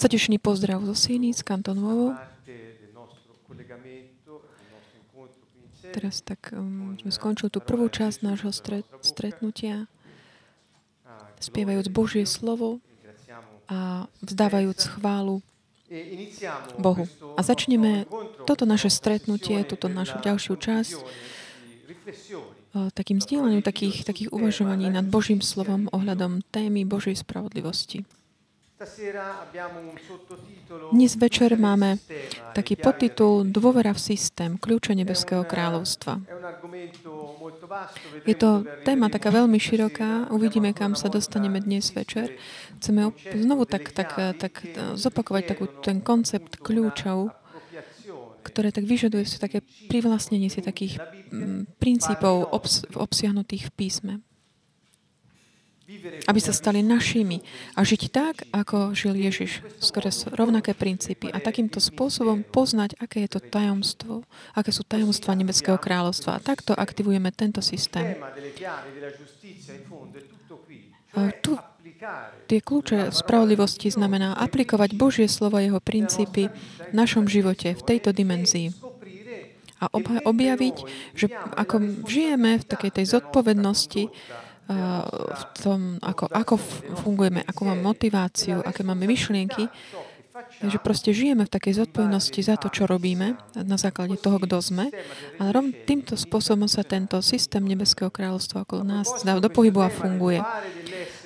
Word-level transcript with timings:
Srdečný 0.00 0.40
pozdrav 0.40 0.80
zo 0.88 0.94
Sieny, 0.96 1.36
z 1.36 1.44
Kantonovo. 1.44 2.16
Teraz 5.92 6.24
tak 6.24 6.50
um, 6.56 6.96
sme 6.98 7.12
skončili 7.12 7.52
tú 7.52 7.60
prvú 7.60 7.86
časť 7.92 8.24
nášho 8.24 8.50
stret, 8.50 8.88
stretnutia, 9.04 9.86
spievajúc 11.38 11.86
Božie 11.92 12.24
slovo 12.24 12.80
a 13.68 14.08
vzdávajúc 14.24 14.98
chválu 14.98 15.44
Bohu. 16.80 17.04
A 17.36 17.40
začneme 17.44 18.08
toto 18.48 18.64
naše 18.64 18.88
stretnutie, 18.88 19.62
túto 19.68 19.86
našu 19.86 20.18
ďalšiu 20.24 20.54
časť 20.56 20.98
takým 22.94 23.18
zdieľaním 23.18 23.62
takých, 23.62 24.06
takých 24.06 24.30
uvažovaní 24.30 24.90
nad 24.90 25.06
Božím 25.06 25.42
slovom 25.42 25.90
ohľadom 25.90 26.44
témy 26.54 26.86
Božej 26.86 27.20
spravodlivosti. 27.22 28.06
Dnes 30.94 31.12
večer 31.18 31.58
máme 31.58 31.98
taký 32.54 32.78
podtitul 32.78 33.42
Dôvera 33.50 33.90
v 33.90 33.98
systém, 33.98 34.54
kľúče 34.54 34.94
Nebeského 34.94 35.42
kráľovstva. 35.42 36.22
Je 38.22 38.38
to 38.38 38.62
téma 38.86 39.10
taká 39.10 39.34
veľmi 39.34 39.58
široká, 39.58 40.30
uvidíme, 40.30 40.70
kam 40.70 40.94
sa 40.94 41.10
dostaneme 41.10 41.58
dnes 41.58 41.90
večer. 41.90 42.38
Chceme 42.78 43.10
znovu 43.34 43.66
tak, 43.66 43.90
tak, 43.90 44.14
tak 44.38 44.62
zopakovať 44.94 45.42
takú, 45.50 45.66
ten 45.82 45.98
koncept 45.98 46.62
kľúčov, 46.62 47.34
ktoré 48.42 48.74
tak 48.74 48.84
vyžaduje 48.84 49.24
si 49.26 49.36
také 49.40 49.64
privlastnenie 49.90 50.48
si 50.48 50.62
takých 50.62 51.02
princípov 51.82 52.48
obs, 52.52 52.86
obsiahnutých 52.94 53.68
v 53.68 53.74
písme 53.74 54.14
aby 56.28 56.36
sa 56.36 56.52
stali 56.52 56.84
našimi 56.84 57.40
a 57.72 57.80
žiť 57.80 58.02
tak, 58.12 58.44
ako 58.52 58.92
žil 58.92 59.16
Ježiš. 59.16 59.64
Skoro 59.80 60.12
rovnaké 60.36 60.76
princípy 60.76 61.32
a 61.32 61.40
takýmto 61.40 61.80
spôsobom 61.80 62.44
poznať, 62.44 63.00
aké 63.00 63.24
je 63.24 63.30
to 63.32 63.40
tajomstvo, 63.40 64.20
aké 64.52 64.68
sú 64.68 64.84
tajomstva 64.84 65.32
Nebeského 65.32 65.80
kráľovstva. 65.80 66.36
A 66.36 66.44
takto 66.44 66.76
aktivujeme 66.76 67.32
tento 67.32 67.64
systém. 67.64 68.20
Tu 71.40 71.52
tie 72.46 72.60
kľúče 72.62 73.10
spravodlivosti 73.10 73.90
znamená 73.90 74.38
aplikovať 74.38 74.94
Božie 74.94 75.26
slovo 75.26 75.58
jeho 75.58 75.82
princípy 75.82 76.48
v 76.90 76.92
našom 76.94 77.26
živote, 77.26 77.74
v 77.74 77.82
tejto 77.82 78.14
dimenzii 78.14 78.70
a 79.78 79.86
objaviť, 80.26 80.76
že 81.14 81.30
ako 81.54 82.06
žijeme 82.10 82.58
v 82.58 82.64
takej 82.66 82.90
tej 82.98 83.06
zodpovednosti, 83.18 84.04
v 84.68 85.42
tom, 85.64 85.96
ako, 86.04 86.28
ako 86.28 86.54
fungujeme, 87.06 87.40
ako 87.46 87.60
máme 87.72 87.82
motiváciu, 87.86 88.60
aké 88.60 88.84
máme 88.84 89.08
myšlienky, 89.08 89.70
že 90.60 90.78
proste 90.78 91.10
žijeme 91.10 91.46
v 91.46 91.54
takej 91.54 91.82
zodpovednosti 91.82 92.40
za 92.42 92.54
to, 92.60 92.68
čo 92.70 92.86
robíme, 92.86 93.38
na 93.58 93.76
základe 93.80 94.20
toho, 94.20 94.38
kto 94.38 94.60
sme. 94.60 94.92
A 95.40 95.50
týmto 95.88 96.14
spôsobom 96.14 96.70
sa 96.70 96.86
tento 96.86 97.18
systém 97.24 97.64
Nebeského 97.64 98.12
kráľovstva 98.12 98.62
okolo 98.62 98.82
nás 98.86 99.08
dá 99.24 99.38
do 99.40 99.50
pohybu 99.50 99.82
a 99.82 99.90
funguje. 99.90 100.38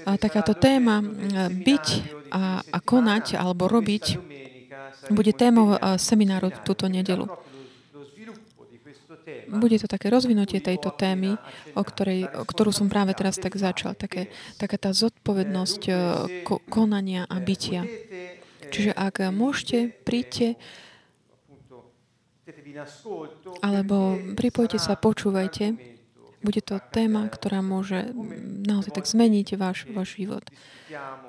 Takáto 0.03 0.55
téma 0.58 1.03
byť 1.50 1.86
a, 2.33 2.62
a 2.62 2.78
konať 2.83 3.39
alebo 3.39 3.69
robiť 3.70 4.19
bude 5.11 5.33
témou 5.34 5.75
semináru 5.98 6.50
túto 6.62 6.86
nedelu. 6.86 7.27
Bude 9.53 9.77
to 9.77 9.84
také 9.86 10.08
rozvinutie 10.08 10.64
tejto 10.64 10.91
témy, 10.97 11.36
o, 11.77 11.83
ktorej, 11.84 12.25
o 12.25 12.45
ktorú 12.48 12.73
som 12.73 12.89
práve 12.89 13.12
teraz 13.12 13.36
tak 13.36 13.55
začal. 13.55 13.92
Také, 13.92 14.33
taká 14.56 14.80
tá 14.80 14.91
zodpovednosť 14.97 15.83
e, 15.86 15.92
ko, 16.42 16.58
konania 16.73 17.28
a 17.28 17.36
bytia. 17.36 17.84
Čiže 18.73 18.97
ak 18.97 19.28
môžete, 19.28 19.92
príďte, 19.92 20.56
alebo 23.61 24.17
pripojte 24.34 24.80
sa, 24.80 24.96
počúvajte. 24.96 25.77
Bude 26.42 26.61
to 26.61 26.83
téma, 26.91 27.30
ktorá 27.30 27.63
môže 27.63 28.11
naozaj 28.67 28.92
tak 28.98 29.07
zmeniť 29.07 29.55
váš, 29.55 29.86
váš 29.91 30.19
život. 30.19 30.42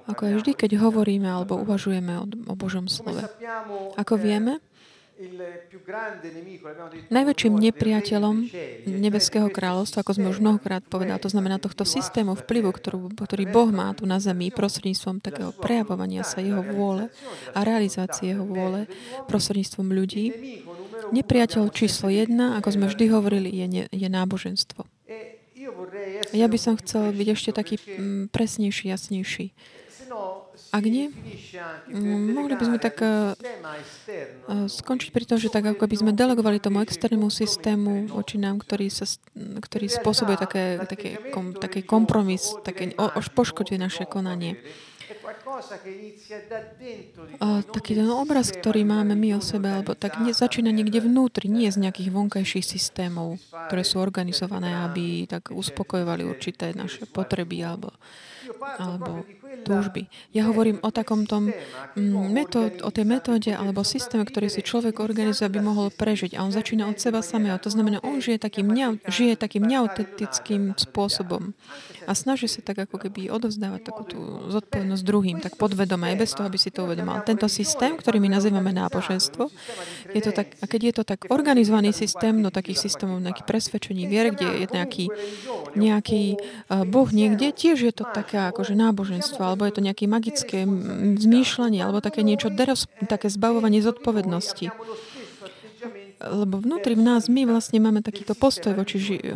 Ako 0.09 0.21
aj 0.27 0.33
vždy, 0.41 0.51
keď 0.57 0.81
hovoríme 0.81 1.29
alebo 1.29 1.55
uvažujeme 1.61 2.13
o, 2.19 2.25
o 2.25 2.53
Božom 2.57 2.89
slove. 2.89 3.23
Ako 3.95 4.17
vieme, 4.17 4.59
Najväčším 7.13 7.53
nepriateľom 7.53 8.35
Nebeského 8.89 9.45
kráľovstva, 9.53 10.01
ako 10.01 10.17
sme 10.17 10.27
už 10.33 10.41
mnohokrát 10.41 10.81
povedali, 10.81 11.21
to 11.21 11.29
znamená 11.29 11.61
tohto 11.61 11.85
systému 11.85 12.33
vplyvu, 12.33 12.73
ktorú, 12.73 13.13
ktorý 13.13 13.45
Boh 13.45 13.69
má 13.69 13.93
tu 13.93 14.09
na 14.09 14.17
zemi 14.17 14.49
prostredníctvom 14.49 15.21
takého 15.21 15.53
prejavovania 15.53 16.25
sa 16.25 16.41
Jeho 16.41 16.65
vôle 16.65 17.13
a 17.53 17.59
realizácie 17.61 18.33
Jeho 18.33 18.41
vôle 18.41 18.89
prostredníctvom 19.29 19.93
ľudí. 19.93 20.25
Nepriateľ 21.11 21.73
číslo 21.73 22.07
jedna, 22.07 22.55
ako 22.61 22.69
sme 22.71 22.85
vždy 22.87 23.05
hovorili, 23.11 23.49
je, 23.51 23.67
ne, 23.67 23.83
je 23.91 24.07
náboženstvo. 24.07 24.87
Ja 26.33 26.47
by 26.49 26.57
som 26.59 26.79
chcel 26.79 27.13
byť 27.13 27.27
ešte 27.29 27.51
taký 27.51 27.75
mm, 27.79 28.33
presnejší, 28.33 28.91
jasnejší. 28.91 29.51
Ak 30.73 30.85
nie, 30.89 31.09
mm, 31.09 32.33
mohli 32.33 32.57
by 32.57 32.63
sme 32.65 32.77
tak 32.81 32.97
uh, 33.01 33.37
skončiť 34.69 35.13
pri 35.13 35.25
tom, 35.25 35.37
že 35.37 35.53
tak 35.53 35.69
ako 35.69 35.85
by 35.85 35.95
sme 36.01 36.11
delegovali 36.17 36.57
tomu 36.57 36.81
externému 36.81 37.29
systému 37.29 38.09
voči 38.09 38.41
nám, 38.41 38.57
ktorý, 38.57 38.89
sa, 38.89 39.05
ktorý 39.37 39.85
spôsobuje 39.89 40.37
také, 40.37 40.81
také, 40.89 41.09
kom, 41.29 41.53
také 41.53 41.85
kompromis, 41.85 42.57
také, 42.65 42.93
o, 42.97 43.05
poškoduje 43.37 43.77
naše 43.77 44.09
konanie. 44.09 44.57
Taký 47.73 47.91
ten 47.97 48.09
obraz, 48.09 48.53
ktorý 48.53 48.85
máme 48.85 49.17
my 49.17 49.37
o 49.37 49.41
sebe, 49.41 49.69
alebo 49.69 49.97
tak 49.97 50.21
nie, 50.21 50.31
začína 50.33 50.69
niekde 50.69 51.01
vnútri, 51.01 51.49
nie 51.49 51.69
z 51.69 51.81
nejakých 51.81 52.09
vonkajších 52.13 52.65
systémov, 52.65 53.41
ktoré 53.69 53.83
sú 53.85 53.99
organizované, 53.99 54.73
aby 54.85 55.25
tak 55.25 55.49
uspokojovali 55.49 56.23
určité 56.25 56.71
naše 56.77 57.09
potreby 57.09 57.65
alebo, 57.65 57.91
alebo 58.77 59.25
túžby. 59.61 60.09
Ja 60.33 60.49
hovorím 60.49 60.81
o 60.81 60.89
takom 60.89 61.29
tom 61.29 61.53
mm, 61.93 62.33
metód, 62.33 62.73
o 62.81 62.89
tej 62.89 63.05
metóde 63.05 63.53
alebo 63.53 63.85
systéme, 63.85 64.25
ktorý 64.25 64.49
si 64.49 64.65
človek 64.65 64.97
organizuje, 64.97 65.45
aby 65.45 65.61
mohol 65.61 65.93
prežiť. 65.93 66.33
A 66.33 66.41
on 66.41 66.49
začína 66.49 66.89
od 66.89 66.97
seba 66.97 67.21
samého. 67.21 67.61
To 67.61 67.69
znamená, 67.69 68.01
on 68.01 68.17
žije 68.17 68.41
takým, 68.41 68.73
žije 69.05 69.37
takým 69.37 69.63
neautentickým 69.69 70.73
spôsobom 70.75 71.53
a 72.03 72.11
snaží 72.11 72.51
sa 72.51 72.59
tak 72.59 72.83
ako 72.89 72.99
keby 72.99 73.31
odovzdávať 73.31 73.81
takú 73.87 74.03
tú 74.03 74.19
zodpovednosť 74.51 75.03
druhým, 75.03 75.37
tak 75.39 75.55
podvedome, 75.55 76.11
aj 76.11 76.17
bez 76.19 76.31
toho, 76.35 76.45
aby 76.47 76.59
si 76.59 76.69
to 76.69 76.83
uvedomal. 76.83 77.23
Tento 77.23 77.47
systém, 77.47 77.95
ktorý 77.95 78.19
my 78.19 78.29
nazývame 78.31 78.75
náboženstvo, 78.75 79.47
je 80.11 80.21
to 80.21 80.31
tak, 80.35 80.55
a 80.59 80.65
keď 80.67 80.81
je 80.83 80.93
to 80.99 81.03
tak 81.07 81.19
organizovaný 81.31 81.95
systém 81.95 82.43
do 82.43 82.51
takých 82.51 82.89
systémov, 82.89 83.23
nejaký 83.23 83.47
presvedčení 83.47 84.07
vier, 84.07 84.35
kde 84.35 84.47
je 84.63 84.67
nejaký, 84.71 85.05
nejaký 85.79 86.23
uh, 86.35 86.83
boh 86.83 87.07
niekde, 87.07 87.55
tiež 87.55 87.77
je 87.79 87.93
to 87.95 88.03
také 88.11 88.51
akože 88.51 88.75
náboženstvo, 88.75 89.42
alebo 89.43 89.67
je 89.67 89.75
to 89.75 89.81
nejaké 89.83 90.07
magické 90.07 90.63
zmýšľanie, 91.19 91.83
alebo 91.83 91.99
také 91.99 92.23
niečo, 92.23 92.49
také 93.07 93.27
zbavovanie 93.27 93.83
zodpovednosti 93.83 94.71
lebo 96.23 96.63
vnútri 96.63 96.95
v 96.95 97.03
nás 97.03 97.27
my 97.27 97.43
vlastne 97.43 97.83
máme 97.83 97.99
takýto 97.99 98.31
postoj 98.31 98.71
voči 98.79 98.95
ži- 98.95 99.35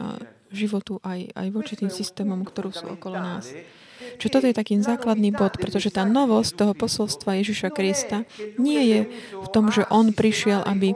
životu 0.51 1.03
aj, 1.03 1.35
aj 1.35 1.47
voči 1.51 1.73
tým 1.75 1.91
systémom, 1.91 2.47
ktorú 2.47 2.71
sú 2.71 2.85
okolo 2.87 3.19
nás. 3.19 3.51
Čiže 4.17 4.31
toto 4.31 4.47
je 4.47 4.55
taký 4.55 4.79
základný 4.79 5.35
bod, 5.35 5.59
pretože 5.59 5.91
tá 5.91 6.07
novosť 6.07 6.51
toho 6.55 6.73
posolstva 6.77 7.43
Ježiša 7.43 7.69
Krista 7.73 8.23
nie 8.55 8.81
je 8.87 8.99
v 9.35 9.47
tom, 9.51 9.67
že 9.73 9.83
on 9.91 10.15
prišiel, 10.15 10.63
aby 10.63 10.95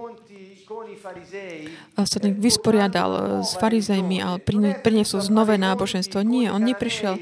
sa 2.02 2.18
tak 2.20 2.36
vysporiadal 2.38 3.42
s 3.46 3.56
farizejmi 3.58 4.20
a 4.20 4.38
priniesol 4.84 5.22
znové 5.24 5.56
náboženstvo. 5.56 6.22
Nie, 6.22 6.52
on 6.52 6.66
neprišiel, 6.66 7.18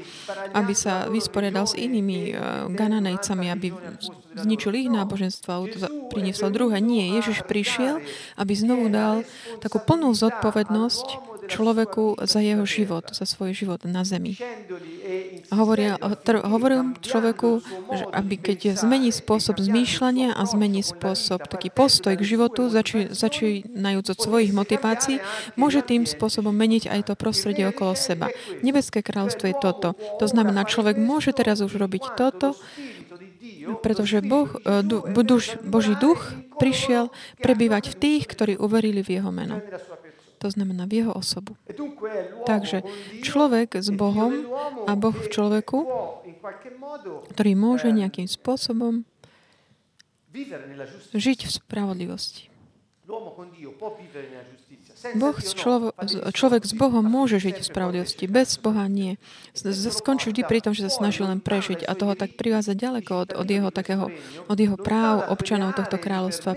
aby 0.52 0.72
sa 0.74 1.06
vysporiadal 1.06 1.70
s 1.70 1.78
inými 1.78 2.34
gananejcami, 2.74 3.46
aby 3.52 3.72
zničil 4.34 4.74
ich 4.74 4.88
náboženstvo 4.90 5.50
a 5.50 5.64
priniesol 6.10 6.50
druhé. 6.50 6.82
Nie, 6.82 7.18
Ježiš 7.22 7.46
prišiel, 7.46 8.02
aby 8.34 8.52
znovu 8.54 8.90
dal 8.90 9.22
takú 9.62 9.78
plnú 9.82 10.10
zodpovednosť 10.14 11.29
človeku 11.50 12.22
za 12.22 12.38
jeho 12.38 12.62
život, 12.62 13.10
za 13.10 13.26
svoj 13.26 13.50
život 13.52 13.82
na 13.82 14.06
zemi. 14.06 14.38
Hovoria, 15.50 15.98
hovoril 16.46 16.94
človeku, 17.02 17.60
že 17.90 18.04
aby 18.14 18.34
keď 18.38 18.78
zmení 18.78 19.10
spôsob 19.10 19.58
zmýšľania 19.58 20.38
a 20.38 20.42
zmení 20.46 20.86
spôsob, 20.86 21.50
taký 21.50 21.74
postoj 21.74 22.14
k 22.14 22.22
životu, 22.22 22.70
zači, 22.70 23.10
začínajúc 23.10 24.06
od 24.14 24.18
svojich 24.18 24.54
motivácií, 24.54 25.18
môže 25.58 25.82
tým 25.82 26.06
spôsobom 26.06 26.54
meniť 26.54 26.86
aj 26.86 27.00
to 27.10 27.14
prostredie 27.18 27.66
okolo 27.66 27.98
seba. 27.98 28.30
Nebeské 28.62 29.02
kráľstvo 29.02 29.50
je 29.50 29.56
toto. 29.58 29.98
To 30.22 30.26
znamená, 30.30 30.62
človek 30.62 30.94
môže 30.96 31.34
teraz 31.34 31.58
už 31.58 31.74
robiť 31.74 32.14
toto, 32.14 32.54
pretože 33.80 34.20
boh, 34.20 34.48
e, 34.64 34.84
duš, 35.24 35.56
Boží 35.64 35.96
duch 35.96 36.20
prišiel 36.60 37.08
prebývať 37.40 37.96
v 37.96 37.98
tých, 37.98 38.22
ktorí 38.28 38.54
uverili 38.60 39.00
v 39.00 39.20
jeho 39.20 39.32
meno. 39.32 39.64
To 40.40 40.48
znamená 40.48 40.88
v 40.88 41.04
jeho 41.04 41.12
osobu. 41.12 41.52
Takže 42.48 42.80
človek 43.20 43.76
s 43.76 43.92
Bohom 43.92 44.48
a 44.88 44.96
Boh 44.96 45.12
v 45.12 45.28
človeku 45.28 45.78
ktorý 47.36 47.52
môže 47.56 47.88
nejakým 47.92 48.26
spôsobom 48.26 49.04
žiť 51.12 51.38
v 51.46 51.50
spravodlivosti. 51.50 52.48
Boh 55.16 55.36
človek, 55.40 55.92
človek 56.36 56.62
s 56.68 56.74
Bohom 56.76 57.04
môže 57.04 57.40
žiť 57.40 57.64
v 57.64 57.68
spravodlivosti, 57.68 58.24
bez 58.28 58.60
Boha 58.60 58.84
nie. 58.86 59.16
Skončí 59.56 60.30
vždy 60.30 60.42
pri 60.44 60.60
tom, 60.60 60.72
že 60.76 60.86
sa 60.86 60.92
snaží 61.02 61.24
len 61.24 61.40
prežiť 61.40 61.88
a 61.88 61.96
toho 61.96 62.12
tak 62.12 62.36
privázať 62.36 62.76
ďaleko 62.76 63.12
od, 63.16 63.30
od, 63.32 63.48
jeho, 63.48 63.70
takého, 63.72 64.12
od 64.46 64.58
jeho 64.58 64.76
práv 64.76 65.26
občanov 65.32 65.72
tohto 65.72 65.96
kráľovstva. 65.96 66.52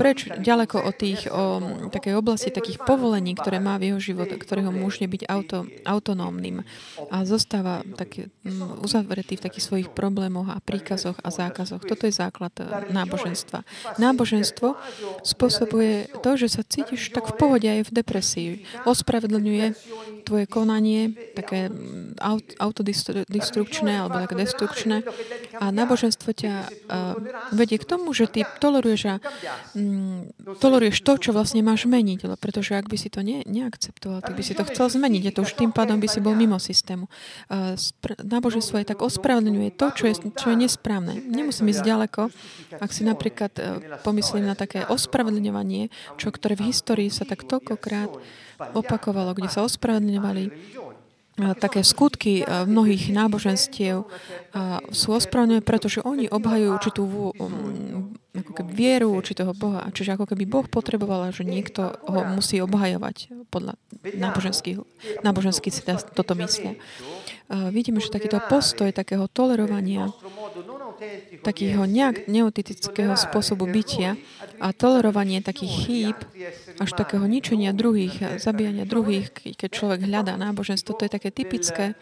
Preč 0.00 0.28
ďaleko 0.28 0.76
od 0.80 0.94
tých, 0.96 1.28
o 1.28 1.60
takej 1.92 2.16
oblasti 2.16 2.48
takých 2.48 2.80
povolení, 2.82 3.36
ktoré 3.36 3.60
má 3.60 3.76
v 3.76 3.92
jeho 3.92 4.00
život, 4.00 4.32
ktorého 4.32 4.72
môže 4.72 5.04
byť 5.04 5.22
auto, 5.28 5.68
autonómnym 5.84 6.64
a 7.12 7.16
zostáva 7.28 7.84
tak, 7.96 8.32
uzavretý 8.80 9.36
v 9.36 9.44
takých 9.44 9.64
svojich 9.64 9.88
problémoch 9.92 10.48
a 10.48 10.62
príkazoch 10.64 11.20
a 11.20 11.28
zákazoch. 11.28 11.84
Toto 11.84 12.08
je 12.08 12.14
základ 12.14 12.52
náboženstva. 12.88 13.64
Náboženstvo 14.00 14.76
spôsobuje 15.22 16.08
to, 16.24 16.30
že 16.40 16.48
sa 16.48 16.62
cítiš 16.64 17.12
tak 17.12 17.28
v 17.28 17.34
pohode 17.50 17.66
aj 17.66 17.90
v 17.90 17.90
depresii. 17.90 18.48
Ospravedlňuje 18.86 19.74
tvoje 20.22 20.46
konanie, 20.46 21.10
také 21.34 21.66
mm, 21.66 22.22
autodestrukčné 22.62 23.98
alebo 23.98 24.22
také 24.22 24.38
destrukčné. 24.38 25.02
A 25.58 25.74
náboženstvo 25.74 26.30
ťa 26.30 26.54
uh, 26.62 27.18
vedie 27.50 27.82
k 27.82 27.90
tomu, 27.90 28.14
že 28.14 28.30
ty 28.30 28.46
toleruješ, 28.62 29.02
a, 29.10 29.14
um, 29.74 30.30
toleruješ 30.62 31.02
to, 31.02 31.18
čo 31.18 31.30
vlastne 31.34 31.66
máš 31.66 31.90
meniť. 31.90 32.30
Pretože 32.38 32.78
ak 32.78 32.86
by 32.86 32.94
si 32.94 33.10
to 33.10 33.26
ne, 33.26 33.42
neakceptoval, 33.42 34.22
tak 34.22 34.38
by 34.38 34.42
si 34.46 34.54
to 34.54 34.62
chcel 34.70 34.86
zmeniť. 34.86 35.26
Je 35.26 35.34
to 35.34 35.42
už 35.42 35.58
tým 35.58 35.74
pádom 35.74 35.98
by 35.98 36.06
si 36.06 36.22
bol 36.22 36.38
mimo 36.38 36.62
systému. 36.62 37.10
Uh, 37.50 37.74
spr- 37.74 38.14
náboženstvo 38.22 38.78
je 38.78 38.86
tak 38.86 39.02
ospravedlňuje 39.02 39.74
to, 39.74 39.90
čo 39.90 40.04
je, 40.06 40.14
čo 40.38 40.54
je 40.54 40.56
nesprávne. 40.56 41.18
Nemusím 41.18 41.74
ísť 41.74 41.82
ďaleko. 41.82 42.30
Ak 42.78 42.94
si 42.94 43.02
napríklad 43.02 43.52
uh, 43.58 43.82
pomyslím 44.06 44.46
na 44.46 44.54
také 44.54 44.86
ospravedlňovanie, 44.86 45.90
čo, 46.14 46.30
ktoré 46.30 46.54
v 46.54 46.70
histórii 46.70 47.10
sa 47.10 47.26
tak 47.26 47.39
toľkokrát 47.46 48.10
opakovalo, 48.76 49.32
kde 49.32 49.48
sa 49.48 49.64
ospravedlňovali 49.64 50.44
také 51.56 51.80
skutky 51.80 52.44
mnohých 52.44 53.08
náboženstiev 53.16 54.04
sú 54.92 55.08
ospravedlňujú, 55.16 55.62
pretože 55.64 55.98
oni 56.04 56.28
obhajujú 56.28 56.70
určitú 56.74 57.02
um, 57.06 58.12
ako 58.36 58.52
keby 58.60 58.70
vieru 58.76 59.08
určitého 59.16 59.56
Boha. 59.56 59.88
Čiže 59.90 60.20
ako 60.20 60.26
keby 60.28 60.44
Boh 60.44 60.66
potreboval, 60.68 61.32
že 61.32 61.48
niekto 61.48 61.96
ho 62.04 62.20
musí 62.36 62.60
obhajovať 62.60 63.32
podľa 63.48 63.74
náboženských, 64.04 64.84
náboženských 65.24 65.74
si 65.74 65.82
toto 66.12 66.36
myslia. 66.38 66.76
Vidíme, 67.50 67.98
že 67.98 68.14
takýto 68.14 68.38
postoj 68.46 68.94
takého 68.94 69.26
tolerovania 69.26 70.14
takého 71.40 71.88
nejak 71.88 72.28
neotitického 72.28 73.16
spôsobu 73.16 73.66
bytia 73.66 74.14
a 74.60 74.70
tolerovanie 74.76 75.40
takých 75.40 75.74
chýb, 75.86 76.18
až 76.78 76.90
takého 76.92 77.24
ničenia 77.24 77.72
druhých, 77.72 78.38
zabíjania 78.38 78.84
druhých, 78.84 79.32
keď 79.32 79.68
človek 79.72 80.00
hľadá 80.04 80.36
náboženstvo, 80.36 80.94
to 80.94 81.08
je 81.08 81.12
také 81.12 81.32
typické 81.32 81.96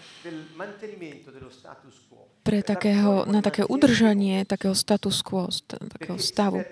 pre 2.49 2.65
takého, 2.65 3.29
na 3.29 3.45
také 3.45 3.61
udržanie 3.61 4.49
takého 4.49 4.73
status 4.73 5.21
quo, 5.21 5.53
takého 5.69 6.17
stavu. 6.17 6.65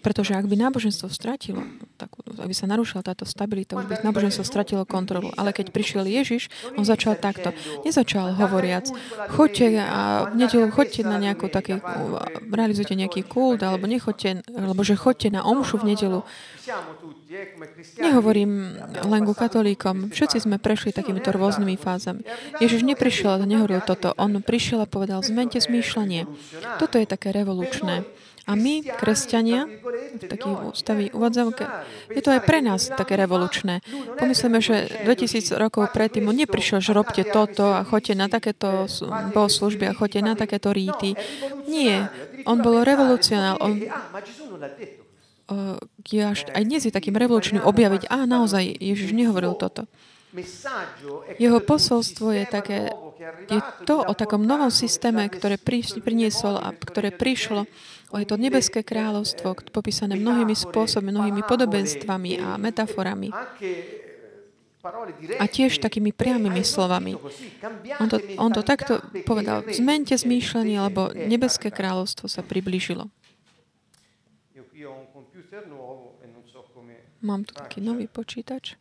Pretože 0.00 0.36
ak 0.36 0.44
by 0.44 0.56
náboženstvo 0.60 1.08
stratilo, 1.08 1.64
tak, 1.96 2.12
aby 2.36 2.52
sa 2.52 2.68
narušila 2.68 3.00
táto 3.00 3.24
stabilita, 3.24 3.80
už 3.80 3.88
by 3.88 4.04
náboženstvo 4.04 4.44
stratilo 4.44 4.84
kontrolu. 4.84 5.32
Ale 5.34 5.56
keď 5.56 5.72
prišiel 5.72 6.04
Ježiš, 6.04 6.52
on 6.76 6.84
začal 6.84 7.16
takto. 7.16 7.56
Nezačal 7.82 8.36
hovoriac, 8.36 8.92
choďte 9.32 9.80
a 9.80 10.30
nedelu 10.36 10.68
choďte 10.68 11.02
na 11.08 11.16
nejakú 11.16 11.48
taký, 11.48 11.80
realizujte 12.52 12.92
nejaký 12.92 13.24
kult, 13.24 13.64
alebo 13.64 13.88
nechoďte, 13.88 14.44
alebo 14.52 14.84
že 14.84 14.94
choďte 14.94 15.32
na 15.32 15.42
omšu 15.42 15.80
v 15.80 15.96
nedelu. 15.96 16.20
Nehovorím 17.96 18.52
len 19.06 19.22
ku 19.24 19.32
katolíkom. 19.32 20.12
Všetci 20.12 20.44
sme 20.44 20.60
prešli 20.60 20.92
takýmito 20.92 21.32
rôznymi 21.32 21.76
fázami. 21.80 22.22
Ježiš 22.60 22.84
neprišiel 22.84 23.38
a 23.38 23.46
nehovoril 23.46 23.80
toto. 23.82 24.12
On 24.20 24.32
prišiel 24.42 24.84
a 24.84 24.88
povedal, 24.88 25.24
zmente 25.24 25.56
zmýšľanie. 25.56 26.28
Toto 26.76 27.00
je 27.00 27.06
také 27.08 27.32
revolučné. 27.32 28.04
A 28.46 28.54
my, 28.54 28.86
kresťania, 28.86 29.66
v 29.66 30.22
takých 30.30 30.58
ústavy 30.70 31.04
uvádzavke, 31.10 31.66
je 32.14 32.22
to 32.22 32.30
aj 32.30 32.46
pre 32.46 32.62
nás 32.62 32.86
také 32.86 33.18
revolučné. 33.18 33.82
Pomyslíme, 34.14 34.62
že 34.62 34.86
2000 35.02 35.50
rokov 35.58 35.90
predtým 35.90 36.30
on 36.30 36.38
neprišiel, 36.38 36.78
že 36.78 36.94
robte 36.94 37.26
toto 37.26 37.74
a 37.74 37.82
choďte 37.82 38.14
na 38.14 38.30
takéto 38.30 38.86
bohoslužby 39.34 39.90
a 39.90 39.96
choďte 39.98 40.20
na 40.22 40.34
takéto 40.38 40.70
ríty. 40.70 41.18
Nie. 41.66 42.06
On 42.46 42.62
bol 42.62 42.86
revolucionál. 42.86 43.58
On, 43.58 43.74
je 46.06 46.22
až, 46.22 46.46
aj 46.54 46.62
dnes 46.62 46.82
je 46.86 46.94
takým 46.94 47.18
revolučným 47.18 47.66
objaviť, 47.66 48.10
a 48.10 48.30
naozaj 48.30 48.62
Ježiš 48.78 49.10
nehovoril 49.10 49.58
toto. 49.58 49.90
Jeho 51.40 51.58
posolstvo 51.64 52.28
je 52.34 52.44
také, 52.44 52.92
je 53.48 53.60
to 53.88 54.04
o 54.04 54.12
takom 54.12 54.44
novom 54.44 54.68
systéme, 54.68 55.26
ktoré 55.32 55.56
priniesol 56.02 56.60
a 56.60 56.70
ktoré 56.76 57.10
prišlo. 57.14 57.64
O 58.14 58.22
je 58.22 58.26
to 58.26 58.38
nebeské 58.38 58.86
kráľovstvo, 58.86 59.58
popísané 59.74 60.14
mnohými 60.14 60.54
spôsobmi, 60.54 61.10
mnohými 61.10 61.42
podobenstvami 61.42 62.38
a 62.38 62.54
metaforami. 62.54 63.34
A 65.42 65.44
tiež 65.50 65.82
takými 65.82 66.14
priamými 66.14 66.62
slovami. 66.62 67.18
On 67.98 68.06
to, 68.06 68.22
on 68.38 68.54
to 68.54 68.62
takto 68.62 69.02
povedal. 69.26 69.66
Zmente 69.66 70.14
zmýšľanie, 70.14 70.78
lebo 70.78 71.10
nebeské 71.10 71.74
kráľovstvo 71.74 72.30
sa 72.30 72.46
priblížilo. 72.46 73.10
Mám 77.26 77.42
tu 77.42 77.58
taký 77.58 77.82
nový 77.82 78.06
počítač. 78.06 78.78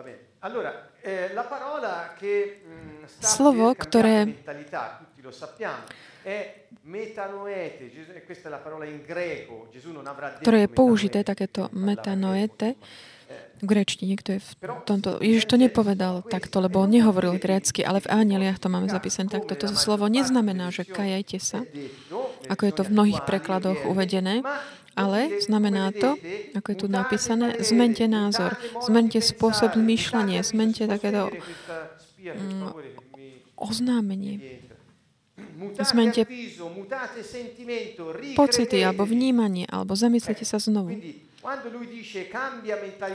Eh, 0.00 0.29
Slovo, 3.20 3.76
ktoré 3.76 4.32
ktoré 10.40 10.58
je 10.64 10.70
použité, 10.72 11.18
takéto 11.24 11.68
metanoete, 11.76 12.80
v 13.60 13.64
grečtine, 13.68 14.16
kto 14.16 14.28
je 14.36 14.40
v 14.40 14.52
tomto... 14.88 15.20
Ježiš 15.20 15.44
to 15.44 15.60
nepovedal 15.60 16.24
takto, 16.24 16.64
lebo 16.64 16.80
on 16.80 16.90
nehovoril 16.90 17.36
grécky, 17.36 17.84
ale 17.84 18.00
v 18.00 18.08
Áneliach 18.08 18.56
to 18.56 18.72
máme 18.72 18.88
zapísané 18.88 19.28
takto. 19.28 19.52
Toto 19.52 19.76
slovo 19.76 20.08
neznamená, 20.08 20.72
že 20.72 20.88
kajajte 20.88 21.38
sa, 21.38 21.60
ako 22.48 22.62
je 22.64 22.72
to 22.72 22.82
v 22.88 22.92
mnohých 22.96 23.20
prekladoch 23.28 23.84
uvedené, 23.84 24.40
ale 24.96 25.40
znamená 25.42 25.92
to, 25.94 26.18
ako 26.54 26.66
je 26.72 26.78
tu 26.78 26.86
napísané, 26.90 27.58
zmente 27.62 28.04
názor, 28.10 28.58
zmente 28.82 29.22
spôsob 29.22 29.78
zmýšľania, 29.78 30.42
zmente 30.42 30.86
takéto 30.86 31.30
mm, 32.20 32.74
oznámenie. 33.56 34.64
Zmente 35.80 36.24
pocity 38.32 38.80
alebo 38.80 39.04
vnímanie, 39.04 39.68
alebo 39.68 39.92
zamyslite 39.92 40.44
sa 40.48 40.56
znovu. 40.56 40.96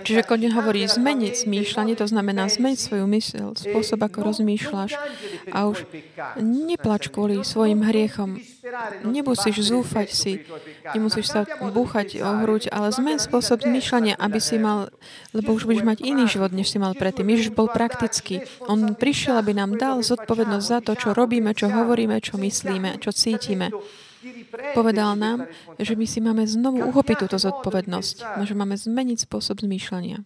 Čiže 0.02 0.26
keď 0.26 0.50
hovorí 0.58 0.82
zmeniť 0.90 1.46
zmýšľanie, 1.46 1.94
to 1.94 2.10
znamená 2.10 2.50
zmeniť 2.50 2.80
svoju 2.82 3.06
mysel, 3.14 3.54
spôsob, 3.54 4.02
ako 4.02 4.34
rozmýšľaš 4.34 4.98
a 5.54 5.70
už 5.70 5.86
neplač 6.42 7.14
kvôli 7.14 7.46
svojim 7.46 7.86
hriechom. 7.86 8.42
Nemusíš 9.06 9.70
zúfať 9.70 10.10
si, 10.10 10.34
nemusíš 10.98 11.38
sa 11.38 11.46
búchať 11.46 12.18
o 12.26 12.32
hruď, 12.42 12.74
ale 12.74 12.90
zmen 12.90 13.22
spôsob 13.22 13.62
zmýšľania, 13.62 14.18
aby 14.18 14.42
si 14.42 14.58
mal, 14.58 14.90
lebo 15.38 15.54
už 15.54 15.70
budeš 15.70 15.86
mať 15.86 16.02
iný 16.02 16.26
život, 16.26 16.50
než 16.50 16.74
si 16.74 16.82
mal 16.82 16.98
predtým. 16.98 17.30
Ježiš 17.30 17.54
bol 17.54 17.70
praktický. 17.70 18.42
On 18.66 18.98
prišiel, 18.98 19.38
aby 19.38 19.54
nám 19.54 19.78
dal 19.78 20.02
zodpovednosť 20.02 20.66
za 20.66 20.80
to, 20.82 20.98
čo 20.98 21.14
robíme, 21.14 21.54
čo 21.54 21.70
hovoríme, 21.70 22.18
čo 22.26 22.42
myslíme, 22.42 22.98
čo 22.98 23.14
cítime. 23.14 23.70
Povedal 24.74 25.14
nám, 25.16 25.46
že 25.78 25.94
my 25.94 26.06
si 26.10 26.20
máme 26.22 26.44
znovu 26.48 26.82
uchopiť 26.90 27.28
túto 27.28 27.38
zodpovednosť, 27.38 28.46
že 28.46 28.54
máme 28.58 28.76
zmeniť 28.78 29.26
spôsob 29.26 29.62
zmýšľania. 29.62 30.26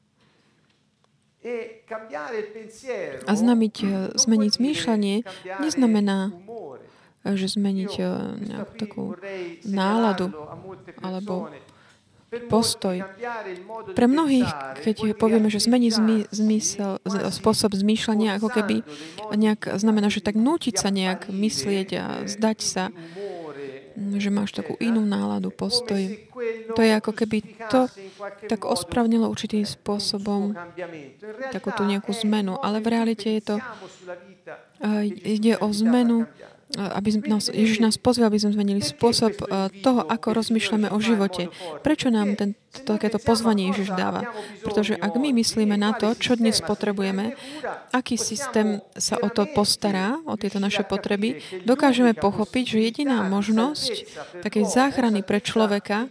A 3.24 3.32
znamiť, 3.32 3.76
eh, 3.84 4.12
zmeniť 4.12 4.52
zmýšľanie 4.60 5.16
neznamená, 5.64 6.36
že 7.24 7.48
zmeniť 7.48 7.94
eh, 8.00 8.08
nejakú 8.44 8.74
takú 8.76 9.04
náladu 9.64 10.36
alebo 11.00 11.48
postoj. 12.52 13.02
Pre 13.96 14.06
mnohých, 14.06 14.50
keď 14.86 15.18
povieme, 15.18 15.50
že 15.50 15.64
zmení 15.64 15.90
zmysel, 16.30 17.02
spôsob 17.34 17.74
zmýšľania, 17.74 18.38
ako 18.38 18.54
keby 18.54 18.86
nejak 19.34 19.66
znamená, 19.82 20.14
že 20.14 20.22
tak 20.22 20.38
nútiť 20.38 20.76
sa 20.78 20.94
nejak 20.94 21.34
myslieť 21.34 21.90
a 21.98 22.06
zdať 22.30 22.60
sa 22.62 22.84
že 24.18 24.30
máš 24.32 24.56
takú 24.56 24.80
inú 24.80 25.04
náladu, 25.04 25.52
postoj. 25.52 26.00
To 26.74 26.80
je 26.80 26.92
ako 26.96 27.12
keby 27.12 27.38
to 27.68 27.92
tak 28.48 28.64
ospravnilo 28.64 29.28
určitým 29.28 29.68
spôsobom 29.68 30.56
takúto 31.52 31.84
nejakú 31.84 32.16
zmenu. 32.24 32.56
Ale 32.60 32.80
v 32.80 32.88
realite 32.96 33.28
je 33.28 33.42
to, 33.44 33.56
ide 35.06 35.60
o 35.60 35.68
zmenu 35.76 36.26
aby 36.78 37.26
nás, 37.26 37.50
Ježiš 37.50 37.82
nás 37.82 37.98
pozve, 37.98 38.30
aby 38.30 38.38
sme 38.38 38.54
zmenili 38.54 38.82
spôsob 38.86 39.42
toho, 39.82 40.02
ako 40.06 40.38
rozmýšľame 40.38 40.94
o 40.94 41.02
živote. 41.02 41.50
Prečo 41.82 42.14
nám 42.14 42.38
ten, 42.38 42.54
takéto 42.86 43.18
pozvanie 43.18 43.74
Ježiš 43.74 43.98
dáva? 43.98 44.30
Pretože 44.62 44.94
ak 44.94 45.18
my 45.18 45.34
myslíme 45.34 45.74
na 45.74 45.98
to, 45.98 46.14
čo 46.14 46.38
dnes 46.38 46.62
potrebujeme, 46.62 47.34
aký 47.90 48.22
systém 48.22 48.86
sa 48.94 49.18
o 49.18 49.34
to 49.34 49.50
postará, 49.50 50.22
o 50.30 50.38
tieto 50.38 50.62
naše 50.62 50.86
potreby, 50.86 51.42
dokážeme 51.66 52.14
pochopiť, 52.14 52.78
že 52.78 52.86
jediná 52.86 53.26
možnosť 53.26 53.94
takej 54.46 54.70
záchrany 54.70 55.26
pre 55.26 55.42
človeka, 55.42 56.06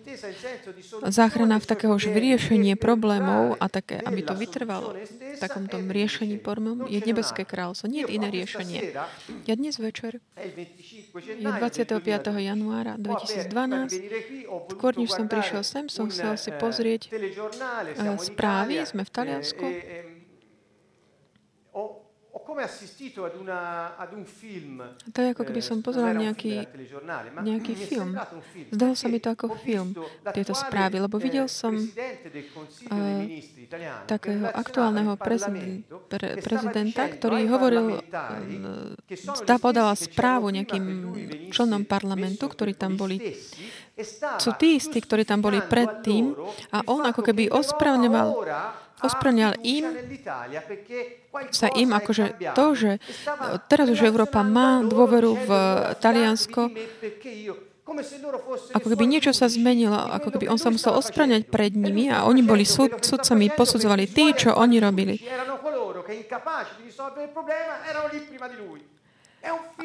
záchrana 1.07 1.63
v 1.63 1.67
takého 1.71 1.95
vyriešenie 1.95 2.75
problémov 2.75 3.55
a 3.63 3.71
také, 3.71 4.03
aby 4.03 4.27
to 4.27 4.35
vytrvalo 4.35 4.99
v 4.99 5.39
takomto 5.39 5.79
riešení 5.79 6.43
problémov, 6.43 6.91
je 6.91 6.99
nebeské 6.99 7.47
kráľstvo. 7.47 7.87
Nie 7.87 8.03
je 8.03 8.19
iné 8.19 8.27
riešenie. 8.35 8.81
Ja 9.47 9.55
dnes 9.55 9.79
večer 9.79 10.19
je 10.49 11.49
25. 11.49 11.93
januára 12.41 12.97
2012. 12.97 13.99
Skôr, 14.73 14.93
než 14.97 15.11
som 15.13 15.27
prišiel 15.29 15.63
sem, 15.63 15.85
som 15.87 16.09
chcel 16.09 16.35
si 16.41 16.51
pozrieť 16.57 17.13
eh, 17.13 18.17
správy. 18.19 18.83
Sme 18.85 19.05
v 19.05 19.11
Taliansku 19.11 19.67
To 25.13 25.19
je 25.21 25.29
ako 25.37 25.43
keby 25.45 25.61
som 25.61 25.85
pozeral 25.85 26.17
nejaký, 26.17 26.65
nejaký 27.45 27.73
film. 27.77 28.17
Zdal 28.73 28.93
sa 28.97 29.07
mi 29.13 29.21
to 29.21 29.37
ako 29.37 29.53
film, 29.61 29.93
tieto 30.33 30.57
správy, 30.57 30.97
lebo 30.97 31.21
videl 31.21 31.45
som 31.45 31.77
uh, 31.77 31.85
takého 34.09 34.49
aktuálneho 34.49 35.21
prezident, 35.21 35.85
pre, 36.09 36.41
prezidenta, 36.41 37.05
ktorý 37.13 37.45
hovoril, 37.53 38.01
zdá 39.45 39.61
podala 39.61 39.93
správu 39.93 40.49
nejakým 40.49 40.85
členom 41.53 41.85
parlamentu, 41.85 42.49
ktorí 42.49 42.73
tam 42.81 42.97
boli. 42.97 43.21
sú 44.41 44.57
tí 44.57 44.81
istí, 44.81 45.05
ktorí 45.05 45.29
tam 45.29 45.45
boli 45.45 45.61
predtým 45.61 46.33
a 46.73 46.81
on 46.89 47.05
ako 47.05 47.21
keby 47.21 47.53
ospravňoval 47.53 48.29
ospraňal 49.03 49.59
im 49.63 49.85
sa 51.55 51.69
im 51.71 51.91
akože 51.95 52.55
to, 52.57 52.67
že 52.75 52.91
teraz 53.71 53.87
už 53.89 54.01
Európa 54.09 54.43
má 54.43 54.83
dôveru 54.83 55.39
v 55.39 55.51
Taliansko, 56.03 56.73
ako 58.77 58.87
keby 58.93 59.05
niečo 59.09 59.33
sa 59.33 59.49
zmenilo, 59.49 59.97
ako 59.97 60.29
keby 60.37 60.53
on 60.53 60.61
sa 60.61 60.69
musel 60.69 60.93
ospraňať 60.93 61.49
pred 61.49 61.73
nimi 61.73 62.13
a 62.13 62.29
oni 62.29 62.45
boli 62.45 62.69
súd, 62.69 63.01
sudcami, 63.01 63.49
posudzovali 63.49 64.05
tí, 64.13 64.37
čo 64.37 64.53
oni 64.53 64.77
robili. 64.77 65.17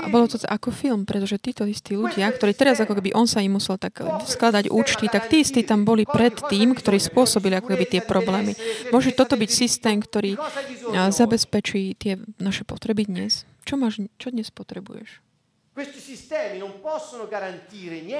A 0.03 0.11
bolo 0.11 0.27
to 0.27 0.35
ako 0.43 0.73
film, 0.73 1.07
pretože 1.07 1.39
títo 1.39 1.63
istí 1.63 1.95
ľudia, 1.95 2.27
ktorí 2.33 2.51
teraz 2.57 2.81
ako 2.83 2.99
keby 2.99 3.15
on 3.15 3.29
sa 3.29 3.39
im 3.39 3.55
musel 3.55 3.79
tak 3.79 4.01
skladať 4.03 4.67
účty, 4.67 5.07
tak 5.07 5.31
tí 5.31 5.45
istí 5.45 5.63
tam 5.63 5.87
boli 5.87 6.03
pred 6.03 6.33
tým, 6.51 6.75
ktorí 6.75 6.99
spôsobili 6.99 7.55
ako 7.55 7.71
keby 7.71 7.85
tie 7.87 8.01
problémy. 8.03 8.57
Môže 8.91 9.15
toto 9.15 9.39
byť 9.39 9.49
systém, 9.53 10.01
ktorý 10.01 10.35
zabezpečí 10.91 11.95
tie 11.95 12.19
naše 12.41 12.67
potreby 12.67 13.07
dnes? 13.07 13.47
Čo, 13.63 13.79
máš, 13.79 14.03
čo 14.19 14.33
dnes 14.33 14.51
potrebuješ? 14.51 15.23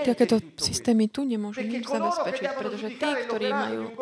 Takéto 0.03 0.41
systémy 0.57 1.05
tu 1.13 1.21
nemôžu 1.21 1.61
nič 1.61 1.85
zabezpečiť, 1.85 2.49
pretože 2.57 2.87
tí, 2.97 3.09
ktorí 3.29 3.47
majú 3.53 3.93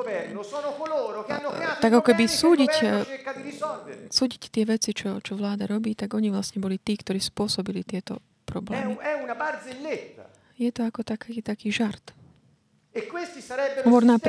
tak 1.83 1.91
ako 1.91 2.03
keby 2.15 2.25
súdiť, 2.31 2.73
súdiť 4.07 4.41
tie 4.47 4.63
veci, 4.63 4.95
čo, 4.95 5.19
čo 5.19 5.35
vláda 5.35 5.67
robí, 5.67 5.91
tak 5.99 6.15
oni 6.15 6.31
vlastne 6.31 6.63
boli 6.63 6.79
tí, 6.79 6.95
ktorí 6.95 7.19
spôsobili 7.19 7.83
tieto 7.83 8.23
problémy. 8.47 8.95
Je 10.55 10.71
to 10.71 10.87
ako 10.87 11.03
taký, 11.03 11.43
taký 11.43 11.75
žart. 11.75 12.15
E 12.91 13.07
Humorná 13.87 14.19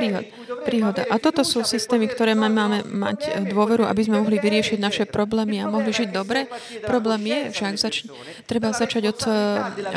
príhoda. 0.63 1.03
A 1.11 1.19
toto 1.19 1.43
sú 1.43 1.67
systémy, 1.67 2.07
ktoré 2.07 2.31
máme 2.31 2.87
mať 2.87 3.43
dôveru, 3.51 3.83
aby 3.83 4.07
sme 4.07 4.23
mohli 4.23 4.39
vyriešiť 4.39 4.79
naše 4.79 5.03
problémy 5.03 5.59
a 5.59 5.67
mohli 5.67 5.91
žiť 5.91 6.15
dobre. 6.15 6.47
Problém 6.87 7.27
je, 7.27 7.39
že 7.59 7.63
ak 7.67 7.75
zač- 7.75 8.07
treba 8.47 8.71
začať 8.71 9.03
od 9.11 9.19
uh, 9.27 9.35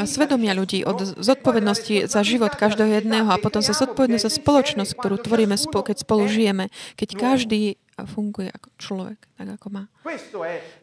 svedomia 0.03 0.51
ľudí, 0.51 0.83
od 0.83 0.99
zodpovednosti 0.99 2.11
za 2.11 2.27
život 2.27 2.59
každého 2.59 2.91
jedného 3.07 3.31
a 3.31 3.39
potom 3.39 3.63
za 3.63 3.71
zodpovednosť 3.71 4.27
za 4.27 4.33
spoločnosť, 4.35 4.99
ktorú 4.99 5.23
tvoríme, 5.23 5.55
spolu, 5.55 5.95
keď 5.95 6.03
spolu 6.03 6.27
žijeme, 6.27 6.67
keď 6.99 7.09
každý 7.23 7.79
funguje 8.03 8.51
ako 8.51 8.69
človek, 8.83 9.19
tak 9.39 9.47
ako 9.63 9.67
má. 9.71 9.85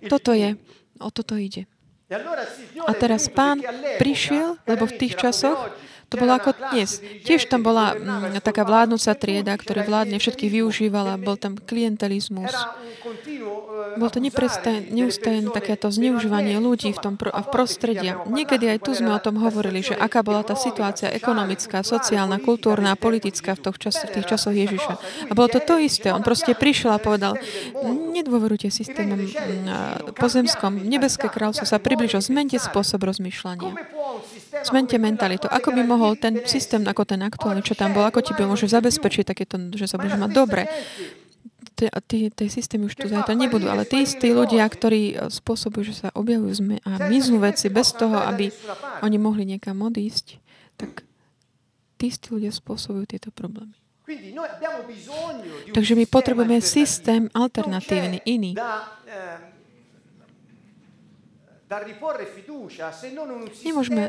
Toto 0.08 0.32
je, 0.32 0.56
o 1.04 1.10
toto 1.12 1.36
ide. 1.36 1.68
E 2.08 2.16
a 2.84 2.92
teraz 2.96 3.28
pán 3.28 3.60
prišiel, 4.00 4.56
lebo 4.70 4.88
v 4.88 4.96
tých 5.04 5.20
časoch 5.20 5.72
to 6.13 6.22
bolo 6.22 6.38
ako 6.38 6.53
dnes. 6.70 7.01
Tiež 7.25 7.50
tam 7.50 7.65
bola 7.65 7.98
mm, 7.98 8.38
taká 8.46 8.62
vládnúca 8.62 9.17
trieda, 9.17 9.58
ktorá 9.58 9.82
vládne 9.82 10.22
všetky 10.22 10.46
využívala. 10.46 11.17
Bol 11.17 11.41
tam 11.41 11.58
klientelizmus. 11.58 12.53
Bol 13.98 14.10
to 14.13 14.22
neustajné 14.22 15.50
takéto 15.50 15.89
zneužívanie 15.89 16.62
ľudí 16.62 16.93
v 16.93 17.00
tom 17.01 17.13
a 17.17 17.41
v 17.41 17.50
prostredí. 17.50 18.13
Niekedy 18.29 18.77
aj 18.77 18.79
tu 18.86 18.91
sme 18.93 19.13
o 19.13 19.20
tom 19.22 19.41
hovorili, 19.41 19.82
že 19.82 19.98
aká 19.98 20.22
bola 20.22 20.46
tá 20.46 20.53
situácia 20.53 21.10
ekonomická, 21.10 21.82
sociálna, 21.82 22.38
kultúrna 22.41 22.93
a 22.93 23.00
politická 23.00 23.58
v, 23.58 23.74
čas, 23.82 23.98
v 24.05 24.13
tých 24.20 24.29
časoch 24.29 24.53
Ježiša. 24.53 24.93
A 25.29 25.32
bolo 25.34 25.50
to 25.50 25.60
to 25.62 25.82
isté. 25.82 26.13
On 26.13 26.22
proste 26.22 26.53
prišiel 26.53 26.93
a 26.93 27.00
povedal, 27.01 27.38
nedôverujte 28.13 28.70
systémom 28.70 29.17
mm, 29.17 30.13
pozemskom. 30.17 30.86
Nebeské 30.86 31.29
kráľstvo 31.29 31.65
sa 31.65 31.82
približilo. 31.82 32.22
Zmente 32.22 32.58
spôsob 32.62 33.03
rozmýšľania. 33.03 33.74
Zmente 34.62 35.02
mentalitu. 35.02 35.50
Ako 35.50 35.74
by 35.74 35.82
mohol 35.82 36.14
ten 36.14 36.46
systém, 36.46 36.86
ako 36.86 37.10
ten 37.10 37.26
aktuálny, 37.26 37.66
čo 37.66 37.74
tam 37.74 37.98
bol, 37.98 38.06
ako 38.06 38.22
ti 38.22 38.38
by 38.38 38.46
môže 38.46 38.70
zabezpečiť 38.70 39.26
takéto, 39.26 39.58
že 39.74 39.90
sa 39.90 39.98
budeš 39.98 40.22
mať 40.22 40.32
dobre. 40.32 40.70
Tie, 41.74 42.30
systémy 42.54 42.86
už 42.86 42.96
tu 42.96 43.10
zajtra 43.10 43.34
nebudú, 43.34 43.66
ale 43.66 43.84
tí 43.84 44.06
istí 44.06 44.30
ľudia, 44.30 44.64
ktorí 44.70 45.02
e, 45.10 45.34
spôsobujú, 45.34 45.84
že 45.90 46.06
sa 46.06 46.08
objavujú 46.14 46.54
zme 46.54 46.78
a 46.86 47.10
miznú 47.10 47.42
veci 47.42 47.68
bez 47.68 47.92
toho, 47.98 48.14
aby 48.24 48.54
oni 49.02 49.18
mohli 49.18 49.44
niekam 49.50 49.82
odísť, 49.82 50.38
tak 50.78 51.02
tí 51.98 52.14
istí 52.14 52.30
ľudia 52.30 52.54
spôsobujú 52.54 53.10
tieto 53.10 53.34
problémy. 53.34 53.74
Takže 55.74 55.94
my 55.96 56.06
potrebujeme 56.08 56.60
systém 56.60 57.32
alternatívny, 57.32 58.20
iný. 58.28 58.52
Nemôžeme 63.63 64.03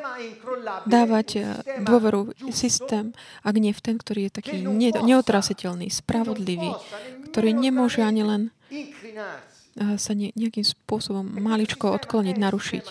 dávať 0.85 1.29
dôveru 1.81 2.35
systém, 2.53 3.17
ak 3.41 3.55
nie 3.57 3.73
v 3.73 3.81
ten, 3.81 3.97
ktorý 3.97 4.29
je 4.29 4.33
taký 4.33 4.57
neotrasiteľný, 5.01 5.89
spravodlivý, 5.89 6.75
ktorý 7.31 7.51
nemôže 7.57 8.05
ani 8.05 8.23
len 8.23 8.43
eh, 8.71 9.97
sa 9.99 10.13
nejakým 10.15 10.63
spôsobom 10.63 11.27
maličko 11.41 11.91
odkloniť, 11.95 12.37
narušiť. 12.37 12.87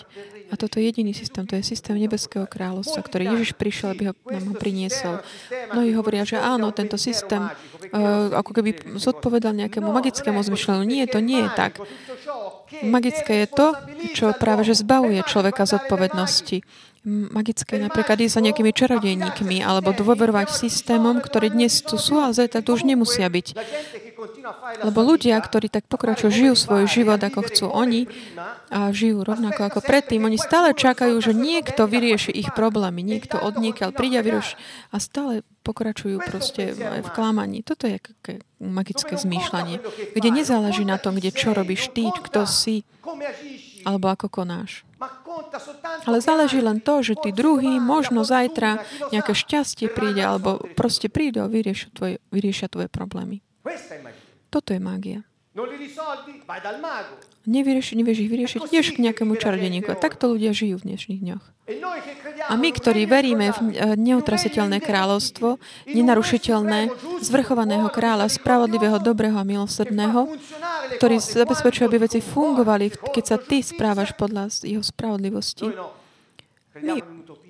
A 0.52 0.60
toto 0.60 0.78
je 0.78 0.86
jediný 0.86 1.16
systém, 1.16 1.48
to 1.48 1.56
je 1.56 1.64
systém 1.64 1.96
Nebeského 1.96 2.44
kráľovstva, 2.44 3.00
ktorý 3.00 3.34
Ježiš 3.34 3.56
prišiel, 3.56 3.96
aby 3.96 4.12
ho 4.12 4.14
nám 4.28 4.44
ho 4.52 4.54
priniesol. 4.54 5.24
Mnohí 5.72 5.96
hovoria, 5.96 6.22
že 6.28 6.36
áno, 6.36 6.68
tento 6.70 6.94
systém 7.00 7.42
uh, 7.42 8.30
ako 8.38 8.50
keby 8.60 8.94
zodpovedal 9.00 9.56
nejakému 9.56 9.88
magickému 9.88 10.38
zmyšľaniu. 10.44 10.84
Nie, 10.84 11.08
to 11.08 11.24
nie 11.24 11.42
je 11.42 11.50
tak. 11.56 11.80
Magické 12.82 13.44
je 13.44 13.48
to, 13.52 13.66
čo 14.16 14.34
práve 14.34 14.66
že 14.66 14.74
zbavuje 14.74 15.22
človeka 15.22 15.68
zodpovednosti. 15.68 16.64
Magické 17.04 17.76
napríklad 17.76 18.16
ísť 18.16 18.40
za 18.40 18.40
nejakými 18.40 18.72
čarodejníkmi 18.72 19.60
alebo 19.60 19.92
dôverovať 19.92 20.48
systémom, 20.48 21.20
ktorí 21.20 21.52
dnes 21.52 21.84
tu 21.84 22.00
sú, 22.00 22.16
ale 22.16 22.32
zajtra 22.32 22.64
tu 22.64 22.72
už 22.72 22.88
nemusia 22.88 23.28
byť. 23.28 23.52
Lebo 24.80 25.04
ľudia, 25.04 25.36
ktorí 25.36 25.68
tak 25.68 25.84
pokračujú, 25.84 26.32
žijú 26.32 26.54
svoj 26.56 26.88
život, 26.88 27.20
ako 27.20 27.44
chcú 27.44 27.66
oni 27.68 28.08
a 28.72 28.88
žijú 28.88 29.20
rovnako 29.20 29.68
ako 29.68 29.80
predtým, 29.84 30.24
oni 30.24 30.40
stále 30.40 30.72
čakajú, 30.72 31.20
že 31.20 31.36
niekto 31.36 31.84
vyrieši 31.84 32.32
ich 32.32 32.48
problémy, 32.56 33.04
niekto 33.04 33.36
odniekal 33.36 33.92
príde 33.92 34.20
a 34.20 34.24
vyrieši 34.24 34.56
a 34.88 34.96
stále 34.96 35.44
pokračujú 35.60 36.24
proste 36.24 36.72
v 36.76 37.08
klamaní. 37.12 37.60
Toto 37.60 37.84
je 37.84 38.00
magické 38.64 39.20
zmýšľanie, 39.20 39.84
kde 40.16 40.28
nezáleží 40.32 40.88
na 40.88 40.96
tom, 40.96 41.20
kde 41.20 41.36
čo 41.36 41.52
robíš 41.52 41.92
ty, 41.92 42.08
kto 42.08 42.48
si, 42.48 42.88
alebo 43.84 44.10
ako 44.10 44.26
konáš. 44.32 44.82
Ale 46.08 46.18
záleží 46.24 46.60
len 46.64 46.80
to, 46.80 47.04
že 47.04 47.14
tí 47.20 47.30
druhí 47.30 47.76
možno 47.76 48.24
zajtra 48.24 48.84
nejaké 49.12 49.36
šťastie 49.36 49.92
príde, 49.92 50.24
alebo 50.24 50.60
proste 50.72 51.12
prídu 51.12 51.44
a 51.44 51.50
vyriešia 51.50 51.92
tvoje, 51.92 52.16
vyriešia 52.32 52.72
tvoje 52.72 52.88
problémy. 52.88 53.44
Toto 54.48 54.72
je 54.72 54.80
mágia. 54.80 55.20
Nevieš, 57.46 57.94
nevieš 57.94 58.18
ich 58.26 58.30
vyriešiť, 58.30 58.60
ideš 58.74 58.88
k 58.98 58.98
nejakému 59.06 59.38
čarodeníku. 59.38 59.86
A 59.86 59.94
takto 59.94 60.34
ľudia 60.34 60.50
žijú 60.50 60.82
v 60.82 60.90
dnešných 60.90 61.20
dňoch. 61.22 61.44
A 62.50 62.54
my, 62.58 62.68
ktorí 62.74 63.06
veríme 63.06 63.54
v 63.54 63.58
neutrasiteľné 63.94 64.82
kráľovstvo, 64.82 65.62
nenarušiteľné, 65.86 66.90
zvrchovaného 67.22 67.86
kráľa, 67.94 68.34
spravodlivého, 68.34 68.98
dobrého 68.98 69.38
a 69.38 69.46
milosrdného, 69.46 70.34
ktorý 70.98 71.22
zabezpečuje, 71.22 71.86
aby 71.86 72.02
veci 72.02 72.18
fungovali, 72.18 72.90
keď 73.14 73.24
sa 73.24 73.38
ty 73.38 73.62
správaš 73.62 74.10
podľa 74.18 74.50
jeho 74.66 74.82
spravodlivosti, 74.82 75.70
my 76.74 76.98
Eh, 76.98 77.43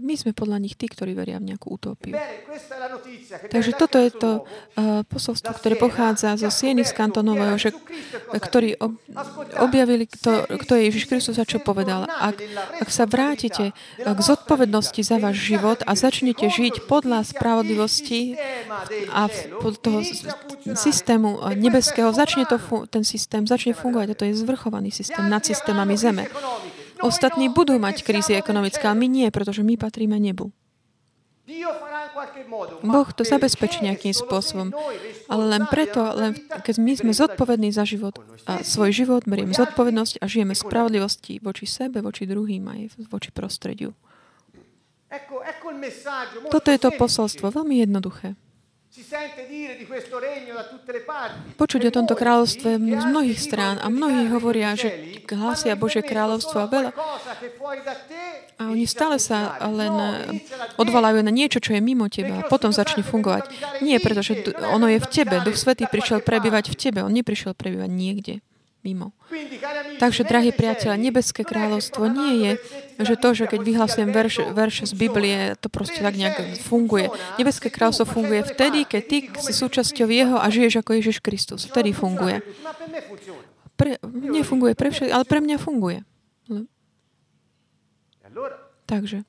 my 0.00 0.14
sme 0.16 0.32
podľa 0.32 0.64
nich 0.64 0.80
tí, 0.80 0.88
ktorí 0.88 1.12
veria 1.12 1.36
v 1.36 1.52
nejakú 1.52 1.76
utópiu. 1.76 2.16
Takže 3.52 3.76
toto 3.76 4.00
je 4.00 4.08
to 4.08 4.30
uh, 4.40 5.04
posolstvo, 5.04 5.52
ktoré 5.60 5.76
pochádza 5.76 6.40
zo 6.40 6.48
Sieny 6.48 6.88
z 6.88 6.96
Kantonového, 6.96 7.60
že, 7.60 7.76
ktorí 8.32 8.80
ob, 8.80 8.96
objavili, 9.60 10.08
kto, 10.08 10.48
kto 10.48 10.72
je 10.72 10.82
Ježiš 10.88 11.04
Kristus 11.04 11.36
a 11.36 11.44
čo 11.44 11.60
povedal. 11.60 12.08
Ak, 12.08 12.40
ak 12.80 12.88
sa 12.88 13.04
vrátite 13.04 13.76
k 14.00 14.18
zodpovednosti 14.18 15.04
za 15.04 15.20
váš 15.20 15.36
život 15.44 15.84
a 15.84 15.92
začnete 15.92 16.48
žiť 16.48 16.88
podľa 16.88 17.28
spravodlivosti 17.28 18.40
a 19.12 19.28
toho 19.84 20.00
systému 20.72 21.44
nebeského, 21.60 22.08
začne 22.16 22.48
to, 22.48 22.56
ten 22.88 23.04
systém 23.04 23.44
začne 23.44 23.76
fungovať. 23.76 24.16
To 24.16 24.24
je 24.24 24.34
zvrchovaný 24.40 24.88
systém 24.88 25.28
nad 25.28 25.44
systémami 25.44 25.92
zeme. 25.92 26.24
Ostatní 27.02 27.48
budú 27.48 27.78
mať 27.78 28.02
krízy 28.02 28.34
ekonomické, 28.34 28.84
ale 28.88 28.98
my 29.00 29.08
nie, 29.08 29.26
pretože 29.30 29.62
my 29.62 29.78
patríme 29.78 30.18
nebu. 30.18 30.50
Boh 32.84 33.08
to 33.16 33.24
zabezpečí 33.24 33.80
nejakým 33.80 34.12
spôsobom. 34.12 34.68
Ale 35.32 35.44
len 35.48 35.64
preto, 35.70 36.04
len 36.12 36.36
keď 36.36 36.74
my 36.76 36.92
sme 36.92 37.12
zodpovední 37.16 37.72
za 37.72 37.88
život 37.88 38.20
a 38.44 38.60
svoj 38.60 38.92
život, 38.92 39.24
berieme 39.24 39.56
zodpovednosť 39.56 40.20
a 40.20 40.28
žijeme 40.28 40.52
spravodlivosti 40.52 41.40
voči 41.40 41.64
sebe, 41.64 42.04
voči 42.04 42.28
druhým 42.28 42.68
aj 42.68 42.80
voči 43.08 43.32
prostrediu. 43.32 43.96
Toto 46.52 46.68
je 46.68 46.80
to 46.80 46.92
posolstvo, 46.92 47.48
veľmi 47.48 47.80
jednoduché. 47.80 48.36
Počuť 51.54 51.82
o 51.86 51.94
tomto 51.94 52.14
kráľovstve 52.18 52.70
z 52.78 53.04
mnohých 53.06 53.38
strán 53.38 53.78
a 53.78 53.86
mnohí 53.86 54.26
hovoria, 54.34 54.74
že 54.74 55.22
hlásia 55.30 55.78
Bože 55.78 56.02
kráľovstvo 56.02 56.56
a 56.58 56.66
veľa. 56.66 56.90
A 58.58 58.62
oni 58.74 58.90
stále 58.90 59.22
sa 59.22 59.54
len 59.70 59.94
odvolajú 60.74 61.22
na 61.22 61.30
niečo, 61.30 61.62
čo 61.62 61.78
je 61.78 61.80
mimo 61.84 62.10
teba 62.10 62.42
a 62.42 62.48
potom 62.50 62.74
začne 62.74 63.06
fungovať. 63.06 63.54
Nie, 63.86 64.02
pretože 64.02 64.34
ono 64.74 64.90
je 64.90 64.98
v 64.98 65.06
tebe. 65.06 65.38
Duch 65.46 65.54
Svetý 65.54 65.86
prišiel 65.86 66.18
prebývať 66.18 66.74
v 66.74 66.76
tebe. 66.76 66.98
On 67.06 67.12
neprišiel 67.12 67.54
prebývať 67.54 67.90
niekde 67.90 68.34
mimo. 68.88 69.12
Takže, 70.00 70.24
drahí 70.24 70.56
priateľe, 70.56 70.96
nebeské 70.96 71.44
kráľovstvo 71.44 72.08
nie 72.08 72.32
je, 72.40 72.52
že 73.04 73.14
to, 73.20 73.36
že 73.36 73.44
keď 73.44 73.60
vyhlasujem 73.60 74.08
verš, 74.08 74.34
verše 74.56 74.84
z 74.88 74.96
Biblie, 74.96 75.52
to 75.60 75.68
proste 75.68 76.00
tak 76.00 76.16
nejak 76.16 76.64
funguje. 76.64 77.12
Nebeské 77.36 77.68
kráľovstvo 77.68 78.08
funguje 78.08 78.48
vtedy, 78.48 78.88
keď 78.88 79.02
ty 79.04 79.16
si 79.36 79.52
súčasťou 79.52 80.08
jeho 80.08 80.40
a 80.40 80.46
žiješ 80.48 80.80
ako 80.80 80.96
Ježiš 80.96 81.20
Kristus. 81.20 81.68
Vtedy 81.68 81.92
funguje. 81.92 82.40
Pre, 83.76 84.00
nefunguje 84.08 84.72
pre 84.72 84.88
všetkých, 84.88 85.12
ale 85.12 85.28
pre 85.28 85.44
mňa 85.44 85.56
funguje. 85.60 86.00
Takže. 88.88 89.28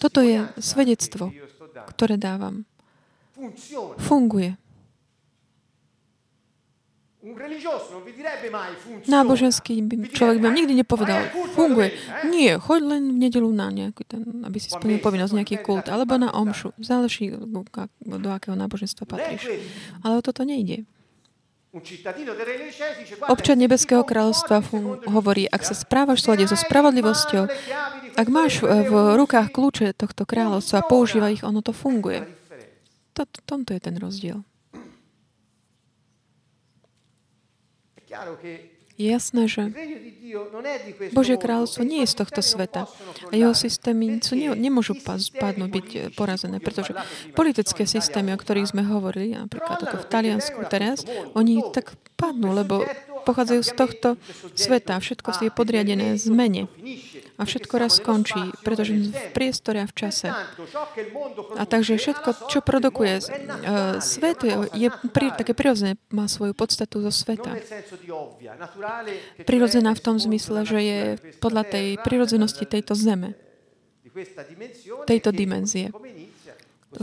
Toto 0.00 0.24
je 0.24 0.48
svedectvo, 0.56 1.28
ktoré 1.92 2.16
dávam. 2.16 2.64
Funguje. 4.00 4.56
Náboženský 9.10 9.82
človek 10.14 10.38
by 10.38 10.44
vám 10.46 10.56
nikdy 10.62 10.74
nepovedal, 10.78 11.26
funguje. 11.58 11.90
Nie, 12.30 12.54
choď 12.62 12.80
len 12.86 13.02
v 13.14 13.18
nedelu 13.18 13.50
na 13.50 13.66
nejaký 13.74 14.06
ten, 14.06 14.22
aby 14.46 14.62
si 14.62 14.70
splnil 14.70 15.02
povinnosť, 15.02 15.34
nejaký 15.34 15.56
kult, 15.58 15.90
alebo 15.90 16.14
na 16.22 16.30
omšu. 16.30 16.70
Záleží, 16.78 17.34
do 17.34 18.30
akého 18.30 18.54
náboženstva 18.54 19.10
patríš. 19.10 19.42
Ale 20.06 20.18
o 20.18 20.22
toto 20.22 20.46
nejde. 20.46 20.86
Občan 23.28 23.58
Nebeského 23.60 24.00
kráľovstva 24.00 24.64
hovorí, 25.12 25.44
ak 25.44 25.60
sa 25.60 25.76
správaš 25.76 26.24
v 26.24 26.26
slade 26.30 26.44
so 26.48 26.56
spravodlivosťou, 26.56 27.44
ak 28.16 28.28
máš 28.32 28.64
v 28.64 28.94
rukách 29.18 29.52
kľúče 29.52 29.92
tohto 29.92 30.24
kráľovstva 30.24 30.80
a 30.80 30.88
používa 30.88 31.28
ich, 31.28 31.44
ono 31.44 31.60
to 31.60 31.76
funguje. 31.76 32.24
To, 33.12 33.28
tomto 33.44 33.76
je 33.76 33.80
ten 33.82 33.96
rozdiel. 34.00 34.40
Je 38.98 39.10
jasné, 39.10 39.48
že 39.48 39.62
Božie 41.12 41.36
kráľovstvo 41.38 41.82
nie 41.86 42.02
je 42.02 42.12
z 42.12 42.16
tohto 42.22 42.40
sveta 42.42 42.90
a 43.30 43.34
jeho 43.34 43.54
systémy 43.54 44.18
sú, 44.20 44.34
ne, 44.34 44.52
nemôžu 44.56 44.98
padnúť, 45.02 45.70
byť 45.70 45.88
porazené, 46.18 46.58
pretože 46.58 46.94
politické 47.32 47.86
systémy, 47.86 48.34
o 48.34 48.38
ktorých 48.40 48.74
sme 48.74 48.82
hovorili, 48.86 49.38
napríklad 49.38 49.82
ako 49.82 49.96
v 50.02 50.06
Taliansku 50.10 50.58
teraz, 50.66 51.06
oni 51.36 51.62
tak 51.70 51.94
padnú, 52.16 52.56
lebo 52.56 52.82
pochádzajú 53.26 53.62
z 53.66 53.72
tohto 53.74 54.08
sveta. 54.54 55.02
Všetko 55.02 55.42
je 55.42 55.50
podriadené 55.50 56.14
zmene. 56.14 56.70
A 57.36 57.44
všetko 57.44 57.74
raz 57.76 57.98
skončí, 57.98 58.54
pretože 58.62 58.96
v 58.96 59.28
priestore 59.34 59.82
a 59.82 59.90
v 59.90 59.94
čase. 59.98 60.30
A 61.58 61.62
takže 61.66 61.98
všetko, 61.98 62.48
čo 62.48 62.64
produkuje 62.64 63.20
uh, 63.20 63.98
svet, 64.00 64.40
je 64.72 64.88
pri, 65.10 65.34
také 65.36 65.52
prirodzené, 65.52 66.00
má 66.14 66.30
svoju 66.30 66.56
podstatu 66.56 67.02
zo 67.02 67.12
sveta. 67.12 67.58
Prirodzená 69.44 69.92
v 69.92 70.00
tom 70.00 70.15
zmysle, 70.18 70.66
že 70.66 70.78
je 70.80 71.00
podľa 71.38 71.64
tej 71.68 71.86
prirodzenosti 72.02 72.64
tejto 72.66 72.96
zeme, 72.96 73.36
tejto 75.06 75.30
dimenzie 75.30 75.92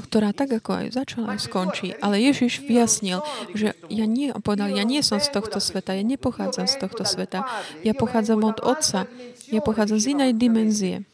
ktorá 0.01 0.33
tak 0.33 0.57
ako 0.57 0.71
aj 0.73 0.87
začala, 0.97 1.37
aj 1.37 1.45
skončí. 1.45 1.93
Ale 2.01 2.17
Ježiš 2.17 2.65
vyjasnil, 2.65 3.21
že 3.53 3.77
ja 3.93 4.05
nie, 4.09 4.33
povedal, 4.41 4.73
ja 4.73 4.81
nie 4.81 5.05
som 5.05 5.21
z 5.21 5.29
tohto 5.29 5.61
sveta, 5.61 5.93
ja 5.93 6.01
nepochádzam 6.01 6.65
z 6.65 6.75
tohto 6.81 7.05
sveta, 7.05 7.45
ja 7.85 7.93
pochádzam 7.93 8.41
od 8.41 8.57
Otca, 8.65 9.05
ja 9.53 9.61
pochádzam 9.61 10.01
z 10.01 10.17
inej 10.17 10.31
dimenzie. 10.33 11.05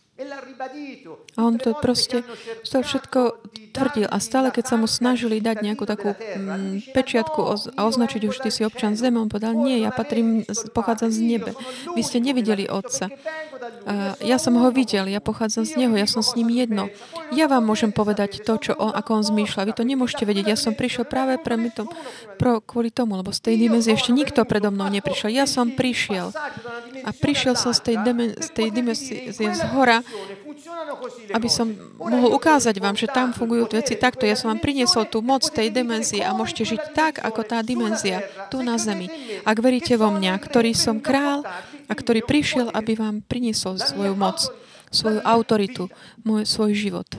A 1.39 1.47
on 1.47 1.55
to 1.55 1.71
proste 1.79 2.27
to 2.67 2.77
všetko 2.83 3.38
tvrdil. 3.69 4.08
A 4.10 4.17
stále, 4.19 4.49
keď 4.49 4.65
sa 4.65 4.75
mu 4.75 4.89
snažili 4.89 5.39
dať 5.39 5.62
nejakú 5.63 5.86
takú 5.86 6.13
mm, 6.13 6.91
pečiatku 6.91 7.39
a 7.77 7.82
označiť 7.86 8.21
už, 8.27 8.41
ty 8.41 8.49
si 8.49 8.65
občan 8.65 8.97
zeme, 8.97 9.21
on 9.21 9.29
povedal, 9.32 9.55
nie, 9.55 9.79
ja 9.79 9.93
patrím, 9.93 10.43
pochádzam 10.73 11.13
z 11.13 11.19
nebe. 11.21 11.51
Vy 11.93 12.01
ste 12.01 12.19
nevideli 12.19 12.67
Otca. 12.67 13.08
Ja 14.23 14.38
som 14.39 14.55
ho 14.55 14.69
videl, 14.71 15.12
ja 15.12 15.19
pochádzam 15.19 15.67
z 15.67 15.75
Neho, 15.75 15.95
ja 15.95 16.08
som 16.08 16.23
s 16.23 16.36
ním 16.36 16.51
jedno. 16.51 16.88
Ja 17.36 17.51
vám 17.51 17.67
môžem 17.67 17.91
povedať 17.91 18.41
to, 18.43 18.55
čo 18.58 18.71
on, 18.75 18.95
ako 18.95 19.19
on 19.19 19.23
zmýšľa. 19.25 19.67
Vy 19.67 19.73
to 19.75 19.84
nemôžete 19.84 20.23
vedieť. 20.23 20.55
Ja 20.55 20.58
som 20.60 20.73
prišiel 20.73 21.05
práve 21.05 21.38
pre 21.39 21.60
to, 21.75 21.86
pro, 22.39 22.63
kvôli 22.63 22.89
tomu, 22.89 23.19
lebo 23.19 23.36
z 23.36 23.51
tej 23.51 23.55
dimenzie 23.60 23.93
ešte 23.95 24.15
nikto 24.15 24.47
predo 24.47 24.71
mnou 24.71 24.88
neprišiel. 24.88 25.29
Ja 25.32 25.45
som 25.45 25.75
prišiel. 25.75 26.32
A 27.03 27.10
prišiel 27.12 27.60
som 27.60 27.75
z 27.75 27.82
tej, 27.84 27.95
demen, 28.01 28.32
z 28.39 28.49
tej 28.55 28.67
dimenzie 28.71 29.32
z 29.36 29.62
hora 29.75 30.01
aby 31.36 31.49
som 31.51 31.69
mohol 31.99 32.34
ukázať 32.34 32.75
vám, 32.82 32.95
že 32.97 33.12
tam 33.12 33.36
fungujú 33.36 33.69
veci 33.69 33.99
takto. 33.99 34.25
Ja 34.25 34.34
som 34.34 34.49
vám 34.49 34.63
priniesol 34.63 35.05
tú 35.05 35.21
moc 35.21 35.45
tej 35.45 35.69
dimenzie 35.69 36.25
a 36.25 36.34
môžete 36.34 36.75
žiť 36.75 36.82
tak, 36.97 37.13
ako 37.21 37.45
tá 37.45 37.62
dimenzia 37.62 38.25
tu 38.49 38.65
na 38.65 38.79
zemi. 38.82 39.12
Ak 39.45 39.60
veríte 39.60 39.93
vo 39.99 40.10
mňa, 40.10 40.39
ktorý 40.39 40.71
som 40.73 41.03
král 41.03 41.45
a 41.86 41.93
ktorý 41.93 42.23
prišiel, 42.23 42.73
aby 42.73 42.95
vám 42.95 43.21
priniesol 43.21 43.77
svoju 43.77 44.15
moc, 44.17 44.41
svoju 44.89 45.21
autoritu, 45.21 45.91
môj, 46.25 46.47
svoj 46.49 46.73
život. 46.73 47.10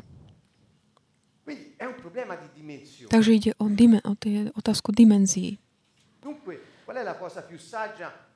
Takže 3.09 3.31
ide 3.33 3.53
o, 3.57 3.69
dime, 3.69 4.01
o 4.05 4.13
tie, 4.17 4.53
otázku 4.57 4.93
dimenzií. 4.93 5.60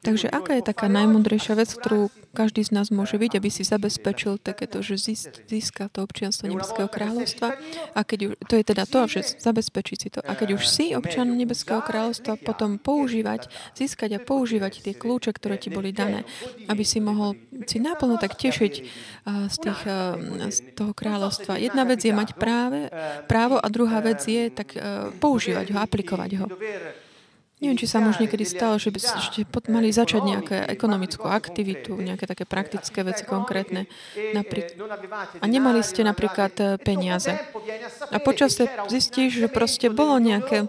Takže 0.04 0.28
aká 0.28 0.60
je 0.60 0.64
taká 0.68 0.86
najmudrejšia 0.92 1.56
vec, 1.56 1.72
ktorú 1.72 2.12
každý 2.36 2.60
z 2.60 2.76
nás 2.76 2.92
môže 2.92 3.16
byť, 3.16 3.40
aby 3.40 3.48
si 3.48 3.64
zabezpečil 3.64 4.36
takéto, 4.36 4.84
že 4.84 5.00
získa 5.48 5.88
to 5.88 6.04
občianstvo 6.04 6.44
Nebeského 6.52 6.92
kráľovstva? 6.92 7.56
A 7.96 8.00
keď 8.04 8.20
už, 8.28 8.32
to 8.44 8.54
je 8.60 8.64
teda 8.68 8.84
to, 8.84 9.00
že 9.08 9.40
zabezpečiť 9.40 9.96
si 9.96 10.08
to. 10.12 10.20
A 10.20 10.36
keď 10.36 10.60
už 10.60 10.68
si 10.68 10.92
občan 10.92 11.32
Nebeského 11.32 11.80
kráľovstva, 11.80 12.36
potom 12.36 12.76
používať, 12.76 13.48
získať 13.72 14.20
a 14.20 14.24
používať 14.24 14.84
tie 14.84 14.92
kľúče, 14.92 15.32
ktoré 15.32 15.56
ti 15.56 15.72
boli 15.72 15.96
dané, 15.96 16.28
aby 16.68 16.84
si 16.84 17.00
mohol 17.00 17.40
si 17.64 17.80
naplno 17.80 18.20
tak 18.20 18.36
tešiť 18.36 18.72
z, 19.24 19.56
tých, 19.56 19.80
z 20.52 20.58
toho 20.76 20.92
kráľovstva. 20.92 21.56
Jedna 21.56 21.88
vec 21.88 22.04
je 22.04 22.12
mať 22.12 22.36
práve, 22.36 22.92
právo 23.24 23.56
a 23.56 23.66
druhá 23.72 24.04
vec 24.04 24.20
je 24.20 24.52
tak 24.52 24.76
používať 25.16 25.72
ho, 25.72 25.78
aplikovať 25.80 26.30
ho. 26.44 26.46
Neviem, 27.64 27.81
či 27.81 27.88
sa 27.88 28.05
už 28.05 28.20
niekedy 28.20 28.44
stalo, 28.44 28.77
že 28.77 28.92
by 28.92 29.00
ste 29.00 29.48
mali 29.72 29.88
začať 29.88 30.20
nejakú 30.20 30.53
ekonomickú 30.68 31.24
aktivitu, 31.24 31.96
nejaké 31.96 32.29
také 32.29 32.44
praktické 32.44 33.00
veci 33.00 33.24
konkrétne. 33.24 33.88
A 35.40 35.44
nemali 35.48 35.81
ste 35.81 36.05
napríklad 36.05 36.53
eh, 36.61 36.77
peniaze. 36.77 37.40
A 38.12 38.20
počas 38.20 38.61
zistíš, 38.92 39.40
že 39.40 39.48
proste 39.48 39.88
bolo 39.88 40.20
nejaké 40.20 40.68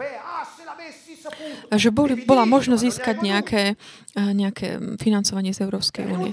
že 1.73 1.89
boli, 1.89 2.23
bola 2.23 2.45
možnosť 2.45 2.81
získať 2.81 3.15
nejaké, 3.21 3.63
nejaké 4.15 4.97
financovanie 5.01 5.51
z 5.51 5.65
Európskej 5.67 6.05
únie. 6.07 6.31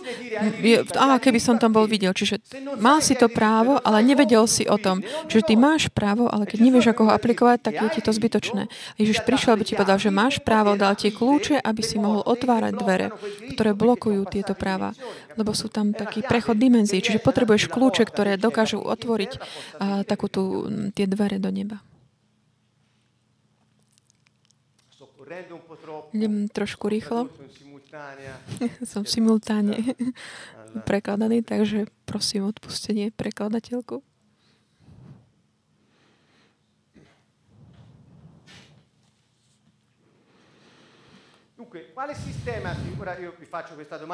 A 0.96 1.18
keby 1.18 1.38
som 1.42 1.59
tam 1.59 1.74
bol 1.74 1.90
videl. 1.90 2.14
Čiže 2.14 2.38
mal 2.78 3.02
si 3.02 3.18
to 3.18 3.26
právo, 3.26 3.81
ale 3.83 4.05
nevedel 4.07 4.46
si 4.46 4.68
o 4.68 4.78
tom. 4.78 5.02
Čiže 5.26 5.52
ty 5.52 5.55
máš 5.59 5.90
právo, 5.90 6.31
ale 6.31 6.46
keď 6.46 6.59
nevieš, 6.62 6.92
ako 6.92 7.11
ho 7.11 7.12
aplikovať, 7.12 7.59
tak 7.70 7.74
je 7.81 7.88
ti 7.98 8.00
to 8.00 8.12
zbytočné. 8.14 8.70
Ježiš 8.96 9.26
prišiel, 9.26 9.59
aby 9.59 9.64
ti 9.66 9.74
povedal, 9.74 9.98
že 9.98 10.14
máš 10.14 10.38
právo, 10.40 10.78
dal 10.78 10.94
ti 10.94 11.11
kľúče, 11.11 11.59
aby 11.59 11.83
si 11.83 11.98
mohol 11.98 12.22
otvárať 12.22 12.72
dvere, 12.78 13.07
ktoré 13.57 13.74
blokujú 13.74 14.22
tieto 14.31 14.55
práva. 14.55 14.94
Lebo 15.35 15.57
sú 15.57 15.66
tam 15.72 15.90
taký 15.96 16.22
prechod 16.22 16.61
dimenzií. 16.61 17.02
Čiže 17.02 17.24
potrebuješ 17.24 17.66
kľúče, 17.72 18.07
ktoré 18.07 18.38
dokážu 18.38 18.78
otvoriť 18.78 19.33
uh, 19.37 20.02
takú 20.07 20.31
tú, 20.31 20.68
tie 20.94 21.11
dvere 21.11 21.42
do 21.42 21.50
neba. 21.50 21.83
Idem 26.12 26.49
trošku 26.49 26.88
rýchlo. 26.88 27.29
Som 28.90 29.05
simultáne 29.05 29.77
prekladaný, 30.88 31.45
takže 31.45 31.88
prosím 32.09 32.49
odpustenie 32.49 33.12
prekladateľku. 33.12 34.01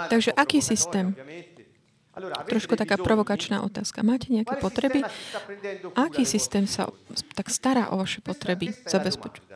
Takže 0.08 0.30
aký 0.36 0.60
systém? 0.62 1.16
Trošku 2.50 2.74
taká 2.76 2.98
provokačná 2.98 3.62
otázka. 3.62 4.02
Máte 4.02 4.28
nejaké 4.34 4.58
potreby? 4.58 5.06
Aký 5.94 6.26
systém 6.26 6.66
sa 6.66 6.90
tak 7.38 7.46
stará 7.46 7.94
o 7.94 8.02
vaše 8.02 8.18
potreby, 8.20 8.74
zabezpečuje? 8.86 9.46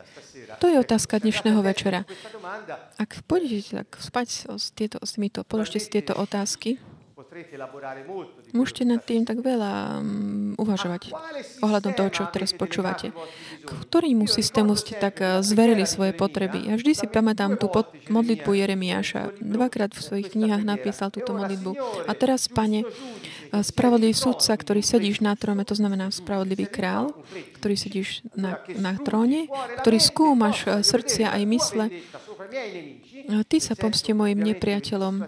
To 0.59 0.65
je 0.67 0.77
otázka 0.79 1.21
dnešného 1.21 1.61
večera. 1.63 2.05
Ak 2.99 3.23
pôjdete 3.25 3.85
tak 3.85 3.89
spať 3.97 4.27
s, 4.59 4.73
tieto, 4.75 5.01
s 5.01 5.15
týmito, 5.17 5.41
položte 5.47 5.79
si 5.79 5.89
tieto 5.89 6.13
otázky, 6.17 6.77
Môžete 8.53 8.83
nad 8.85 9.01
tým 9.01 9.25
tak 9.25 9.41
veľa 9.41 10.05
um, 10.05 10.53
uvažovať 10.53 11.17
ohľadom 11.65 11.97
toho, 11.97 12.09
čo 12.13 12.29
teraz 12.29 12.53
počúvate. 12.53 13.09
K 13.65 13.69
ktorému 13.69 14.29
systému 14.29 14.77
ste 14.77 14.93
tak 15.01 15.17
uh, 15.17 15.41
zverili 15.41 15.89
svoje 15.89 16.13
potreby? 16.13 16.69
Ja 16.69 16.77
vždy 16.77 16.93
si 16.93 17.05
pamätám 17.09 17.57
tú 17.57 17.73
pod- 17.73 17.89
modlitbu 18.05 18.53
Jeremiáša. 18.53 19.33
Dvakrát 19.41 19.97
v 19.97 20.05
svojich 20.05 20.29
knihách 20.37 20.61
napísal 20.61 21.09
túto 21.09 21.33
modlitbu. 21.33 21.73
A 22.05 22.11
teraz, 22.13 22.45
pane, 22.45 22.85
spravodlivý 23.61 24.17
sudca, 24.17 24.57
ktorý 24.57 24.81
sedíš 24.81 25.21
na 25.21 25.37
tróne, 25.37 25.61
to 25.61 25.77
znamená 25.77 26.09
spravodlivý 26.09 26.65
král, 26.65 27.13
ktorý 27.61 27.75
sedíš 27.77 28.25
na, 28.33 28.57
na 28.81 28.97
tróne, 28.97 29.45
ktorý 29.83 30.01
skúmaš 30.01 30.65
uh, 30.65 30.81
srdcia 30.81 31.29
aj 31.29 31.43
mysle, 31.45 31.85
Ty 33.23 33.57
sa 33.63 33.73
pomste 33.79 34.11
mojim 34.11 34.39
nepriateľom. 34.43 35.25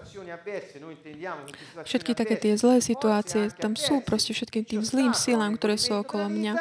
Všetky 1.87 2.11
také 2.11 2.35
tie 2.35 2.53
zlé 2.59 2.83
situácie, 2.83 3.47
tam 3.55 3.79
sú 3.79 4.03
proste 4.03 4.35
všetkým 4.35 4.63
tým 4.67 4.81
zlým 4.83 5.15
silám, 5.15 5.55
ktoré 5.55 5.79
sú 5.79 5.95
okolo 5.95 6.27
mňa. 6.27 6.53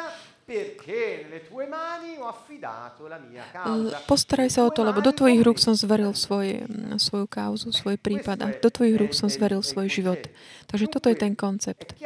Postaraj 4.05 4.49
sa 4.53 4.61
o 4.61 4.69
to, 4.69 4.85
lebo 4.85 5.01
do 5.01 5.09
tvojich 5.09 5.41
rúk 5.41 5.57
som 5.57 5.73
zveril 5.73 6.13
svoj, 6.13 6.69
svoju 7.01 7.25
kauzu, 7.25 7.73
svoj 7.73 7.97
prípad 7.97 8.37
a 8.45 8.53
do 8.53 8.69
tvojich 8.69 8.93
rúk 8.93 9.11
som 9.17 9.25
zveril 9.25 9.65
svoj 9.65 9.89
život. 9.89 10.21
Takže 10.69 10.85
toto 10.85 11.09
je 11.09 11.17
ten 11.17 11.33
koncept. 11.33 11.97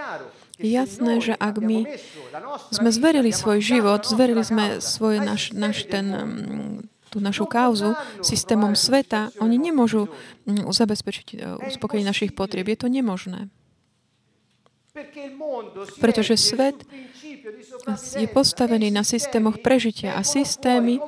Je 0.55 0.71
jasné, 0.71 1.19
že 1.19 1.35
ak 1.35 1.59
my 1.59 1.87
sme 2.71 2.89
zverili 2.95 3.35
svoj 3.35 3.59
život, 3.59 4.07
zverili 4.07 4.43
sme 4.43 4.79
svoj, 4.79 5.19
náš, 5.19 5.51
náš 5.51 5.83
ten 5.87 6.07
tú 7.09 7.17
našu 7.17 7.49
kauzu 7.49 7.97
systémom 8.21 8.77
sveta, 8.77 9.33
oni 9.41 9.57
nemôžu 9.57 10.07
mm, 10.45 10.69
zabezpečiť 10.69 11.27
e, 11.33 11.37
uspokojenie 11.73 12.05
našich 12.05 12.37
potrieb. 12.37 12.69
Je 12.69 12.77
to 12.77 12.85
nemožné. 12.85 13.49
Pretože 15.97 16.37
svet 16.37 16.77
je 18.19 18.27
postavený 18.29 18.91
na 18.93 19.03
systémoch 19.03 19.61
prežitia 19.63 20.15
a 20.15 20.21
systémy 20.21 21.01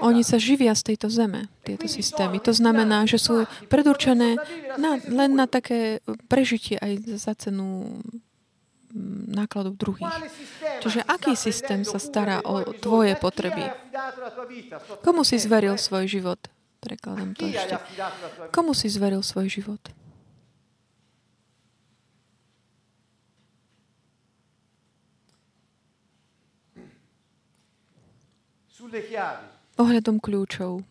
oni 0.00 0.22
sa 0.26 0.36
živia 0.40 0.74
z 0.74 0.92
tejto 0.92 1.12
zeme, 1.12 1.46
tieto 1.62 1.86
systémy. 1.86 2.42
To 2.42 2.50
znamená, 2.50 3.06
že 3.06 3.20
sú 3.20 3.46
predurčené 3.70 4.40
na, 4.80 4.98
len 5.06 5.30
na 5.36 5.46
také 5.46 6.02
prežitie 6.26 6.80
aj 6.80 6.92
za 7.20 7.32
cenu 7.38 8.00
nákladov 9.30 9.78
druhých. 9.78 10.10
Čiže 10.82 11.06
aký 11.06 11.38
systém 11.38 11.86
sa 11.86 12.02
stará 12.02 12.42
o 12.42 12.74
tvoje 12.74 13.14
potreby? 13.14 13.70
Komu 15.06 15.22
si 15.22 15.38
zveril 15.38 15.78
svoj 15.78 16.10
život? 16.10 16.40
Prekladám 16.80 17.36
to 17.36 17.46
ešte. 17.46 17.76
Komu 18.50 18.72
si 18.74 18.88
zveril 18.90 19.22
svoj 19.22 19.46
život? 19.46 19.82
Ohľadom 29.78 30.16
kľúčov. 30.18 30.82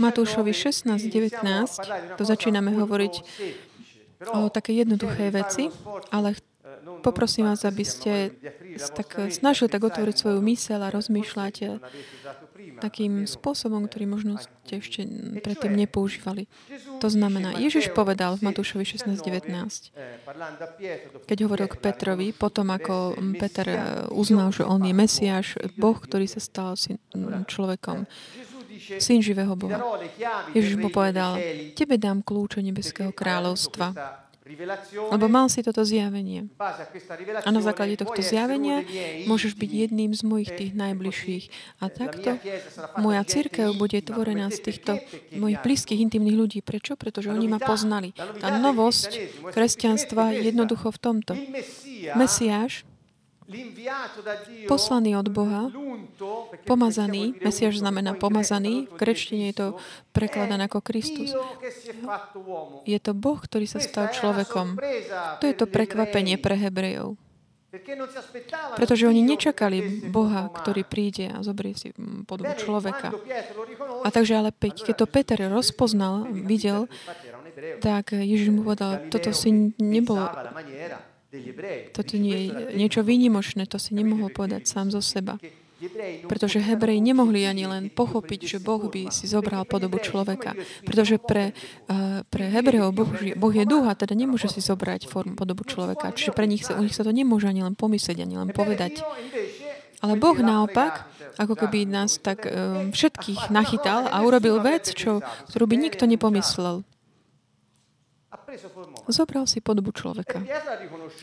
Matúšovi 0.00 0.52
16.19, 0.56 2.16
to 2.16 2.22
začíname 2.24 2.72
hovoriť 2.72 3.14
o 4.32 4.48
také 4.48 4.72
jednoduché 4.80 5.28
veci, 5.28 5.68
ale 6.08 6.34
poprosím 7.04 7.52
vás, 7.52 7.68
aby 7.68 7.84
ste 7.84 8.32
tak 8.96 9.28
snažili 9.28 9.68
tak 9.68 9.84
otvoriť 9.84 10.16
svoju 10.16 10.40
myseľ 10.40 10.88
a 10.88 10.94
rozmýšľať 10.96 11.54
takým 12.80 13.28
spôsobom, 13.28 13.84
ktorý 13.84 14.04
možno 14.08 14.40
ste 14.40 14.80
ešte 14.80 15.04
predtým 15.44 15.76
nepoužívali. 15.76 16.48
To 17.04 17.12
znamená, 17.12 17.60
Ježiš 17.60 17.92
povedal 17.92 18.40
v 18.40 18.48
Matúšovi 18.48 18.88
16.19, 18.88 19.92
keď 21.28 21.38
hovoril 21.44 21.68
k 21.68 21.76
Petrovi, 21.78 22.32
potom 22.32 22.72
ako 22.72 23.20
Peter 23.36 23.66
uznal, 24.08 24.50
že 24.50 24.64
on 24.64 24.80
je 24.80 24.94
Mesiáš, 24.96 25.60
Boh, 25.76 25.96
ktorý 26.00 26.24
sa 26.24 26.40
stal 26.40 26.74
človekom, 27.44 28.08
syn 28.98 29.20
živého 29.22 29.54
Boha. 29.54 29.78
Ježiš 30.56 30.80
mu 30.80 30.88
povedal, 30.90 31.38
tebe 31.78 32.00
dám 32.00 32.24
kľúče 32.26 32.64
nebeského 32.64 33.12
kráľovstva. 33.14 34.23
Lebo 34.44 35.26
mal 35.32 35.48
si 35.48 35.64
toto 35.64 35.80
zjavenie. 35.88 36.52
A 37.44 37.48
na 37.48 37.60
základe 37.64 37.96
tohto 37.96 38.20
zjavenia 38.20 38.84
môžeš 39.24 39.56
byť 39.56 39.70
jedným 39.72 40.12
z 40.12 40.20
mojich 40.20 40.50
tých 40.52 40.72
najbližších. 40.76 41.44
A 41.80 41.88
takto 41.88 42.36
moja 43.00 43.24
církev 43.24 43.72
bude 43.72 43.96
tvorená 44.04 44.52
z 44.52 44.60
týchto 44.60 45.00
mojich 45.32 45.64
blízkych, 45.64 45.96
intimných 45.96 46.36
ľudí. 46.36 46.58
Prečo? 46.60 46.92
Pretože 47.00 47.32
oni 47.32 47.48
ma 47.48 47.56
poznali. 47.56 48.12
Tá 48.14 48.60
novosť 48.60 49.10
kresťanstva 49.48 50.36
je 50.36 50.52
jednoducho 50.52 50.92
v 50.92 50.98
tomto. 51.00 51.32
Mesiáš, 52.12 52.84
poslaný 54.68 55.20
od 55.20 55.28
Boha, 55.28 55.68
pomazaný, 56.64 57.36
Mesiaš 57.44 57.84
znamená 57.84 58.16
pomazaný, 58.16 58.88
v 58.88 58.96
grečtine 58.96 59.52
je 59.52 59.56
to 59.56 59.68
prekladané 60.16 60.64
ako 60.64 60.80
Kristus. 60.80 61.36
Je 62.88 62.98
to 63.00 63.12
Boh, 63.12 63.36
ktorý 63.36 63.68
sa 63.68 63.84
stal 63.84 64.08
človekom. 64.12 64.80
To 65.40 65.44
je 65.44 65.54
to 65.54 65.68
prekvapenie 65.68 66.40
pre 66.40 66.56
Hebrejov. 66.56 67.20
Pretože 68.78 69.10
oni 69.10 69.20
nečakali 69.26 70.06
Boha, 70.06 70.46
ktorý 70.46 70.86
príde 70.86 71.26
a 71.26 71.42
zobrie 71.42 71.74
si 71.74 71.90
podobu 72.22 72.54
človeka. 72.54 73.10
A 74.06 74.08
takže 74.14 74.38
ale 74.38 74.54
keď 74.54 74.94
to 74.94 75.10
Peter 75.10 75.50
rozpoznal, 75.50 76.30
videl, 76.30 76.86
tak 77.82 78.14
Ježiš 78.14 78.54
mu 78.54 78.62
povedal, 78.62 79.10
toto 79.10 79.34
si 79.34 79.74
nebolo 79.82 80.22
toto 81.94 82.14
nie 82.16 82.48
je 82.48 82.78
niečo 82.78 83.00
výnimočné, 83.02 83.66
to 83.66 83.78
si 83.78 83.96
nemohol 83.96 84.30
povedať 84.30 84.66
sám 84.66 84.90
zo 84.94 85.02
seba. 85.02 85.38
Pretože 86.30 86.62
Hebreji 86.62 87.02
nemohli 87.02 87.44
ani 87.44 87.66
len 87.66 87.84
pochopiť, 87.90 88.56
že 88.56 88.58
Boh 88.62 88.80
by 88.88 89.10
si 89.10 89.26
zobral 89.26 89.66
podobu 89.66 89.98
človeka. 90.00 90.54
Pretože 90.86 91.18
pre, 91.20 91.52
uh, 91.90 92.22
pre 92.30 92.48
Hebrejov 92.48 92.90
boh, 92.94 93.10
boh 93.36 93.52
je 93.52 93.64
duch 93.66 93.84
a 93.84 93.98
teda 93.98 94.14
nemôže 94.14 94.48
si 94.48 94.62
zobrať 94.62 95.10
formu 95.10 95.34
podobu 95.34 95.66
človeka. 95.66 96.14
Čiže 96.14 96.32
pre 96.32 96.46
nich 96.48 96.64
sa, 96.64 96.78
u 96.78 96.82
nich 96.86 96.94
sa 96.94 97.04
to 97.04 97.12
nemôže 97.12 97.50
ani 97.50 97.66
len 97.66 97.74
pomyslieť, 97.76 98.22
ani 98.22 98.38
len 98.38 98.50
povedať. 98.54 99.02
Ale 100.04 100.20
Boh 100.20 100.36
naopak, 100.36 101.08
ako 101.40 101.56
keby 101.56 101.88
nás 101.88 102.20
tak 102.20 102.44
um, 102.44 102.92
všetkých 102.92 103.48
nachytal 103.48 104.04
a 104.06 104.20
urobil 104.20 104.60
vec, 104.60 104.92
čo, 104.92 105.24
ktorú 105.48 105.64
by 105.64 105.76
nikto 105.80 106.04
nepomyslel. 106.04 106.84
Zobral 109.08 109.44
si 109.46 109.60
podobu 109.60 109.92
človeka. 109.92 110.42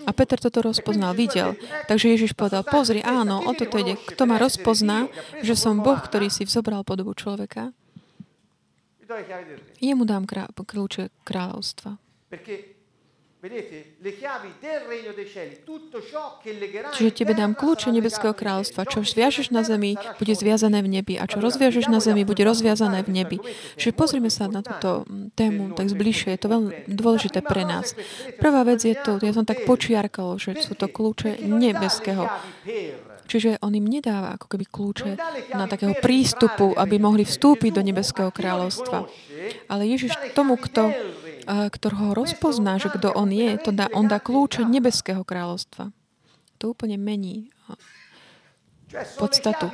A 0.07 0.11
Peter 0.11 0.37
toto 0.39 0.59
rozpoznal, 0.61 1.13
videl. 1.13 1.55
Takže 1.87 2.11
Ježiš 2.13 2.33
povedal, 2.33 2.63
pozri, 2.65 3.03
áno, 3.03 3.43
o 3.45 3.51
toto 3.53 3.77
ide. 3.77 3.97
Kto 3.97 4.25
ma 4.25 4.39
rozpozná, 4.41 5.07
že 5.43 5.53
som 5.53 5.79
Boh, 5.79 5.99
ktorý 5.99 6.31
si 6.31 6.47
vzobral 6.47 6.83
podobu 6.83 7.13
človeka, 7.13 7.75
jemu 9.83 10.03
dám 10.07 10.23
krá- 10.23 10.47
kľúče 10.55 11.11
kráľovstva. 11.27 11.99
Čiže 16.93 17.09
tebe 17.09 17.33
dám 17.33 17.57
kľúče 17.57 17.89
nebeského 17.89 18.37
kráľovstva. 18.37 18.85
Čo 18.85 19.01
zviažeš 19.01 19.49
na 19.49 19.65
zemi, 19.65 19.97
bude 20.21 20.33
zviazané 20.37 20.85
v 20.85 21.01
nebi. 21.01 21.17
A 21.17 21.25
čo 21.25 21.41
rozviažeš 21.41 21.89
na 21.89 21.97
zemi, 21.97 22.21
bude 22.21 22.45
rozviazané 22.45 23.01
v 23.01 23.09
nebi. 23.09 23.37
Čiže 23.81 23.97
pozrime 23.97 24.29
sa 24.29 24.45
na 24.45 24.61
túto 24.61 25.09
tému 25.33 25.73
tak 25.73 25.89
zbližšie. 25.89 26.37
Je 26.37 26.41
to 26.45 26.53
veľmi 26.53 26.85
dôležité 26.85 27.41
pre 27.41 27.65
nás. 27.65 27.97
Prvá 28.37 28.61
vec 28.61 28.85
je 28.85 28.93
to, 28.93 29.17
ja 29.17 29.33
som 29.33 29.41
tak 29.41 29.65
počiarkal, 29.65 30.37
že 30.37 30.61
sú 30.61 30.77
to 30.77 30.85
kľúče 30.85 31.41
nebeského. 31.41 32.29
Čiže 33.25 33.63
on 33.65 33.73
im 33.73 33.87
nedáva 33.87 34.37
ako 34.37 34.53
keby 34.53 34.65
kľúče 34.69 35.11
na 35.57 35.65
takého 35.65 35.97
prístupu, 35.97 36.77
aby 36.77 37.01
mohli 37.01 37.25
vstúpiť 37.25 37.71
do 37.73 37.81
nebeského 37.81 38.29
kráľovstva. 38.29 39.09
Ale 39.65 39.87
Ježiš 39.87 40.13
tomu, 40.37 40.59
kto 40.59 40.93
ktorého 41.45 42.13
rozpozná, 42.13 42.77
že 42.77 42.89
kto 42.93 43.13
on 43.13 43.29
je, 43.33 43.57
to 43.61 43.71
dá, 43.75 43.89
on 43.91 44.07
dá 44.07 44.21
kľúče 44.21 44.65
nebeského 44.65 45.21
kráľovstva. 45.25 45.89
To 46.61 46.77
úplne 46.77 46.95
mení 46.95 47.49
podstatu. 49.17 49.71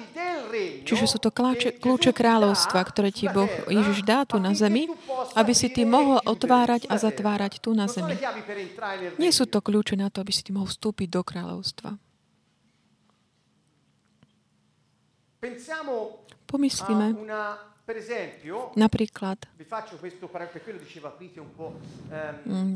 Čiže 0.87 1.05
sú 1.09 1.17
to 1.19 1.33
kľúče, 1.33 1.81
kľúče 1.81 2.11
kráľovstva, 2.15 2.79
ktoré 2.87 3.09
ti 3.11 3.27
Boh 3.27 3.49
Ježiš 3.67 4.05
dá 4.07 4.23
tu 4.23 4.39
na 4.39 4.55
zemi, 4.55 4.87
aby 5.35 5.51
si 5.51 5.67
ty 5.67 5.83
mohol 5.83 6.23
otvárať 6.23 6.87
a 6.87 6.95
zatvárať 6.95 7.59
tu 7.59 7.75
na 7.75 7.91
zemi. 7.91 8.15
Nie 9.19 9.33
sú 9.35 9.49
to 9.49 9.59
kľúče 9.59 9.99
na 9.99 10.07
to, 10.07 10.23
aby 10.23 10.31
si 10.31 10.45
ty 10.45 10.55
mohol 10.55 10.69
vstúpiť 10.69 11.07
do 11.11 11.21
kráľovstva. 11.25 11.99
Pomyslíme 16.47 17.07
Napríklad, 18.75 19.47
ehm, 22.11 22.75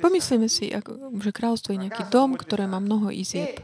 pomyslíme 0.00 0.48
si, 0.48 0.72
že 0.72 1.30
kráľstvo 1.30 1.76
je 1.76 1.82
nejaký 1.84 2.08
dom, 2.08 2.40
ktoré 2.40 2.64
má 2.64 2.80
mnoho 2.80 3.12
izieb. 3.12 3.60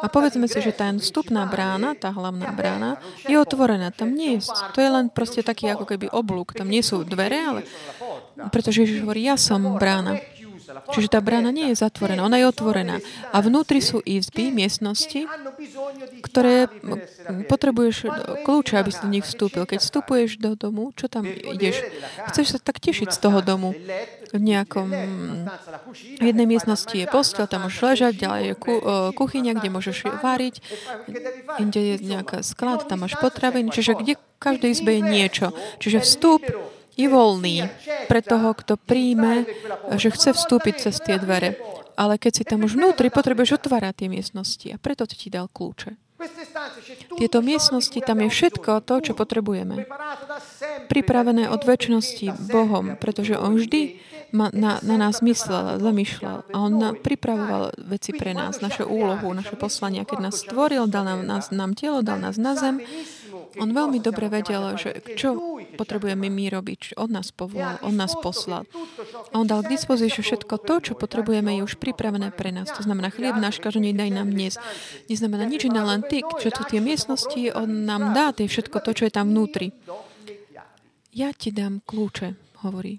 A 0.00 0.08
povedzme 0.08 0.48
si, 0.48 0.56
že 0.64 0.72
tá 0.72 0.88
vstupná 0.88 1.44
brána, 1.44 1.92
tá 1.92 2.08
hlavná 2.08 2.48
brána, 2.56 2.96
je 3.28 3.36
otvorená. 3.36 3.92
Tam 3.92 4.16
nie 4.16 4.40
je, 4.40 4.48
to 4.72 4.80
je 4.80 4.88
len 4.88 5.12
proste 5.12 5.44
taký 5.44 5.68
ako 5.68 5.84
keby 5.84 6.08
oblúk. 6.08 6.56
Tam 6.56 6.64
nie 6.64 6.80
sú 6.80 7.04
dvere, 7.04 7.38
ale 7.44 7.60
pretože 8.48 8.82
Ježiš 8.82 9.04
hovorí, 9.04 9.28
ja 9.28 9.36
som 9.36 9.76
brána. 9.76 10.16
Čiže 10.64 11.08
tá 11.12 11.20
brána 11.20 11.52
nie 11.52 11.72
je 11.72 11.80
zatvorená, 11.80 12.24
ona 12.24 12.40
je 12.40 12.46
otvorená. 12.48 12.96
A 13.30 13.40
vnútri 13.44 13.84
sú 13.84 14.00
izby, 14.00 14.48
miestnosti, 14.48 15.28
ktoré 16.24 16.68
potrebuješ 17.48 18.08
kľúče, 18.42 18.80
aby 18.80 18.90
si 18.92 19.00
do 19.04 19.10
nich 19.12 19.26
vstúpil. 19.28 19.68
Keď 19.68 19.78
vstupuješ 19.80 20.40
do 20.40 20.56
domu, 20.56 20.90
čo 20.96 21.08
tam 21.12 21.28
ideš? 21.28 21.84
Chceš 22.32 22.46
sa 22.56 22.58
tak 22.58 22.80
tešiť 22.80 23.12
z 23.12 23.18
toho 23.20 23.44
domu. 23.44 23.76
V 24.34 24.40
nejakom 24.42 24.88
v 26.18 26.24
jednej 26.26 26.48
miestnosti 26.50 26.90
je 26.90 27.06
postel, 27.06 27.46
tam 27.46 27.70
môžeš 27.70 27.80
ležať, 27.86 28.12
ďalej 28.18 28.42
je 28.50 28.54
ku, 28.58 28.74
kuchyňa, 29.14 29.54
kde 29.54 29.68
môžeš 29.70 30.10
váriť, 30.18 30.58
inde 31.62 31.80
je 31.80 31.94
nejaká 32.02 32.42
sklad, 32.42 32.90
tam 32.90 33.06
máš 33.06 33.14
potraviny, 33.22 33.70
čiže 33.70 33.94
kde 33.94 34.18
v 34.18 34.22
každej 34.42 34.70
izbe 34.74 34.90
je 34.98 35.02
niečo. 35.06 35.46
Čiže 35.78 36.02
vstup 36.02 36.42
je 36.94 37.06
voľný 37.10 37.68
pre 38.06 38.20
toho, 38.22 38.54
kto 38.54 38.78
príjme, 38.78 39.46
že 39.98 40.14
chce 40.14 40.34
vstúpiť 40.34 40.88
cez 40.88 40.98
tie 41.02 41.18
dvere. 41.18 41.58
Ale 41.94 42.18
keď 42.18 42.32
si 42.34 42.44
tam 42.46 42.66
už 42.66 42.74
vnútri, 42.74 43.06
potrebuješ 43.06 43.62
otvárať 43.62 44.04
tie 44.04 44.08
miestnosti 44.10 44.66
a 44.74 44.80
preto 44.82 45.06
ti 45.06 45.30
dal 45.30 45.46
kľúče. 45.46 45.94
Tieto 47.18 47.38
miestnosti, 47.42 47.98
tam 48.00 48.22
je 48.24 48.28
všetko 48.30 48.82
to, 48.86 48.94
čo 49.02 49.12
potrebujeme. 49.12 49.86
Pripravené 50.88 51.50
od 51.50 51.62
väčšnosti 51.62 52.50
Bohom, 52.50 52.96
pretože 52.98 53.36
On 53.38 53.54
vždy 53.54 53.98
ma, 54.34 54.50
na, 54.50 54.82
na 54.82 54.96
nás 54.98 55.22
myslel, 55.22 55.78
zamýšľal 55.78 56.38
a 56.50 56.56
On 56.58 56.72
na, 56.74 56.90
pripravoval 56.94 57.76
veci 57.86 58.10
pre 58.14 58.34
nás, 58.34 58.58
našu 58.58 58.86
úlohu, 58.86 59.30
naše 59.30 59.54
poslania. 59.54 60.06
Keď 60.06 60.18
nás 60.18 60.42
stvoril, 60.42 60.90
dal 60.90 61.06
nám, 61.06 61.20
nás, 61.22 61.44
nám 61.54 61.78
telo, 61.78 62.02
dal 62.02 62.18
nás 62.18 62.34
na 62.34 62.58
zem, 62.58 62.82
on 63.58 63.70
veľmi 63.70 63.98
dobre 64.02 64.26
vedel, 64.30 64.74
že 64.74 64.98
čo 65.14 65.34
potrebujeme 65.74 66.30
my 66.30 66.44
robiť. 66.50 66.98
On 66.98 67.10
nás 67.10 67.30
povolal, 67.30 67.78
on 67.82 67.94
nás 67.94 68.14
poslal. 68.18 68.66
A 69.30 69.34
on 69.38 69.46
dal 69.46 69.62
k 69.62 69.74
dispozícii 69.74 70.22
všetko 70.22 70.62
to, 70.62 70.74
čo 70.80 70.92
potrebujeme, 70.94 71.58
je 71.58 71.66
už 71.66 71.74
pripravené 71.78 72.30
pre 72.34 72.54
nás. 72.54 72.70
To 72.74 72.82
znamená, 72.82 73.10
chlieb 73.10 73.36
náš 73.38 73.58
každý 73.58 73.94
daj 73.94 74.10
nám 74.10 74.30
dnes. 74.30 74.58
Neznamená 75.10 75.44
nič 75.46 75.66
iné, 75.66 75.82
len 75.82 76.02
ty, 76.06 76.22
čo 76.22 76.48
tu 76.54 76.62
tie 76.66 76.78
miestnosti, 76.78 77.54
on 77.54 77.86
nám 77.86 78.14
dá 78.14 78.30
tie 78.30 78.46
všetko 78.46 78.78
to, 78.82 78.90
čo 78.94 79.02
je 79.06 79.12
tam 79.12 79.30
vnútri. 79.30 79.74
Ja 81.14 81.30
ti 81.30 81.54
dám 81.54 81.78
kľúče, 81.86 82.58
hovorí. 82.66 82.98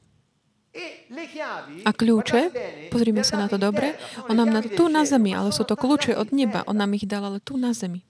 A 1.87 1.91
kľúče, 1.95 2.51
pozrime 2.91 3.23
sa 3.23 3.39
na 3.39 3.47
to 3.47 3.55
dobre, 3.55 3.95
on 4.27 4.35
nám 4.35 4.51
na 4.51 4.61
tu 4.63 4.91
na 4.91 5.07
zemi, 5.07 5.31
ale 5.31 5.55
sú 5.55 5.63
to 5.63 5.79
kľúče 5.79 6.15
od 6.15 6.35
neba. 6.35 6.67
On 6.67 6.75
nám 6.75 6.91
ich 6.95 7.07
dal 7.07 7.23
ale 7.23 7.39
tu 7.39 7.55
na 7.55 7.71
zemi. 7.71 8.03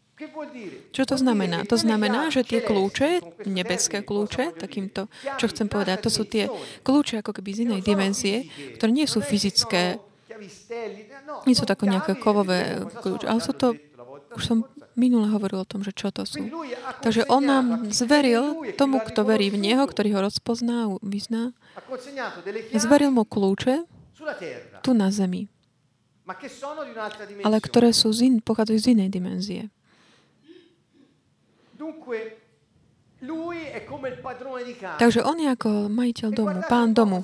Čo 0.96 1.04
to 1.04 1.16
znamená? 1.20 1.68
To 1.68 1.76
znamená, 1.76 2.32
že 2.32 2.48
tie 2.48 2.64
kľúče, 2.64 3.44
nebeské 3.52 4.00
kľúče, 4.00 4.56
takýmto, 4.56 5.12
čo 5.36 5.46
chcem 5.52 5.68
povedať, 5.68 6.08
to 6.08 6.10
sú 6.12 6.24
tie 6.24 6.48
kľúče 6.88 7.20
ako 7.20 7.36
keby 7.36 7.50
z 7.52 7.60
inej 7.68 7.82
dimenzie, 7.84 8.48
ktoré 8.80 8.96
nie 8.96 9.08
sú 9.12 9.20
fyzické, 9.20 10.00
nie 11.44 11.56
sú 11.56 11.68
také 11.68 11.92
nejaké 11.92 12.16
kovové 12.16 12.88
kľúče, 13.04 13.28
ale 13.28 13.44
sú 13.44 13.52
to, 13.52 13.76
už 14.40 14.44
som 14.44 14.64
minule 14.96 15.28
hovoril 15.28 15.60
o 15.64 15.68
tom, 15.68 15.84
že 15.84 15.92
čo 15.92 16.08
to 16.16 16.24
sú. 16.24 16.48
Takže 17.04 17.28
on 17.28 17.44
nám 17.44 17.66
zveril 17.92 18.64
tomu, 18.80 19.04
kto 19.04 19.28
verí 19.28 19.52
v 19.52 19.60
Neho, 19.60 19.84
ktorý 19.84 20.16
ho 20.16 20.24
rozpozná, 20.24 20.88
vyzná, 21.04 21.52
zveril 22.72 23.12
mu 23.12 23.28
kľúče 23.28 23.84
tu 24.80 24.96
na 24.96 25.12
zemi, 25.12 25.52
ale 27.44 27.58
ktoré 27.60 27.92
sú 27.92 28.16
z 28.16 28.32
in, 28.32 28.36
pochádzajú 28.40 28.80
z 28.80 28.88
inej 28.96 29.10
dimenzie. 29.12 29.64
Takže 35.00 35.24
on 35.24 35.38
je 35.40 35.50
ako 35.50 35.88
majiteľ 35.88 36.30
domu, 36.36 36.60
pán 36.68 36.92
domu. 36.92 37.24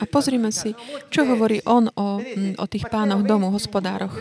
A 0.00 0.04
pozrime 0.04 0.50
si, 0.50 0.74
čo 1.08 1.22
hovorí 1.24 1.62
on 1.64 1.88
o, 1.94 2.20
o 2.58 2.66
tých 2.66 2.90
pánoch 2.90 3.22
domu, 3.22 3.54
hospodároch. 3.54 4.12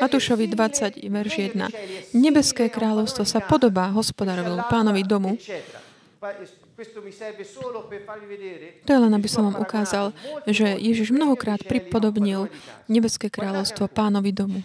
Matúšovi 0.00 0.48
20, 0.48 0.96
verš 1.06 1.34
1. 1.54 2.16
Nebeské 2.16 2.72
kráľovstvo 2.72 3.28
sa 3.28 3.44
podobá 3.44 3.92
hospodárovi, 3.92 4.58
pánovi 4.66 5.02
domu. 5.04 5.36
To 8.84 8.90
je 8.92 9.00
len, 9.00 9.12
aby 9.12 9.28
som 9.28 9.48
vám 9.48 9.56
ukázal, 9.60 10.12
že 10.44 10.76
Ježiš 10.76 11.08
mnohokrát 11.12 11.62
pripodobnil 11.64 12.52
nebeské 12.90 13.32
kráľovstvo 13.32 13.88
pánovi 13.88 14.32
domu. 14.32 14.60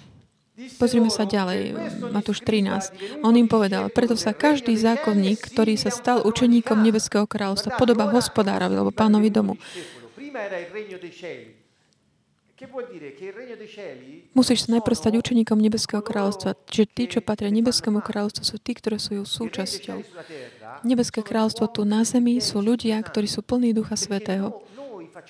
Pozrime 0.77 1.09
sa 1.09 1.25
ďalej, 1.25 1.73
Matúš 2.13 2.45
13. 2.45 3.23
On 3.25 3.33
im 3.33 3.49
povedal, 3.49 3.89
preto 3.89 4.13
sa 4.13 4.35
každý 4.35 4.77
zákonník, 4.77 5.41
ktorý 5.41 5.73
sa 5.79 5.89
stal 5.89 6.21
učeníkom 6.21 6.77
Nebeského 6.81 7.25
kráľovstva, 7.25 7.81
podoba 7.81 8.09
hospodárovi, 8.13 8.77
alebo 8.77 8.93
pánovi 8.93 9.29
domu. 9.33 9.57
Musíš 14.37 14.59
sa 14.61 14.69
najprv 14.77 14.95
stať 14.95 15.13
učeníkom 15.17 15.57
Nebeského 15.57 16.05
kráľovstva. 16.05 16.53
Čiže 16.69 16.85
tí, 16.93 17.03
čo 17.09 17.19
patria 17.25 17.49
Nebeskému 17.49 18.05
kráľovstvu, 18.05 18.43
sú 18.45 18.61
tí, 18.61 18.77
ktoré 18.77 19.01
sú 19.01 19.17
jeho 19.17 19.25
súčasťou. 19.25 19.97
Nebeské 20.85 21.25
kráľovstvo 21.25 21.65
tu 21.73 21.81
na 21.89 22.05
zemi 22.05 22.37
sú 22.37 22.61
ľudia, 22.61 23.01
ktorí 23.01 23.25
sú 23.25 23.41
plní 23.41 23.73
Ducha 23.73 23.97
Svetého. 23.97 24.61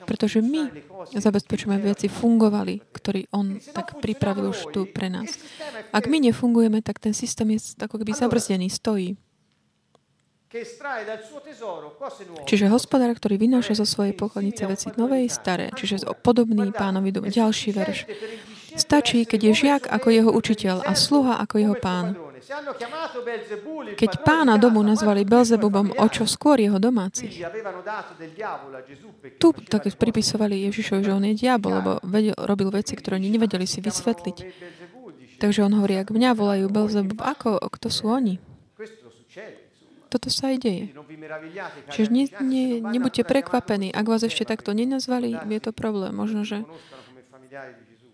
Pretože 0.07 0.39
my 0.41 0.71
zabezpečujeme, 1.13 1.81
veci 1.81 2.07
fungovali, 2.07 2.93
ktorý 2.93 3.31
On 3.35 3.59
tak 3.59 3.99
pripravil 3.99 4.51
už 4.51 4.71
tu 4.71 4.87
pre 4.89 5.11
nás. 5.11 5.37
Ak 5.91 6.07
my 6.07 6.19
nefungujeme, 6.19 6.79
tak 6.83 6.99
ten 6.99 7.15
systém 7.15 7.55
je 7.55 7.75
ako 7.79 8.01
keby 8.01 8.11
zabrzdený, 8.15 8.67
stojí. 8.71 9.19
Čiže 12.43 12.65
hospodár, 12.67 13.15
ktorý 13.15 13.39
vynáša 13.39 13.79
zo 13.79 13.87
svojej 13.87 14.11
pokladnice 14.11 14.67
veci 14.67 14.91
nové 14.99 15.23
i 15.23 15.31
staré, 15.31 15.71
čiže 15.71 16.03
podobný 16.19 16.75
pánovi 16.75 17.15
dom. 17.15 17.23
Ďalší 17.23 17.71
verš. 17.71 17.99
Stačí, 18.75 19.23
keď 19.23 19.39
je 19.47 19.53
žiak 19.55 19.83
ako 19.87 20.07
jeho 20.11 20.31
učiteľ 20.31 20.83
a 20.83 20.91
sluha 20.91 21.39
ako 21.39 21.55
jeho 21.55 21.75
pán. 21.79 22.19
Keď 23.95 24.11
pána 24.27 24.59
domu 24.59 24.83
nazvali 24.83 25.23
Belzebubom, 25.23 25.95
o 25.95 26.05
čo 26.11 26.27
skôr 26.27 26.59
jeho 26.59 26.77
domácich. 26.77 27.31
Tu 29.39 29.47
tak 29.71 29.87
pripisovali 29.87 30.67
Ježišovi, 30.67 31.01
že 31.01 31.11
on 31.15 31.23
je 31.31 31.35
diabol, 31.39 31.79
lebo 31.79 31.91
vedel, 32.03 32.35
robil 32.35 32.69
veci, 32.75 32.99
ktoré 32.99 33.17
oni 33.17 33.31
nevedeli 33.31 33.63
si 33.63 33.79
vysvetliť. 33.79 34.37
Takže 35.39 35.65
on 35.65 35.73
hovorí, 35.79 35.97
ak 35.97 36.11
mňa 36.13 36.37
volajú 36.37 36.65
Belzebub, 36.69 37.17
ako, 37.23 37.57
kto 37.71 37.87
sú 37.89 38.11
oni? 38.11 38.37
Toto 40.11 40.27
sa 40.27 40.51
aj 40.51 40.57
deje. 40.59 40.91
Čiže 41.95 42.09
ne, 42.11 42.27
ne, 42.43 42.65
nebuďte 42.83 43.23
prekvapení. 43.23 43.95
Ak 43.95 44.11
vás 44.11 44.27
ešte 44.27 44.43
takto 44.43 44.75
nenazvali, 44.75 45.39
je 45.39 45.59
to 45.63 45.71
problém. 45.71 46.11
Možno, 46.11 46.43
že 46.43 46.67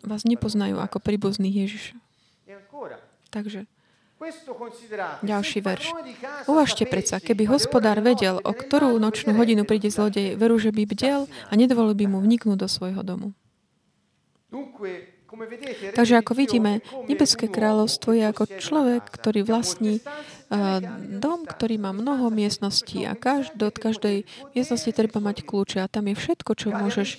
vás 0.05 0.21
nepoznajú 0.29 0.77
ako 0.77 1.01
príbuzných 1.01 1.65
Ježiša. 1.65 1.95
Takže 3.33 3.65
Ďalší 5.21 5.59
verš. 5.61 5.93
Uvažte 6.49 6.89
predsa, 6.89 7.21
keby 7.21 7.45
hospodár 7.53 8.01
vedel, 8.01 8.41
o 8.41 8.53
ktorú 8.53 8.97
nočnú 8.97 9.37
hodinu 9.37 9.61
príde 9.61 9.93
zlodej, 9.93 10.33
veru, 10.33 10.57
že 10.57 10.73
by 10.73 10.83
bdel 10.89 11.29
a 11.29 11.53
nedovolil 11.53 11.93
by 11.93 12.05
mu 12.09 12.17
vniknúť 12.25 12.57
do 12.57 12.65
svojho 12.65 13.05
domu. 13.05 13.37
Takže 15.93 16.23
ako 16.23 16.33
vidíme, 16.33 16.81
Nebeské 17.05 17.51
kráľovstvo 17.51 18.15
je 18.15 18.23
ako 18.25 18.43
človek, 18.57 19.03
ktorý 19.05 19.45
vlastní 19.45 20.01
dom, 21.19 21.43
ktorý 21.43 21.75
má 21.77 21.91
mnoho 21.91 22.31
miestností 22.31 23.03
a 23.03 23.13
každ, 23.13 23.53
do 23.59 23.67
každej 23.67 24.23
miestnosti 24.55 24.87
treba 24.95 25.19
mať 25.19 25.43
kľúče 25.43 25.83
a 25.83 25.91
tam 25.91 26.07
je 26.07 26.15
všetko, 26.15 26.51
čo 26.55 26.67
môžeš, 26.71 27.09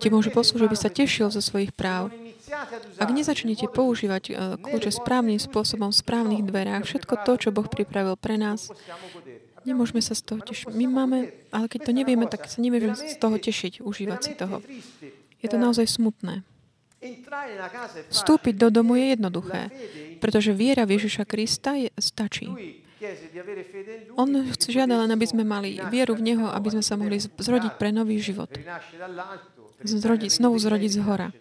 ti 0.00 0.08
môže 0.08 0.32
poslúžiť, 0.32 0.66
aby 0.66 0.78
sa 0.80 0.90
tešil 0.90 1.28
zo 1.28 1.44
svojich 1.44 1.76
práv. 1.76 2.10
Ak 2.98 3.10
nezačnete 3.10 3.70
používať 3.70 4.24
e, 4.30 4.32
kľúče 4.58 4.90
správnym 4.90 5.38
spôsobom, 5.38 5.94
v 5.94 6.00
správnych 6.00 6.42
dverách, 6.42 6.84
všetko 6.86 7.22
to, 7.22 7.32
čo 7.36 7.48
Boh 7.54 7.66
pripravil 7.66 8.18
pre 8.18 8.36
nás, 8.36 8.70
nemôžeme 9.62 10.02
sa 10.02 10.16
z 10.16 10.22
toho 10.24 10.40
tešiť. 10.42 10.72
My 10.74 10.86
máme, 10.88 11.30
ale 11.54 11.66
keď 11.70 11.90
to 11.90 11.92
nevieme, 11.94 12.26
tak 12.26 12.48
sa 12.48 12.58
nevieme 12.58 12.96
z 12.96 13.16
toho 13.16 13.36
tešiť, 13.36 13.84
užívať 13.84 14.20
si 14.20 14.32
toho. 14.34 14.64
Je 15.40 15.48
to 15.48 15.56
naozaj 15.56 15.88
smutné. 15.88 16.44
Vstúpiť 18.12 18.60
do 18.60 18.68
domu 18.68 18.92
je 19.00 19.16
jednoduché, 19.16 19.72
pretože 20.20 20.52
viera 20.52 20.84
v 20.84 21.00
Ježiša 21.00 21.24
Krista 21.24 21.72
je, 21.72 21.88
stačí. 21.96 22.52
On 24.20 24.28
žiada 24.60 25.00
len, 25.00 25.08
aby 25.08 25.24
sme 25.24 25.40
mali 25.40 25.80
vieru 25.88 26.12
v 26.12 26.24
Neho, 26.28 26.52
aby 26.52 26.76
sme 26.76 26.84
sa 26.84 27.00
mohli 27.00 27.16
zrodiť 27.16 27.80
pre 27.80 27.88
nový 27.88 28.20
život. 28.20 28.52
Zrodiť, 29.80 30.28
znovu 30.28 30.60
zrodiť 30.60 30.90
z 30.92 31.00
hora. 31.00 31.32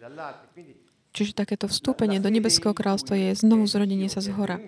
Čiže 1.10 1.34
takéto 1.34 1.66
vstúpenie 1.66 2.22
do 2.22 2.30
Nebeského 2.30 2.78
kráľstva 2.78 3.18
je 3.18 3.30
znovu 3.34 3.66
zrodenie 3.66 4.06
sa 4.14 4.22
z 4.22 4.30
hora. 4.30 4.62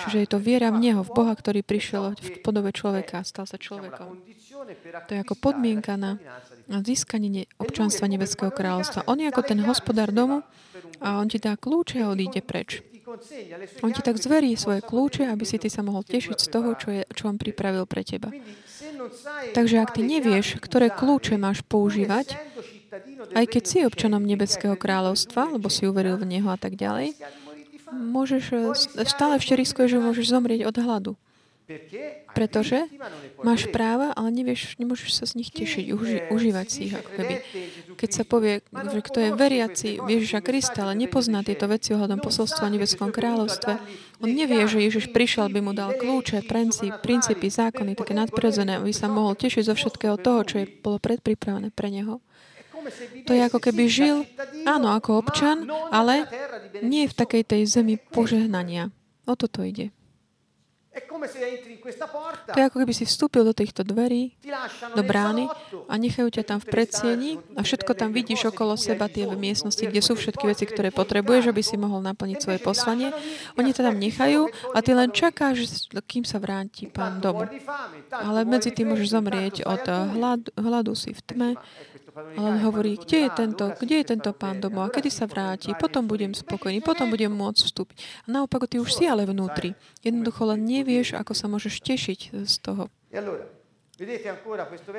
Čiže 0.00 0.24
je 0.24 0.28
to 0.28 0.38
viera 0.40 0.72
v 0.72 0.80
Neho, 0.88 1.04
v 1.04 1.12
Boha, 1.12 1.36
ktorý 1.36 1.60
prišiel 1.60 2.16
v 2.16 2.40
podobe 2.40 2.72
človeka 2.72 3.20
stal 3.28 3.44
sa 3.44 3.60
človekom. 3.60 4.16
To 5.08 5.10
je 5.12 5.20
ako 5.20 5.34
podmienka 5.36 6.00
na 6.00 6.16
získanie 6.80 7.44
občanstva 7.60 8.08
Nebeského 8.08 8.48
kráľovstva. 8.48 9.04
On 9.04 9.20
je 9.20 9.28
ako 9.28 9.42
ten 9.44 9.60
hospodár 9.60 10.08
domu 10.16 10.40
a 11.04 11.20
on 11.20 11.28
ti 11.28 11.36
dá 11.36 11.60
kľúče 11.60 12.00
a 12.00 12.08
odíde 12.08 12.40
preč. 12.40 12.80
On 13.84 13.92
ti 13.92 14.00
tak 14.00 14.16
zverí 14.16 14.56
svoje 14.56 14.80
kľúče, 14.80 15.28
aby 15.28 15.44
si 15.44 15.60
ty 15.60 15.68
sa 15.68 15.84
mohol 15.84 16.06
tešiť 16.06 16.38
z 16.38 16.48
toho, 16.48 16.72
čo, 16.78 16.88
je, 16.88 17.02
čo 17.12 17.28
on 17.28 17.36
pripravil 17.36 17.84
pre 17.84 18.00
teba. 18.06 18.32
Takže 19.52 19.82
ak 19.82 19.98
ty 19.98 20.06
nevieš, 20.06 20.62
ktoré 20.62 20.88
kľúče 20.88 21.36
máš 21.36 21.60
používať, 21.66 22.38
aj 23.32 23.46
keď 23.48 23.62
si 23.64 23.78
občanom 23.88 24.20
Nebeského 24.20 24.76
kráľovstva, 24.76 25.56
lebo 25.56 25.72
si 25.72 25.88
uveril 25.88 26.20
v 26.20 26.28
Neho 26.38 26.48
a 26.52 26.58
tak 26.60 26.76
ďalej, 26.76 27.16
môžeš, 27.92 28.44
eh, 28.52 29.04
stále 29.08 29.40
ešte 29.40 29.56
riskuješ, 29.56 29.96
že 29.96 30.04
môžeš 30.04 30.26
zomrieť 30.28 30.68
od 30.68 30.76
hladu. 30.76 31.12
Pretože 32.32 32.84
máš 33.40 33.70
práva, 33.70 34.12
ale 34.12 34.34
nevieš, 34.34 34.76
nemôžeš 34.76 35.10
sa 35.14 35.24
z 35.24 35.40
nich 35.40 35.48
tešiť, 35.54 35.94
uži, 35.94 36.18
užívať 36.28 36.66
si 36.68 36.90
ich 36.90 36.94
ako 36.96 37.10
keby. 37.16 37.34
Keď 37.96 38.10
sa 38.10 38.24
povie, 38.26 38.60
že 38.66 39.00
kto 39.00 39.18
je 39.22 39.30
veriaci 39.36 39.88
Ježiša 40.00 40.40
Krista, 40.42 40.84
ale 40.84 40.98
nepozná 40.98 41.46
tieto 41.46 41.70
veci 41.70 41.94
ohľadom 41.94 42.18
posolstva 42.20 42.68
o 42.68 42.72
nebeskom 42.72 43.14
kráľovstve, 43.14 43.72
on 44.20 44.30
nevie, 44.32 44.64
že 44.66 44.84
Ježiš 44.84 45.14
prišiel, 45.14 45.48
by 45.48 45.60
mu 45.62 45.72
dal 45.72 45.96
kľúče, 45.96 46.44
princípy, 46.44 46.98
princípy, 46.98 47.46
zákony, 47.48 47.94
také 47.94 48.12
nadprirodzené, 48.16 48.82
aby 48.82 48.90
sa 48.90 49.06
mohol 49.06 49.38
tešiť 49.38 49.72
zo 49.72 49.74
všetkého 49.78 50.18
toho, 50.18 50.40
čo 50.44 50.54
je 50.60 50.66
bolo 50.66 50.98
predpripravené 50.98 51.70
pre 51.72 51.88
neho. 51.94 52.20
To 53.26 53.32
je 53.32 53.42
ako 53.42 53.58
keby 53.58 53.84
žil, 53.88 54.16
áno, 54.66 54.92
ako 54.94 55.22
občan, 55.22 55.66
ale 55.90 56.26
nie 56.82 57.06
v 57.06 57.14
takej 57.14 57.42
tej 57.46 57.62
zemi 57.68 57.98
požehnania. 57.98 58.90
O 59.26 59.38
toto 59.38 59.62
ide. 59.62 59.94
To 62.52 62.58
je 62.60 62.68
ako 62.68 62.84
keby 62.84 62.92
si 62.92 63.08
vstúpil 63.08 63.48
do 63.48 63.56
týchto 63.56 63.80
dverí, 63.80 64.36
do 64.92 65.00
brány 65.00 65.48
a 65.88 65.94
nechajú 65.96 66.28
ťa 66.28 66.44
tam 66.44 66.58
v 66.60 66.68
predsieni 66.68 67.30
a 67.56 67.64
všetko 67.64 67.96
tam 67.96 68.12
vidíš 68.12 68.52
okolo 68.52 68.76
seba, 68.76 69.08
tie 69.08 69.24
miestnosti, 69.24 69.80
kde 69.80 70.04
sú 70.04 70.12
všetky 70.20 70.44
veci, 70.44 70.68
ktoré 70.68 70.92
potrebuješ, 70.92 71.48
aby 71.48 71.64
si 71.64 71.80
mohol 71.80 72.04
naplniť 72.04 72.38
svoje 72.44 72.60
poslanie. 72.60 73.08
Oni 73.56 73.72
ťa 73.72 73.88
tam 73.88 73.96
nechajú 73.96 74.52
a 74.76 74.78
ty 74.84 74.92
len 74.92 75.16
čakáš, 75.16 75.88
kým 76.04 76.28
sa 76.28 76.36
vráti 76.36 76.92
pán 76.92 77.24
domu. 77.24 77.48
Ale 78.12 78.44
medzi 78.44 78.68
tým 78.68 78.92
môžeš 78.92 79.16
zomrieť 79.16 79.54
od 79.64 79.84
hladu, 79.88 80.52
hladu 80.60 80.92
si 80.92 81.16
v 81.16 81.20
tme, 81.24 81.50
ale 82.12 82.36
on 82.36 82.58
hovorí, 82.60 83.00
kde 83.00 83.26
je 83.26 83.30
tento, 83.32 83.64
kde 83.80 84.04
je 84.04 84.06
tento 84.12 84.30
pán 84.36 84.60
domov 84.60 84.88
a 84.88 84.92
kedy 84.92 85.08
sa 85.08 85.24
vráti, 85.24 85.72
potom 85.76 86.04
budem 86.04 86.36
spokojný, 86.36 86.84
potom 86.84 87.08
budem 87.08 87.32
môcť 87.32 87.60
vstúpiť. 87.64 87.96
A 88.28 88.40
naopak, 88.40 88.68
ty 88.68 88.76
už 88.76 88.92
si 88.92 89.08
ale 89.08 89.24
vnútri. 89.24 89.72
Jednoducho 90.04 90.44
len 90.52 90.68
nevieš, 90.68 91.16
ako 91.16 91.32
sa 91.32 91.48
môžeš 91.48 91.80
tešiť 91.80 92.20
z 92.44 92.54
toho. 92.60 92.92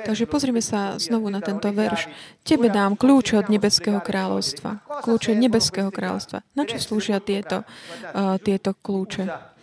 Takže 0.04 0.24
pozrime 0.30 0.62
sa 0.64 0.96
znovu 0.96 1.28
na 1.28 1.44
tento 1.44 1.68
verš. 1.68 2.08
Tebe 2.46 2.72
dám 2.72 2.96
kľúče 2.96 3.36
od 3.42 3.46
nebeského 3.52 4.00
kráľovstva. 4.00 4.86
Kľúče 5.04 5.36
nebeského 5.36 5.90
kráľovstva. 5.92 6.46
Na 6.56 6.62
čo 6.64 6.80
slúžia 6.80 7.20
tieto, 7.20 7.62
uh, 7.66 8.40
tieto 8.40 8.72
kľúče? 8.72 9.53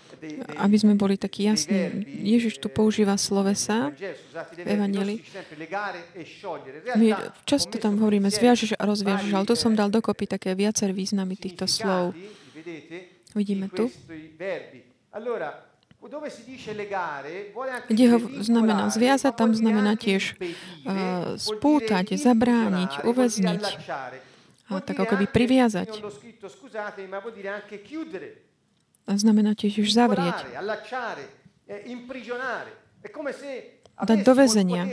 Aby 0.58 0.76
sme 0.78 0.94
boli 0.94 1.18
takí 1.18 1.50
jasní. 1.50 2.06
Ježiš 2.22 2.62
tu 2.62 2.70
používa 2.70 3.18
slovesa 3.18 3.90
v 4.54 4.68
Evangeli. 4.70 5.26
My 6.96 7.08
často 7.50 7.82
tam 7.82 7.98
hovoríme 7.98 8.30
zviažeš 8.30 8.78
a 8.78 8.84
rozviažeš, 8.86 9.32
ale 9.34 9.46
tu 9.50 9.56
som 9.58 9.74
dal 9.74 9.90
dokopy 9.90 10.30
také 10.30 10.54
viacer 10.54 10.94
významy 10.94 11.34
týchto 11.38 11.66
slov. 11.66 12.14
Vidíme 13.34 13.72
tu. 13.74 13.90
Kde 17.90 18.06
ho 18.10 18.18
znamená 18.42 18.90
zviazať, 18.90 19.34
tam 19.38 19.54
znamená 19.54 19.94
tiež 19.94 20.34
uh, 20.34 21.38
spútať, 21.38 22.18
zabrániť, 22.18 23.06
uväzniť. 23.06 23.64
A 24.72 24.80
tak 24.82 24.98
ako 24.98 25.20
keby 25.20 25.26
priviazať 25.30 26.00
znamená 29.08 29.56
tiež 29.56 29.82
už 29.82 29.90
zavrieť. 29.94 30.38
Dať 34.02 34.20
do 34.26 34.34
vezenia. 34.34 34.84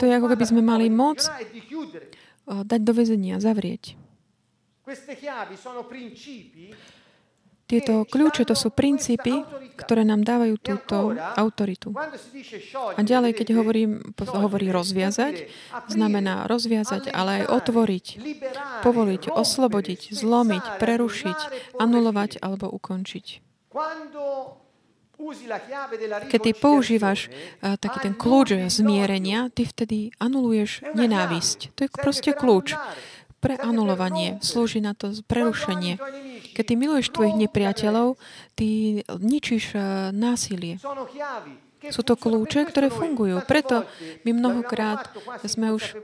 To 0.00 0.04
je 0.08 0.12
ako 0.16 0.28
keby 0.32 0.44
sme 0.46 0.62
mali 0.64 0.88
moc 0.88 1.20
dať 2.46 2.80
do 2.80 2.92
vezenia, 2.94 3.42
zavrieť. 3.42 3.98
Tieto 7.66 8.06
kľúče 8.06 8.46
to 8.46 8.54
sú 8.54 8.70
princípy, 8.70 9.42
ktoré 9.76 10.06
nám 10.06 10.22
dávajú 10.22 10.54
túto 10.56 11.18
autoritu. 11.18 11.90
A 12.96 13.00
ďalej, 13.02 13.36
keď 13.36 13.58
hovorí, 13.58 13.84
hovorí 14.16 14.70
rozviazať, 14.70 15.50
znamená 15.90 16.46
rozviazať, 16.46 17.10
ale 17.10 17.42
aj 17.42 17.50
otvoriť, 17.50 18.06
povoliť, 18.86 19.22
oslobodiť, 19.34 20.00
zlomiť, 20.14 20.64
prerušiť, 20.78 21.38
anulovať 21.76 22.38
alebo 22.40 22.70
ukončiť. 22.70 23.26
Keď 26.28 26.40
ty 26.44 26.52
používaš 26.52 27.32
uh, 27.32 27.80
taký 27.80 27.98
ten 28.04 28.14
kľúč 28.14 28.68
zmierenia, 28.68 29.48
ty 29.48 29.64
vtedy 29.64 30.12
anuluješ 30.20 30.84
nenávisť. 30.92 31.72
To 31.72 31.88
je 31.88 31.90
proste 31.90 32.30
kľúč 32.36 32.76
pre 33.40 33.56
anulovanie. 33.56 34.36
Slúži 34.44 34.84
na 34.84 34.92
to 34.92 35.16
prerušenie. 35.24 35.96
Keď 36.56 36.64
ty 36.64 36.74
miluješ 36.80 37.12
tvojich 37.12 37.36
nepriateľov, 37.36 38.16
ty 38.56 39.00
ničíš 39.04 39.76
eh, 39.76 40.08
násilie. 40.16 40.80
Sú 41.92 42.00
to 42.02 42.16
kľúče, 42.16 42.64
ktoré 42.72 42.88
fungujú. 42.88 43.44
Preto 43.44 43.84
my 44.24 44.32
mnohokrát 44.32 45.12
sme 45.44 45.76
už, 45.76 46.00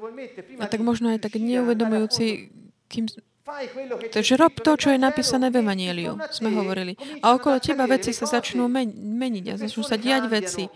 a 0.61 0.69
tak 0.69 0.85
možno 0.85 1.11
aj 1.11 1.25
tak 1.25 1.41
neuvedomujúci, 1.41 2.53
kým 2.93 3.09
Takže 3.43 4.39
rob 4.39 4.55
to, 4.55 4.79
čo 4.79 4.95
je 4.95 4.99
napísané 5.03 5.51
v 5.51 5.67
Evangeliu, 5.67 6.15
sme 6.31 6.55
hovorili. 6.55 6.95
A 7.27 7.35
okolo 7.35 7.59
teba 7.59 7.91
veci 7.91 8.15
sa 8.15 8.31
začnú 8.31 8.71
meniť 8.71 9.45
a 9.51 9.55
začnú 9.59 9.83
sa 9.83 9.99
diať 9.99 10.31
veci. 10.31 10.71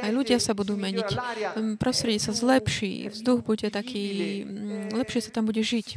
Aj 0.00 0.08
ľudia 0.08 0.40
sa 0.40 0.56
budú 0.56 0.80
meniť. 0.80 1.08
Mm, 1.60 1.76
prostredie 1.76 2.16
sa 2.16 2.32
zlepší, 2.32 3.12
vzduch 3.12 3.44
bude 3.44 3.68
taký, 3.68 4.48
mm, 4.48 4.96
lepšie 4.96 5.28
sa 5.28 5.30
tam 5.36 5.44
bude 5.44 5.60
žiť. 5.60 5.92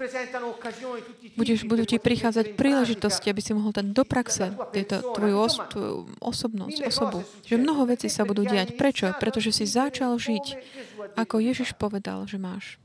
Budeš, 1.39 1.63
budú 1.63 1.87
ti 1.87 1.95
prichádzať 1.95 2.59
príležitosti, 2.59 3.31
aby 3.31 3.39
si 3.39 3.55
mohol 3.55 3.71
dať 3.71 3.87
do 3.95 4.03
praxe 4.03 4.51
tieto, 4.75 4.99
tvoju, 5.15 5.35
os, 5.39 5.55
tvoju 5.71 5.95
osobnosť, 6.19 6.77
osobu. 6.83 7.23
Že 7.47 7.63
mnoho 7.63 7.87
vecí 7.87 8.11
sa 8.11 8.27
budú 8.27 8.43
diať. 8.43 8.75
Prečo? 8.75 9.15
Pretože 9.15 9.55
si 9.55 9.63
začal 9.63 10.19
žiť, 10.19 10.45
ako 11.15 11.39
Ježiš 11.39 11.79
povedal, 11.79 12.27
že 12.27 12.35
máš. 12.35 12.75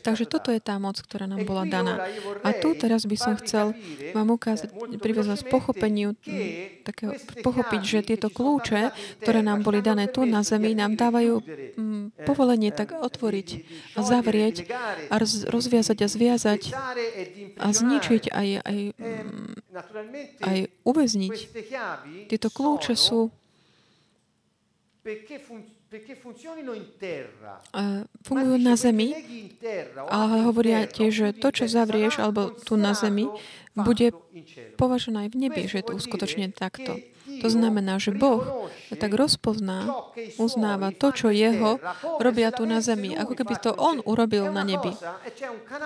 Takže 0.00 0.24
toto 0.30 0.54
je 0.54 0.62
tá 0.62 0.78
moc, 0.78 0.94
ktorá 1.02 1.26
nám 1.26 1.42
bola 1.42 1.66
daná. 1.66 2.06
A 2.46 2.54
tu 2.54 2.78
teraz 2.78 3.02
by 3.02 3.16
som 3.18 3.34
chcel 3.42 3.74
vám 4.14 4.30
ukázať, 4.30 4.70
priviesť 5.02 5.50
pochopeniu, 5.50 6.14
takého, 6.86 7.18
pochopiť, 7.42 7.80
že 7.82 7.98
tieto 8.14 8.30
kľúče, 8.30 8.94
ktoré 9.26 9.42
nám 9.42 9.66
boli 9.66 9.82
dané 9.82 10.06
tu 10.06 10.22
na 10.22 10.46
zemi, 10.46 10.78
nám 10.78 10.94
dávajú 10.94 11.42
povolenie 12.22 12.70
tak 12.70 12.94
otvoriť 12.94 13.48
a 13.98 14.00
zavrieť 14.06 14.56
a 15.10 15.14
rozviazať 15.50 15.98
a 15.98 16.06
zviazať 16.06 16.62
a 17.58 17.66
zničiť 17.74 18.30
aj, 18.30 18.48
aj, 18.62 18.78
aj 20.46 20.58
uväzniť. 20.86 21.34
Tieto 22.30 22.48
kľúče 22.54 22.94
sú 22.94 23.34
fungujú 28.22 28.56
na 28.62 28.78
zemi, 28.78 29.10
ale 30.06 30.36
hovoria 30.46 30.86
tiež, 30.86 31.10
že 31.10 31.28
to, 31.34 31.50
čo 31.50 31.66
zavrieš, 31.66 32.22
alebo 32.22 32.54
tu 32.54 32.78
na 32.78 32.94
zemi, 32.94 33.26
bude 33.74 34.14
považené 34.78 35.26
aj 35.26 35.28
v 35.34 35.36
nebi, 35.36 35.66
že 35.66 35.82
je 35.82 35.86
to 35.90 35.98
uskutočne 35.98 36.54
takto. 36.54 37.02
To 37.40 37.48
znamená, 37.48 37.96
že 37.96 38.12
Boh 38.12 38.70
tak 38.94 39.14
rozpozná, 39.14 39.86
uznáva 40.36 40.90
to, 40.90 41.14
čo 41.14 41.28
Jeho 41.30 41.78
robia 42.18 42.50
tu 42.50 42.66
na 42.66 42.82
zemi, 42.82 43.14
ako 43.14 43.32
keby 43.38 43.54
to 43.58 43.70
On 43.78 44.02
urobil 44.02 44.50
na 44.50 44.66
nebi. 44.66 44.92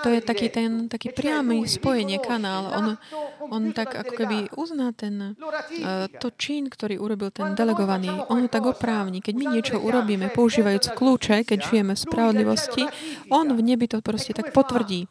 To 0.03 0.09
je 0.09 0.21
taký 0.25 0.49
ten 0.49 0.89
taký 0.89 1.13
priamy 1.13 1.69
spojenie 1.69 2.19
kanál. 2.23 2.71
On, 2.73 2.87
on 3.51 3.63
tak 3.77 3.93
ako 3.95 4.13
keby 4.15 4.37
uzná 4.57 4.95
ten, 4.97 5.37
uh, 5.37 6.07
to 6.21 6.33
čin, 6.35 6.71
ktorý 6.71 6.97
urobil 6.99 7.29
ten 7.35 7.53
delegovaný. 7.53 8.11
On 8.31 8.41
ho 8.41 8.49
tak 8.49 8.65
oprávni. 8.65 9.21
Keď 9.21 9.35
my 9.37 9.47
niečo 9.59 9.77
urobíme, 9.79 10.33
používajúc 10.33 10.97
kľúče, 10.97 11.45
keď 11.45 11.59
žijeme 11.71 11.93
v 11.93 12.01
spravodlivosti, 12.01 12.83
On 13.29 13.47
v 13.49 13.61
nebi 13.61 13.87
to 13.91 14.01
proste 14.01 14.33
tak 14.33 14.55
potvrdí. 14.55 15.07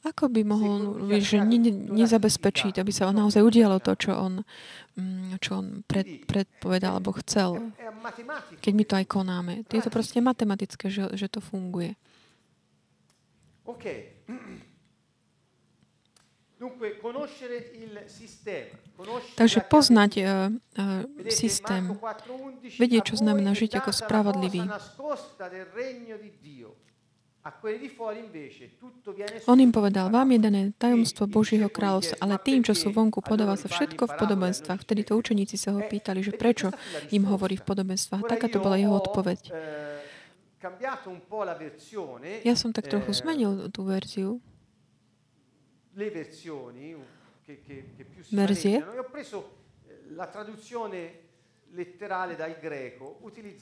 Ako 0.00 0.32
by 0.32 0.40
mohol 0.48 0.96
že 1.20 1.44
ne, 1.44 1.60
nezabezpečiť, 1.92 2.80
aby 2.80 2.88
sa 2.88 3.12
naozaj 3.12 3.44
udialo 3.44 3.84
to, 3.84 3.92
čo 4.00 4.16
on, 4.16 4.40
mm, 4.96 5.36
čo 5.44 5.60
on 5.60 5.84
pred, 5.84 6.24
predpovedal 6.24 6.96
alebo 6.96 7.12
chcel, 7.20 7.76
keď 8.64 8.72
my 8.72 8.84
to 8.88 8.94
aj 8.96 9.06
konáme. 9.06 9.52
Je 9.68 9.84
to 9.84 9.92
proste 9.92 10.16
matematické, 10.24 10.88
že, 10.88 11.12
že 11.12 11.28
to 11.28 11.44
funguje. 11.44 12.00
OK. 13.68 13.84
Takže 19.36 19.58
poznať 19.64 20.12
uh, 20.20 20.52
uh, 20.76 21.04
systém, 21.32 21.88
vedieť, 22.76 23.12
čo 23.12 23.16
znamená 23.16 23.56
žiť 23.56 23.80
ako 23.80 23.90
spravodlivý. 23.96 24.64
On 29.48 29.56
im 29.56 29.72
povedal, 29.72 30.12
vám 30.12 30.28
je 30.28 30.40
dané 30.44 30.62
tajomstvo 30.76 31.24
Božieho 31.24 31.72
kráľovstva, 31.72 32.20
ale 32.20 32.36
tým, 32.36 32.60
čo 32.60 32.76
sú 32.76 32.92
vonku, 32.92 33.24
podáva 33.24 33.56
sa 33.56 33.64
všetko 33.64 34.12
v 34.12 34.14
podobenstvách. 34.20 34.84
Vtedy 34.84 35.08
to 35.08 35.16
učeníci 35.16 35.56
sa 35.56 35.72
ho 35.72 35.80
pýtali, 35.80 36.20
že 36.20 36.36
prečo 36.36 36.68
im 37.08 37.24
hovorí 37.24 37.56
v 37.56 37.64
podobenstvách. 37.64 38.28
Taká 38.28 38.52
to 38.52 38.60
bola 38.60 38.76
jeho 38.76 38.92
odpoveď. 38.92 39.56
Ja 42.44 42.54
som 42.60 42.76
tak 42.76 42.92
trochu 42.92 43.10
zmenil 43.16 43.72
tú 43.72 43.88
verziu. 43.88 44.36
Verzie. 48.28 48.84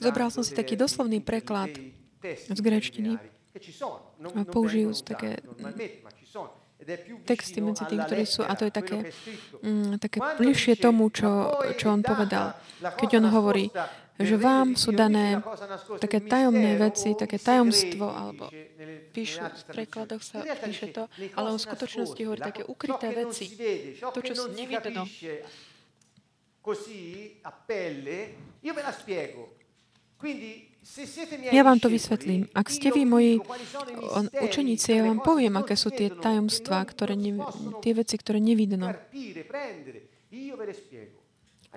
Zobral 0.03 0.29
som 0.35 0.43
si 0.43 0.51
taký 0.51 0.75
doslovný 0.75 1.23
preklad 1.23 1.71
z 2.27 2.59
grečtiny 2.59 3.38
použijú 4.49 4.93
také 5.03 5.41
texty 7.27 7.59
medzi 7.59 7.83
tým, 7.85 7.99
ktorí 8.07 8.23
sú, 8.23 8.41
a 8.47 8.55
to 8.55 8.71
je 8.71 8.73
také, 8.73 8.97
mm, 9.59 9.99
také 9.99 10.23
bližšie 10.39 10.79
tomu, 10.79 11.11
čo, 11.11 11.59
čo 11.75 11.91
on 11.91 12.01
povedal. 12.01 12.55
Keď 12.79 13.19
on 13.19 13.27
hovorí, 13.35 13.67
že 14.19 14.35
vám 14.35 14.75
sú 14.75 14.91
dané 14.95 15.39
také 15.99 16.23
tajomné 16.23 16.75
veci, 16.79 17.15
také 17.15 17.39
tajomstvo, 17.39 18.07
alebo 18.07 18.51
píšu, 19.11 19.43
v 19.43 19.63
prekladoch 19.75 20.23
sa 20.23 20.43
píše 20.43 20.91
to, 20.91 21.07
ale 21.35 21.55
on 21.55 21.59
v 21.59 21.67
skutočnosti 21.67 22.21
hovorí 22.23 22.41
také 22.43 22.63
ukryté 22.63 23.11
veci. 23.11 23.45
To, 23.99 24.19
čo 24.19 24.33
si 24.35 24.47
nevidno. 24.55 25.03
Così 26.59 27.39
a 27.47 27.55
pelle, 27.55 28.35
io 28.59 28.75
ve 28.75 28.83
la 28.83 28.91
spiego. 28.91 29.55
Quindi 30.19 30.68
ja 31.51 31.61
vám 31.63 31.79
to 31.79 31.87
vysvetlím. 31.87 32.49
Ak 32.51 32.67
ste 32.71 32.89
vy 32.89 33.03
moji 33.05 33.31
učeníci, 34.41 34.99
ja 34.99 35.03
vám 35.05 35.21
poviem, 35.21 35.55
aké 35.59 35.77
sú 35.77 35.93
tie 35.93 36.11
tajomstvá, 36.11 36.81
ktoré 36.87 37.13
ne, 37.15 37.39
tie 37.83 37.93
veci, 37.93 38.15
ktoré 38.17 38.41
nevidno. 38.41 38.95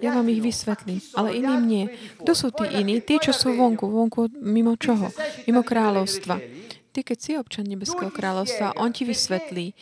Ja 0.00 0.16
vám 0.16 0.26
ich 0.32 0.40
vysvetlím, 0.40 1.04
ale 1.12 1.36
iným 1.36 1.62
nie. 1.68 1.84
Kto 2.24 2.32
sú 2.32 2.48
tí 2.48 2.64
iní? 2.64 3.04
Tí, 3.04 3.20
čo 3.20 3.36
sú 3.36 3.52
vonku. 3.52 3.84
Vonku 3.92 4.32
mimo 4.40 4.74
čoho? 4.80 5.12
Mimo 5.44 5.60
kráľovstva. 5.60 6.40
Ty, 6.92 7.00
keď 7.00 7.18
si 7.20 7.30
občan 7.40 7.64
Nebeského 7.64 8.12
kráľovstva, 8.12 8.76
on 8.76 8.92
ti 8.92 9.08
vysvetlí, 9.08 9.72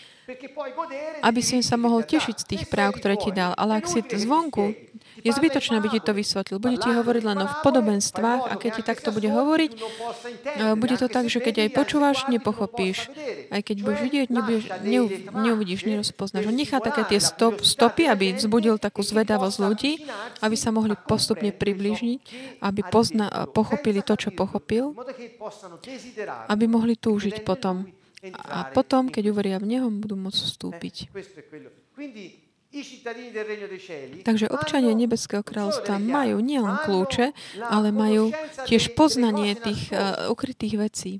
aby 1.26 1.40
si 1.42 1.58
sa 1.62 1.74
mohol 1.74 2.06
tešiť 2.06 2.36
z 2.38 2.46
tých 2.46 2.64
práv, 2.70 2.98
ktoré 2.98 3.18
ti 3.18 3.34
dal. 3.34 3.54
Ale 3.58 3.82
ak 3.82 3.90
si 3.90 4.02
zvonku, 4.02 4.74
je 5.20 5.30
zbytočné, 5.30 5.78
aby 5.78 5.88
ti 5.92 6.00
to 6.00 6.12
vysvetlil. 6.16 6.58
Bude 6.58 6.76
ti 6.80 6.90
hovoriť 6.90 7.22
len 7.24 7.40
v 7.44 7.54
podobenstvách 7.62 8.42
a 8.48 8.54
keď 8.56 8.70
ti 8.80 8.82
takto 8.82 9.08
bude 9.12 9.28
hovoriť, 9.28 9.70
e, 9.72 9.78
bude 10.76 10.96
to 10.96 11.06
tak, 11.06 11.28
že 11.28 11.38
keď 11.38 11.68
aj 11.68 11.70
počúvaš, 11.76 12.18
nepochopíš. 12.28 13.12
Aj 13.52 13.60
keď 13.60 13.76
budeš 13.84 14.00
vidieť, 14.04 14.28
nebudeš, 14.32 14.64
neuv, 14.84 15.08
neuvidíš, 15.32 15.80
nerozpoznáš. 15.86 16.48
On 16.48 16.56
nechá 16.56 16.80
také 16.80 17.06
tie 17.06 17.20
stop, 17.20 17.62
stopy, 17.62 18.08
aby 18.08 18.36
vzbudil 18.36 18.80
takú 18.80 19.04
zvedavosť 19.04 19.56
ľudí, 19.60 19.92
aby 20.40 20.56
sa 20.56 20.72
mohli 20.72 20.96
postupne 20.96 21.52
približniť, 21.52 22.20
aby 22.64 22.80
pozna, 22.88 23.48
pochopili 23.52 24.00
to, 24.02 24.16
čo 24.16 24.30
pochopil, 24.32 24.96
aby 26.48 26.64
mohli 26.66 26.96
túžiť 26.96 27.44
potom. 27.46 27.86
A 28.36 28.68
potom, 28.68 29.08
keď 29.08 29.32
uveria 29.32 29.56
v 29.56 29.76
Neho, 29.76 29.88
budú 29.88 30.12
môcť 30.12 30.40
vstúpiť. 30.44 31.08
Takže 34.22 34.46
občania 34.46 34.94
Nebeského 34.94 35.42
kráľovstva 35.42 35.98
majú 35.98 36.38
nielen 36.38 36.78
kľúče, 36.86 37.34
ale 37.66 37.90
majú 37.90 38.30
tiež 38.70 38.94
poznanie 38.94 39.58
tých 39.58 39.90
uh, 39.90 40.30
ukrytých 40.30 40.74
vecí. 40.78 41.12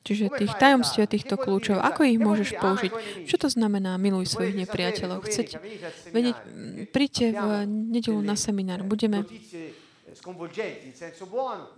Čiže 0.00 0.32
tých 0.32 0.52
tajomstiev 0.56 1.08
týchto 1.08 1.36
kľúčov, 1.36 1.76
ako 1.80 2.08
ich 2.08 2.16
môžeš 2.16 2.56
použiť? 2.56 2.92
Čo 3.28 3.36
to 3.36 3.48
znamená 3.52 4.00
miluj 4.00 4.32
svojich 4.32 4.56
nepriateľov? 4.64 5.28
Chcete 5.28 5.60
vedieť, 6.12 6.36
príďte 6.88 7.26
v 7.36 7.44
nedelu 7.68 8.20
na 8.24 8.36
seminár. 8.36 8.80
Budeme 8.84 9.28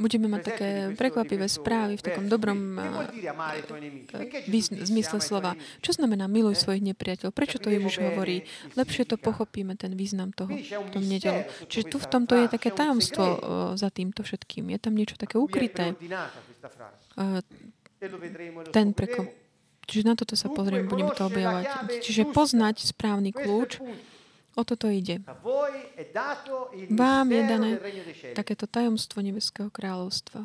Budeme 0.03 0.26
mať 0.26 0.43
také 0.43 0.70
prekvapivé 0.99 1.47
správy 1.47 1.95
v 1.95 2.03
takom 2.03 2.26
dobrom 2.26 2.59
zmysle 4.82 5.22
slova. 5.22 5.55
Čo 5.78 6.03
znamená 6.03 6.26
miluj 6.26 6.59
svojich 6.59 6.82
nepriateľov? 6.90 7.30
Prečo 7.30 7.62
to 7.62 7.70
Ježiš 7.70 8.03
hovorí? 8.03 8.43
Lepšie 8.74 9.07
to 9.07 9.14
pochopíme, 9.14 9.78
ten 9.78 9.95
význam 9.95 10.34
toho 10.34 10.51
v 10.59 10.90
tom 10.90 11.07
nedelu. 11.07 11.47
Čiže 11.70 11.84
tu 11.86 12.03
v 12.03 12.07
tomto 12.11 12.34
je 12.34 12.51
také 12.51 12.74
tajomstvo 12.74 13.24
za 13.78 13.88
týmto 13.95 14.26
všetkým. 14.26 14.74
Je 14.74 14.78
tam 14.82 14.99
niečo 14.99 15.14
také 15.14 15.38
ukryté. 15.38 15.95
Ten 18.74 18.90
preko... 18.90 19.30
Čiže 19.82 20.03
na 20.07 20.14
toto 20.14 20.38
sa 20.38 20.47
pozrieme, 20.47 20.86
budeme 20.86 21.11
to 21.14 21.26
objavovať. 21.26 22.03
Čiže 22.03 22.30
poznať 22.30 22.86
správny 22.86 23.34
kľúč, 23.34 23.82
O 24.53 24.63
toto 24.69 24.93
ide. 24.93 25.25
Vám 26.93 27.27
je 27.33 27.43
dané 27.49 27.71
takéto 28.37 28.69
tajomstvo 28.69 29.25
Nebeského 29.25 29.73
kráľovstva. 29.73 30.45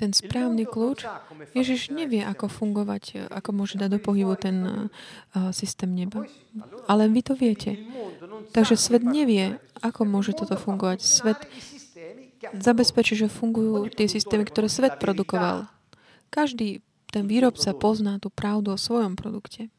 Ten 0.00 0.10
správny 0.16 0.64
kľúč, 0.64 1.04
Ježiš 1.52 1.92
nevie, 1.92 2.24
ako 2.24 2.48
fungovať, 2.48 3.28
ako 3.28 3.50
môže 3.52 3.76
dať 3.76 3.96
do 3.96 4.00
pohybu 4.00 4.32
ten 4.40 4.56
uh, 4.64 5.52
systém 5.52 5.92
neba. 5.92 6.24
Ale 6.88 7.08
vy 7.12 7.20
to 7.20 7.36
viete. 7.36 7.76
Takže 8.56 8.80
svet 8.80 9.04
nevie, 9.04 9.60
ako 9.84 10.08
môže 10.08 10.32
toto 10.32 10.56
fungovať. 10.56 11.04
Svet 11.04 11.40
zabezpečí, 12.56 13.12
že 13.16 13.28
fungujú 13.28 13.92
tie 13.92 14.08
systémy, 14.08 14.48
ktoré 14.48 14.72
svet 14.72 14.96
produkoval. 14.96 15.68
Každý 16.32 16.85
ten 17.10 17.24
výrobca 17.26 17.72
pozná 17.76 18.18
tú 18.18 18.28
pravdu 18.28 18.74
o 18.74 18.78
svojom 18.78 19.14
produkte. 19.14 19.70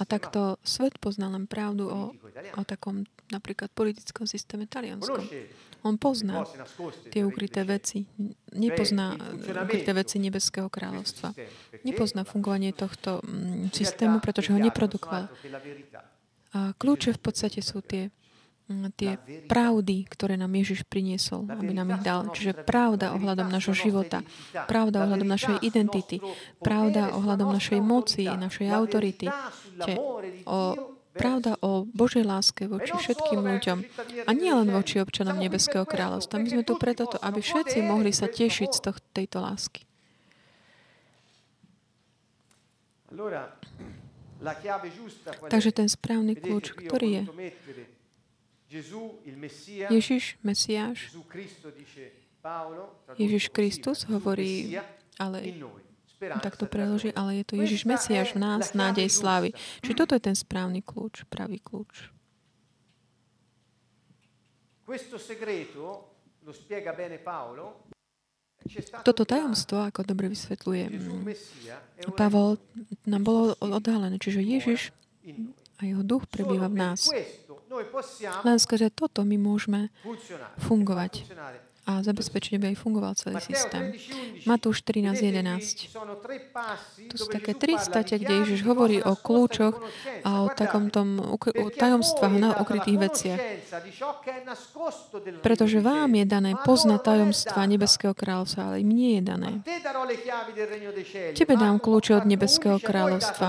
A 0.00 0.04
takto 0.08 0.56
svet 0.64 0.96
pozná 0.96 1.28
len 1.28 1.44
pravdu 1.44 1.84
o, 1.90 2.00
o 2.56 2.62
takom 2.64 3.04
napríklad 3.28 3.68
politickom 3.76 4.24
systéme 4.24 4.64
talianskom. 4.64 5.20
On 5.82 5.98
pozná 5.98 6.46
tie 7.10 7.26
ukryté 7.26 7.66
veci. 7.66 8.06
Nepozná 8.54 9.18
ukryté 9.66 9.90
veci 9.92 10.22
Nebeského 10.22 10.70
kráľovstva. 10.70 11.34
Nepozná 11.82 12.22
fungovanie 12.22 12.70
tohto 12.72 13.20
mm, 13.20 13.74
systému, 13.74 14.22
pretože 14.22 14.54
ho 14.54 14.58
neprodukoval. 14.62 15.26
A 16.54 16.72
kľúče 16.78 17.18
v 17.18 17.20
podstate 17.20 17.60
sú 17.60 17.82
tie 17.82 18.14
tie 18.96 19.18
pravdy, 19.50 20.06
ktoré 20.08 20.38
nám 20.38 20.52
Ježiš 20.56 20.86
priniesol, 20.86 21.44
aby 21.50 21.72
nám 21.74 21.98
ich 21.98 22.02
dal. 22.02 22.30
Čiže 22.30 22.64
pravda 22.64 23.12
ohľadom 23.16 23.48
našho 23.50 23.74
života, 23.76 24.24
pravda 24.70 25.04
ohľadom 25.04 25.28
našej 25.28 25.56
identity, 25.60 26.22
pravda 26.62 27.12
ohľadom 27.16 27.52
našej 27.52 27.80
moci, 27.82 28.24
našej 28.26 28.68
autority, 28.72 29.26
o, 30.48 30.58
pravda 31.12 31.60
o 31.60 31.84
Božej 31.84 32.24
láske 32.24 32.64
voči 32.64 32.96
všetkým 32.96 33.44
ľuďom 33.44 33.78
a 34.24 34.30
nie 34.32 34.52
len 34.52 34.68
voči 34.72 35.02
občanom 35.02 35.36
Nebeského 35.36 35.84
kráľovstva. 35.84 36.40
My 36.40 36.48
sme 36.48 36.64
tu 36.64 36.80
preto, 36.80 37.04
aby 37.20 37.44
všetci 37.44 37.84
mohli 37.84 38.14
sa 38.16 38.30
tešiť 38.30 38.70
z 38.72 38.80
tohto, 38.80 39.06
tejto 39.12 39.44
lásky. 39.44 39.84
Takže 45.52 45.70
ten 45.70 45.86
správny 45.86 46.34
kľúč, 46.34 46.74
ktorý 46.74 47.08
je? 47.12 47.22
Ježiš, 49.92 50.24
Mesiáš, 50.40 50.98
Ježiš 53.20 53.44
Kristus 53.52 54.08
hovorí, 54.08 54.80
ale 55.20 55.38
tak 56.40 56.56
to 56.56 56.64
preloží, 56.64 57.12
ale 57.12 57.42
je 57.42 57.44
to 57.44 57.54
Ježiš 57.60 57.82
Mesiáš 57.84 58.32
v 58.32 58.40
nás, 58.40 58.72
nádej 58.72 59.10
slávy. 59.12 59.52
Čiže 59.84 59.98
toto 59.98 60.16
je 60.16 60.22
ten 60.22 60.36
správny 60.38 60.80
kľúč, 60.80 61.28
pravý 61.28 61.60
kľúč. 61.60 62.08
Toto 69.02 69.22
tajomstvo, 69.26 69.82
ako 69.82 70.06
dobre 70.06 70.30
vysvetľuje 70.30 70.84
mm, 70.86 72.14
Pavol, 72.14 72.62
nám 73.10 73.22
bolo 73.26 73.58
odhalené. 73.58 74.22
Čiže 74.22 74.38
Ježiš 74.38 74.80
a 75.78 75.80
jeho 75.82 76.02
duch 76.06 76.30
prebýva 76.30 76.70
v 76.70 76.76
nás. 76.78 77.10
Len 78.44 78.58
skrze 78.60 78.92
toto 78.92 79.24
my 79.24 79.36
môžeme 79.40 79.88
fungovať 80.60 81.24
a 81.82 81.98
zabezpečiť, 81.98 82.62
aby 82.62 82.66
aj 82.72 82.76
fungoval 82.78 83.18
celý 83.18 83.42
systém. 83.42 83.90
Matúš 84.46 84.86
13.11. 84.86 85.90
Tu 87.10 87.14
sú 87.18 87.26
také 87.26 87.58
tri 87.58 87.74
state, 87.74 88.22
kde 88.22 88.46
Ježiš 88.46 88.62
hovorí 88.62 89.02
o 89.02 89.18
kľúčoch 89.18 89.82
a 90.22 90.46
o 90.46 90.48
takom 90.54 90.94
tom 90.94 91.18
o 91.18 91.68
tajomstvách 91.74 92.34
na 92.38 92.54
ukrytých 92.62 92.98
veciach. 93.02 93.40
Pretože 95.42 95.82
vám 95.82 96.14
je 96.14 96.24
dané 96.24 96.54
poznať 96.62 97.00
tajomstva 97.02 97.66
Nebeského 97.66 98.14
kráľovstva, 98.14 98.62
ale 98.70 98.86
im 98.86 98.90
nie 98.94 99.18
je 99.18 99.22
dané. 99.26 99.50
Tebe 101.34 101.54
dám 101.58 101.82
kľúče 101.82 102.22
od 102.22 102.24
Nebeského 102.30 102.78
kráľovstva. 102.78 103.48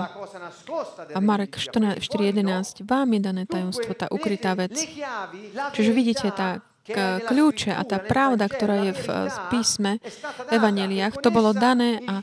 A 1.14 1.20
Marek 1.22 1.62
4.11. 1.62 2.82
Vám 2.82 3.08
je 3.14 3.20
dané 3.22 3.44
tajomstvo, 3.46 3.94
tá 3.94 4.10
ukrytá 4.10 4.58
vec. 4.58 4.74
Čiže 5.78 5.92
vidíte, 5.94 6.34
tá 6.34 6.66
kľúče 7.28 7.72
a 7.72 7.82
tá 7.88 7.98
pravda, 8.04 8.52
ktorá 8.52 8.92
je 8.92 8.94
v 8.96 9.08
písme, 9.52 9.92
v 10.04 10.50
evaneliách, 10.52 11.16
to 11.24 11.32
bolo 11.32 11.56
dané 11.56 12.04
a 12.04 12.20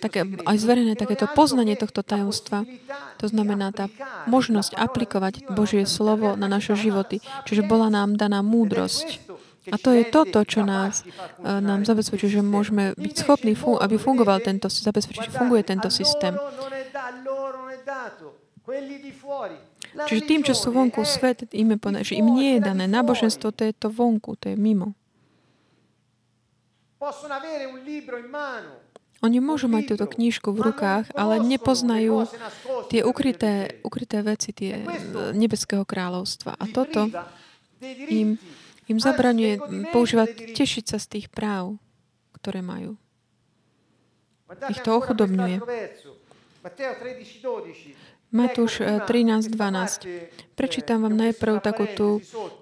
také, 0.00 0.24
aj 0.24 0.56
zverené 0.56 0.96
takéto 0.96 1.28
poznanie 1.36 1.76
tohto 1.76 2.00
tajomstva, 2.00 2.64
to 3.20 3.26
znamená 3.28 3.70
tá 3.74 3.92
možnosť 4.30 4.78
aplikovať 4.78 5.52
Božie 5.52 5.84
slovo 5.84 6.38
na 6.38 6.48
naše 6.48 6.78
životy. 6.78 7.20
Čiže 7.44 7.66
bola 7.66 7.92
nám 7.92 8.16
daná 8.16 8.40
múdrosť. 8.40 9.20
A 9.66 9.76
to 9.82 9.90
je 9.90 10.06
toto, 10.06 10.46
čo 10.46 10.62
nás, 10.62 11.02
nám 11.42 11.82
zabezpečuje, 11.82 12.38
že 12.38 12.42
môžeme 12.42 12.94
byť 12.94 13.14
schopní, 13.26 13.58
aby 13.58 13.98
fungoval 13.98 14.38
tento, 14.38 14.70
zabezpečiť, 14.70 15.26
že 15.26 15.34
funguje 15.34 15.66
tento 15.66 15.90
systém. 15.90 16.38
Čiže 20.04 20.22
tým, 20.28 20.40
čo 20.44 20.52
sú 20.52 20.68
vonku 20.68 21.00
svet, 21.08 21.48
im 21.56 21.72
je 21.72 21.78
že 22.04 22.20
im 22.20 22.28
nie 22.36 22.60
je 22.60 22.60
dané. 22.60 22.84
Náboženstvo 22.84 23.48
to 23.56 23.64
je 23.64 23.72
to 23.72 23.88
vonku, 23.88 24.36
to 24.36 24.52
je 24.52 24.56
mimo. 24.60 24.92
Oni 29.24 29.38
môžu 29.40 29.72
mať 29.72 29.96
túto 29.96 30.04
knižku 30.04 30.52
v 30.52 30.60
rukách, 30.70 31.08
ale 31.16 31.40
nepoznajú 31.40 32.28
tie 32.92 33.00
ukryté, 33.00 33.80
ukryté 33.80 34.20
veci 34.20 34.52
tie 34.52 34.84
nebeského 35.32 35.88
kráľovstva. 35.88 36.52
A 36.60 36.64
toto 36.68 37.08
im, 38.12 38.36
im 38.86 38.98
zabraňuje 39.00 39.88
používať, 39.88 40.52
tešiť 40.52 40.84
sa 40.84 40.98
z 41.00 41.06
tých 41.16 41.26
práv, 41.32 41.80
ktoré 42.36 42.60
majú. 42.60 43.00
Ich 44.70 44.78
to 44.84 44.94
ochudobňuje. 45.00 45.58
Matúš 48.36 48.84
13.12. 48.84 49.56
Eh, 50.04 50.28
Prečítam 50.56 51.04
vám 51.04 51.12
najprv 51.12 51.60
takú 51.60 51.84
tú 51.84 52.08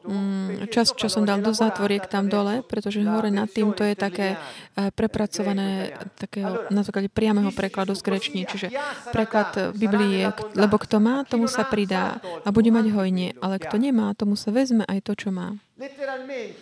mm, 0.02 0.66
časť, 0.66 0.98
čo 0.98 1.06
som 1.06 1.22
dal 1.22 1.38
do 1.38 1.54
zátvoriek 1.54 2.10
tam 2.10 2.26
dole, 2.26 2.66
pretože 2.66 2.98
hore 3.02 3.30
nad 3.30 3.46
tým 3.50 3.70
to 3.74 3.82
je 3.82 3.94
také 3.98 4.38
eh, 4.38 4.90
prepracované 4.94 5.98
takého, 6.14 6.70
na 6.70 6.86
základe 6.86 7.10
priameho 7.10 7.50
prekladu 7.50 7.98
z 7.98 8.02
greční. 8.06 8.46
Čiže 8.46 8.70
preklad 9.10 9.74
Biblie 9.74 10.26
je, 10.26 10.26
lebo 10.54 10.78
kto 10.78 11.02
má, 11.02 11.26
tomu 11.26 11.50
sa 11.50 11.66
pridá 11.66 12.22
a 12.22 12.48
bude 12.54 12.70
mať 12.70 12.86
hojne, 12.94 13.34
ale 13.42 13.58
kto 13.58 13.74
nemá, 13.78 14.14
tomu 14.14 14.38
sa 14.38 14.54
vezme 14.54 14.86
aj 14.86 15.02
to, 15.02 15.18
čo 15.18 15.34
má. 15.34 15.58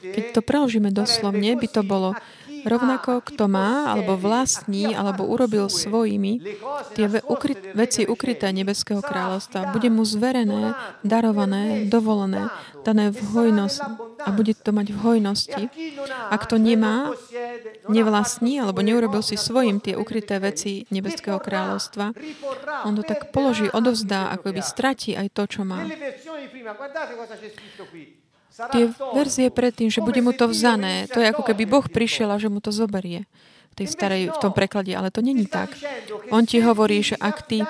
Keď 0.00 0.24
to 0.32 0.40
preložíme 0.40 0.88
doslovne, 0.88 1.52
by 1.60 1.68
to 1.68 1.84
bolo 1.84 2.16
Rovnako, 2.62 3.22
kto 3.26 3.50
má, 3.50 3.90
alebo 3.90 4.14
vlastní, 4.14 4.94
alebo 4.94 5.26
urobil 5.26 5.66
svojimi 5.66 6.38
tie 6.94 7.06
ukry, 7.26 7.54
veci 7.74 8.06
ukryté 8.06 8.50
Nebeského 8.54 9.02
kráľovstva, 9.02 9.74
bude 9.74 9.88
mu 9.90 10.06
zverené, 10.06 10.74
darované, 11.02 11.86
dovolené, 11.90 12.48
dané 12.86 13.10
v 13.10 13.20
hojnosti 13.34 13.82
a 14.22 14.28
bude 14.30 14.54
to 14.54 14.70
mať 14.70 14.86
v 14.94 14.98
hojnosti. 15.02 15.62
A 16.30 16.34
kto 16.38 16.58
nemá, 16.58 17.10
nevlastní, 17.90 18.62
alebo 18.62 18.82
neurobil 18.82 19.22
si 19.22 19.34
svojim 19.34 19.82
tie 19.82 19.98
ukryté 19.98 20.38
veci 20.38 20.86
Nebeského 20.94 21.42
kráľovstva, 21.42 22.14
on 22.86 22.94
to 22.94 23.02
tak 23.02 23.34
položí, 23.34 23.66
odovzdá, 23.70 24.30
ako 24.34 24.54
by 24.54 24.62
stratí 24.62 25.18
aj 25.18 25.34
to, 25.34 25.42
čo 25.46 25.62
má 25.66 25.82
tie 28.72 28.84
verzie 29.16 29.48
predtým, 29.48 29.88
že 29.88 30.05
bude 30.05 30.20
mu 30.20 30.36
to 30.36 30.48
vzané. 30.48 31.09
To 31.12 31.20
je 31.20 31.30
ako 31.30 31.42
keby 31.46 31.64
Boh 31.64 31.86
prišiel 31.88 32.28
a 32.32 32.36
že 32.36 32.53
mu 32.53 32.61
to 32.61 32.70
zoberie 32.72 33.24
tej 33.72 33.88
starej, 33.88 34.28
v 34.28 34.38
tom 34.38 34.53
preklade, 34.53 34.92
ale 34.92 35.09
to 35.09 35.24
není 35.24 35.48
tak. 35.48 35.72
On 36.28 36.44
ti 36.44 36.61
hovorí, 36.61 37.00
že 37.00 37.16
ak 37.16 37.48
ty, 37.48 37.64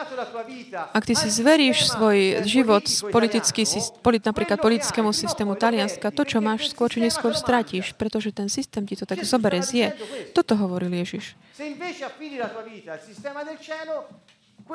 ak 0.74 1.05
ty 1.07 1.14
si 1.14 1.30
zveríš 1.30 1.95
svoj 1.95 2.43
život 2.43 2.83
politický, 3.14 3.62
polit, 4.03 4.22
napríklad 4.26 4.59
politickému 4.59 5.14
systému 5.14 5.55
Talianska, 5.55 6.11
to, 6.11 6.26
čo 6.26 6.43
máš, 6.43 6.74
skôr 6.74 6.91
či 6.91 6.99
neskôr 6.99 7.33
stratíš, 7.39 7.95
pretože 7.95 8.35
ten 8.35 8.51
systém 8.51 8.83
ti 8.83 8.99
to 8.99 9.07
tak 9.07 9.22
zobere, 9.22 9.62
zje. 9.62 9.95
Toto 10.35 10.59
hovoril 10.59 10.91
Ježiš. 10.91 11.39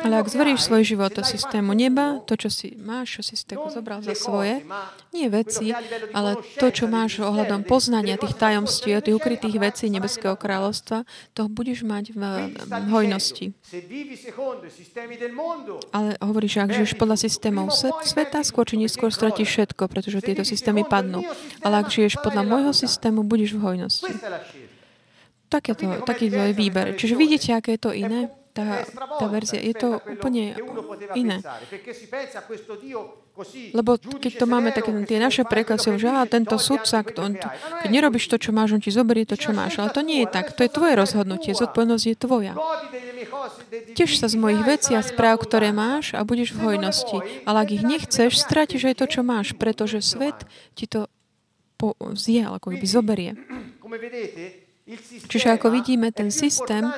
Ale 0.03 0.21
ak 0.21 0.27
zveríš 0.29 0.67
svoj 0.67 0.83
život 0.85 1.11
do 1.13 1.23
systému 1.25 1.73
neba, 1.73 2.21
to, 2.25 2.37
čo 2.37 2.49
si 2.53 2.77
máš, 2.77 3.19
čo 3.19 3.21
si 3.25 3.33
si 3.39 3.45
tak 3.47 3.61
zobral 3.73 4.05
za 4.05 4.13
svoje, 4.13 4.61
nie 5.15 5.27
veci, 5.31 5.73
ale 6.13 6.37
to, 6.61 6.69
čo 6.69 6.85
máš 6.85 7.21
ohľadom 7.23 7.65
poznania 7.65 8.19
tých 8.19 8.37
tajomství 8.37 8.93
a 8.93 9.01
tých 9.01 9.17
ukrytých 9.17 9.57
vecí 9.57 9.89
Nebeského 9.89 10.37
kráľovstva, 10.37 11.07
to 11.33 11.49
budeš 11.49 11.81
mať 11.87 12.13
v 12.13 12.83
hojnosti. 12.91 13.45
Ale 15.91 16.09
hovoríš, 16.21 16.53
ak 16.61 16.69
žiješ 16.75 16.93
podľa 16.99 17.17
systémov 17.17 17.73
sveta, 18.05 18.45
skôr 18.45 18.69
či 18.69 18.77
neskôr 18.77 19.09
stratíš 19.09 19.49
všetko, 19.49 19.89
pretože 19.89 20.21
tieto 20.21 20.45
systémy 20.45 20.85
padnú. 20.85 21.25
Ale 21.65 21.81
ak 21.81 21.89
žiješ 21.89 22.21
podľa 22.21 22.43
môjho 22.45 22.73
systému, 22.75 23.25
budeš 23.25 23.57
v 23.57 23.61
hojnosti. 23.63 24.13
Takéto, 25.47 26.03
taký 26.03 26.27
je 26.27 26.51
výber. 26.51 26.99
Čiže 26.99 27.15
vidíte, 27.15 27.55
aké 27.55 27.79
je 27.79 27.81
to 27.81 27.91
iné? 27.95 28.27
Tá, 28.57 28.81
tá 28.89 29.25
verzia. 29.29 29.61
Je 29.61 29.77
to 29.77 30.01
úplne 30.01 30.57
iné. 31.13 31.37
Lebo 33.77 34.01
keď 34.01 34.33
to 34.41 34.45
máme 34.49 34.73
také 34.73 34.89
tie 35.05 35.21
naše 35.21 35.45
preklady, 35.45 36.01
že 36.01 36.09
á, 36.09 36.25
tento 36.25 36.57
sudca, 36.57 37.05
on, 37.21 37.37
keď 37.85 37.89
nerobíš 37.93 38.25
to, 38.33 38.41
čo 38.41 38.49
máš, 38.49 38.73
on 38.73 38.81
ti 38.81 38.89
zoberie 38.89 39.29
to, 39.29 39.37
čo 39.37 39.53
máš. 39.53 39.77
Ale 39.77 39.93
to 39.93 40.01
nie 40.01 40.25
je 40.25 40.27
tak. 40.33 40.57
To 40.57 40.65
je 40.65 40.73
tvoje 40.73 40.97
rozhodnutie. 40.97 41.53
Zodpovednosť 41.53 42.05
je 42.09 42.15
tvoja. 42.17 42.53
Tiež 43.93 44.17
sa 44.17 44.25
z 44.25 44.35
mojich 44.41 44.63
vecí 44.65 44.97
a 44.97 45.05
správ, 45.05 45.37
ktoré 45.45 45.69
máš 45.69 46.17
a 46.17 46.25
budeš 46.25 46.57
v 46.57 46.73
hojnosti. 46.73 47.45
Ale 47.45 47.57
ak 47.61 47.69
ich 47.69 47.85
nechceš, 47.85 48.41
stratíš 48.41 48.89
aj 48.89 48.95
to, 48.97 49.05
čo 49.05 49.21
máš, 49.21 49.53
pretože 49.53 50.01
svet 50.01 50.49
ti 50.73 50.89
to 50.89 51.05
po, 51.77 51.93
zje, 52.17 52.41
ako 52.41 52.73
by 52.73 52.87
zoberie. 52.89 53.31
Čiže 55.27 55.59
ako 55.59 55.69
vidíme, 55.69 56.09
ten 56.09 56.33
systém 56.33 56.89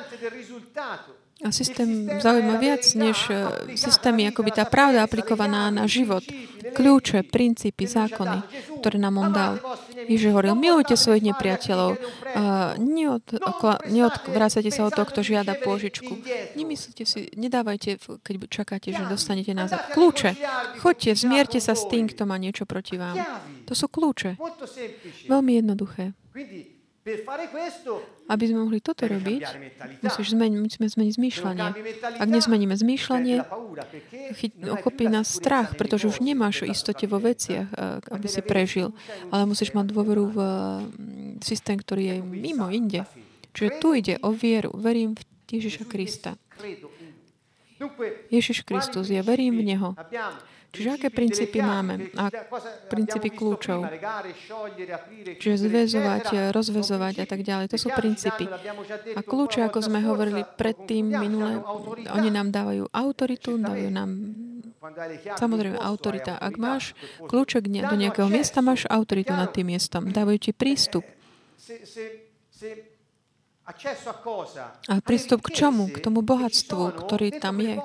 a 1.40 1.52
systém 1.52 2.20
zaujíma 2.20 2.56
viac 2.60 2.94
než 2.94 3.30
e, 3.30 3.48
systémy, 3.76 4.28
akoby 4.28 4.50
tá 4.52 4.68
pravda 4.68 5.08
aplikovaná 5.08 5.72
na 5.72 5.88
život. 5.88 6.20
Kľúče, 6.70 7.24
princípy, 7.26 7.88
zákony, 7.88 8.44
ktoré 8.78 9.00
nám 9.00 9.16
on 9.18 9.32
dal. 9.32 9.54
Ježiš 10.06 10.30
hovoril, 10.30 10.54
milujte 10.54 10.94
svojich 10.94 11.24
nepriateľov, 11.32 11.96
neod, 12.78 13.24
neodvrácajte 13.88 14.70
sa 14.70 14.86
od 14.86 14.92
toho, 14.94 15.06
kto 15.08 15.20
žiada 15.24 15.56
pôžičku. 15.58 16.20
Nemyslite 16.54 17.02
si, 17.08 17.32
nedávajte, 17.34 17.98
keď 18.22 18.34
čakáte, 18.46 18.92
že 18.92 19.02
dostanete 19.08 19.56
nazad. 19.56 19.90
Kľúče. 19.96 20.36
Choďte, 20.78 21.10
zmierte 21.16 21.58
sa 21.58 21.74
s 21.74 21.88
tým, 21.88 22.06
kto 22.06 22.28
má 22.28 22.36
niečo 22.38 22.68
proti 22.68 23.00
vám. 23.00 23.18
To 23.66 23.72
sú 23.72 23.88
kľúče. 23.88 24.36
Veľmi 25.26 25.58
jednoduché. 25.58 26.12
Aby 28.30 28.44
sme 28.46 28.58
mohli 28.66 28.78
toto 28.78 29.06
robiť, 29.06 29.42
musíš 30.04 30.36
zmeniť, 30.36 30.58
musíme 30.58 30.86
zmeniť 30.86 31.14
zmýšľanie. 31.18 31.68
Ak 32.20 32.28
nezmeníme 32.28 32.74
zmýšľanie, 32.76 33.36
ochopí 34.70 35.10
nás 35.10 35.30
strach, 35.30 35.74
pretože 35.74 36.06
už 36.06 36.22
nemáš 36.22 36.62
istote 36.66 37.10
vo 37.10 37.18
veciach, 37.18 37.68
eh, 37.70 38.14
aby 38.14 38.26
si 38.30 38.40
prežil. 38.44 38.94
Ale 39.34 39.46
musíš 39.46 39.74
mať 39.74 39.86
dôveru 39.90 40.24
v 40.30 40.38
mm, 40.38 41.42
systém, 41.42 41.78
ktorý 41.78 42.02
je 42.02 42.16
mimo, 42.22 42.70
inde. 42.70 43.02
Čiže 43.50 43.70
tu 43.82 43.88
ide 43.96 44.14
o 44.22 44.30
vieru. 44.30 44.70
Verím 44.78 45.18
v 45.18 45.22
Ježiša 45.50 45.84
Krista. 45.90 46.38
Ježiš 48.28 48.62
Kristus, 48.62 49.08
ja 49.08 49.24
verím 49.24 49.58
v 49.58 49.74
Neho. 49.74 49.96
Čiže 50.70 50.88
aké 50.94 51.08
princípy 51.10 51.58
máme? 51.58 52.14
A 52.14 52.30
princípy 52.86 53.34
kľúčov. 53.34 53.90
Čiže 55.42 55.56
zväzovať, 55.66 56.54
rozvezovať 56.54 57.14
a 57.22 57.26
tak 57.26 57.42
ďalej. 57.42 57.74
To 57.74 57.78
sú 57.78 57.88
princípy. 57.90 58.46
A 59.14 59.20
kľúče, 59.20 59.66
ako 59.66 59.78
sme 59.82 59.98
hovorili 60.06 60.46
predtým 60.46 61.10
minule, 61.10 61.58
oni 62.14 62.30
nám 62.30 62.54
dávajú 62.54 62.86
autoritu, 62.94 63.58
dávajú 63.58 63.90
nám 63.90 64.10
Samozrejme, 65.36 65.76
autorita. 65.76 66.40
Ak 66.40 66.56
máš 66.56 66.96
kľúček 67.20 67.68
do 67.68 67.96
nejakého 68.00 68.32
miesta, 68.32 68.64
máš 68.64 68.88
autoritu 68.88 69.36
nad 69.36 69.52
tým 69.52 69.68
miestom. 69.68 70.08
Dávajú 70.08 70.38
ti 70.40 70.52
prístup. 70.56 71.04
A 74.88 74.94
prístup 75.02 75.40
k 75.46 75.48
čomu? 75.54 75.88
K 75.90 75.98
tomu 76.02 76.20
bohatstvu, 76.20 76.94
ktorý 77.06 77.38
tam 77.38 77.60
je 77.62 77.76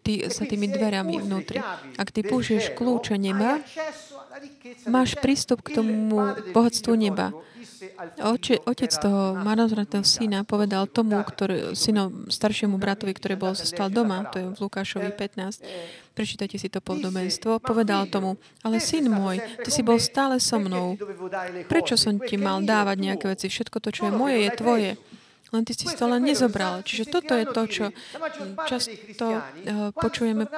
tý, 0.00 0.14
za 0.28 0.44
tými 0.44 0.70
dverami 0.70 1.20
vnútri. 1.20 1.60
Ak 2.00 2.12
ty 2.12 2.24
použiješ 2.26 2.72
kľúče 2.76 3.16
neba, 3.20 3.60
máš 4.88 5.16
prístup 5.18 5.62
k 5.64 5.80
tomu 5.80 6.36
bohatstvu 6.52 6.92
neba. 6.96 7.32
Oče, 8.16 8.64
otec 8.64 8.92
toho 8.92 9.36
marnotratného 9.36 10.04
syna 10.04 10.44
povedal 10.48 10.88
tomu, 10.88 11.20
ktorý, 11.20 11.76
syno, 11.76 12.08
staršiemu 12.28 12.80
bratovi, 12.80 13.12
ktorý 13.12 13.36
bol 13.36 13.52
zostal 13.52 13.92
doma, 13.92 14.24
to 14.32 14.40
je 14.40 14.46
v 14.52 14.56
Lukášovi 14.56 15.12
15, 15.12 15.64
prečítajte 16.16 16.56
si 16.56 16.68
to 16.72 16.80
podobenstvo, 16.80 17.60
povedal 17.60 18.08
tomu, 18.08 18.40
ale 18.64 18.80
syn 18.80 19.12
môj, 19.12 19.40
ty 19.60 19.68
si 19.68 19.84
bol 19.84 20.00
stále 20.00 20.40
so 20.40 20.56
mnou. 20.56 20.96
Prečo 21.68 22.00
som 22.00 22.16
ti 22.16 22.40
mal 22.40 22.64
dávať 22.64 22.96
nejaké 22.96 23.24
veci? 23.28 23.52
Všetko 23.52 23.76
to, 23.80 23.88
čo 23.92 24.02
je 24.08 24.12
moje, 24.12 24.36
je 24.40 24.50
tvoje. 24.56 24.90
Len 25.54 25.62
ty 25.62 25.72
si 25.74 25.86
to 25.86 26.04
len 26.10 26.26
nezobral. 26.26 26.82
Čiže 26.82 27.04
toto 27.06 27.32
je 27.38 27.46
to, 27.46 27.62
čo 27.70 27.84
často 28.66 29.26
uh, 29.38 29.94
počujeme. 29.94 30.50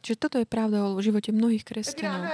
Čiže 0.00 0.16
toto 0.16 0.38
je 0.38 0.46
pravda 0.46 0.86
o 0.86 0.94
živote 1.02 1.34
mnohých 1.34 1.66
kresťanov. 1.66 2.30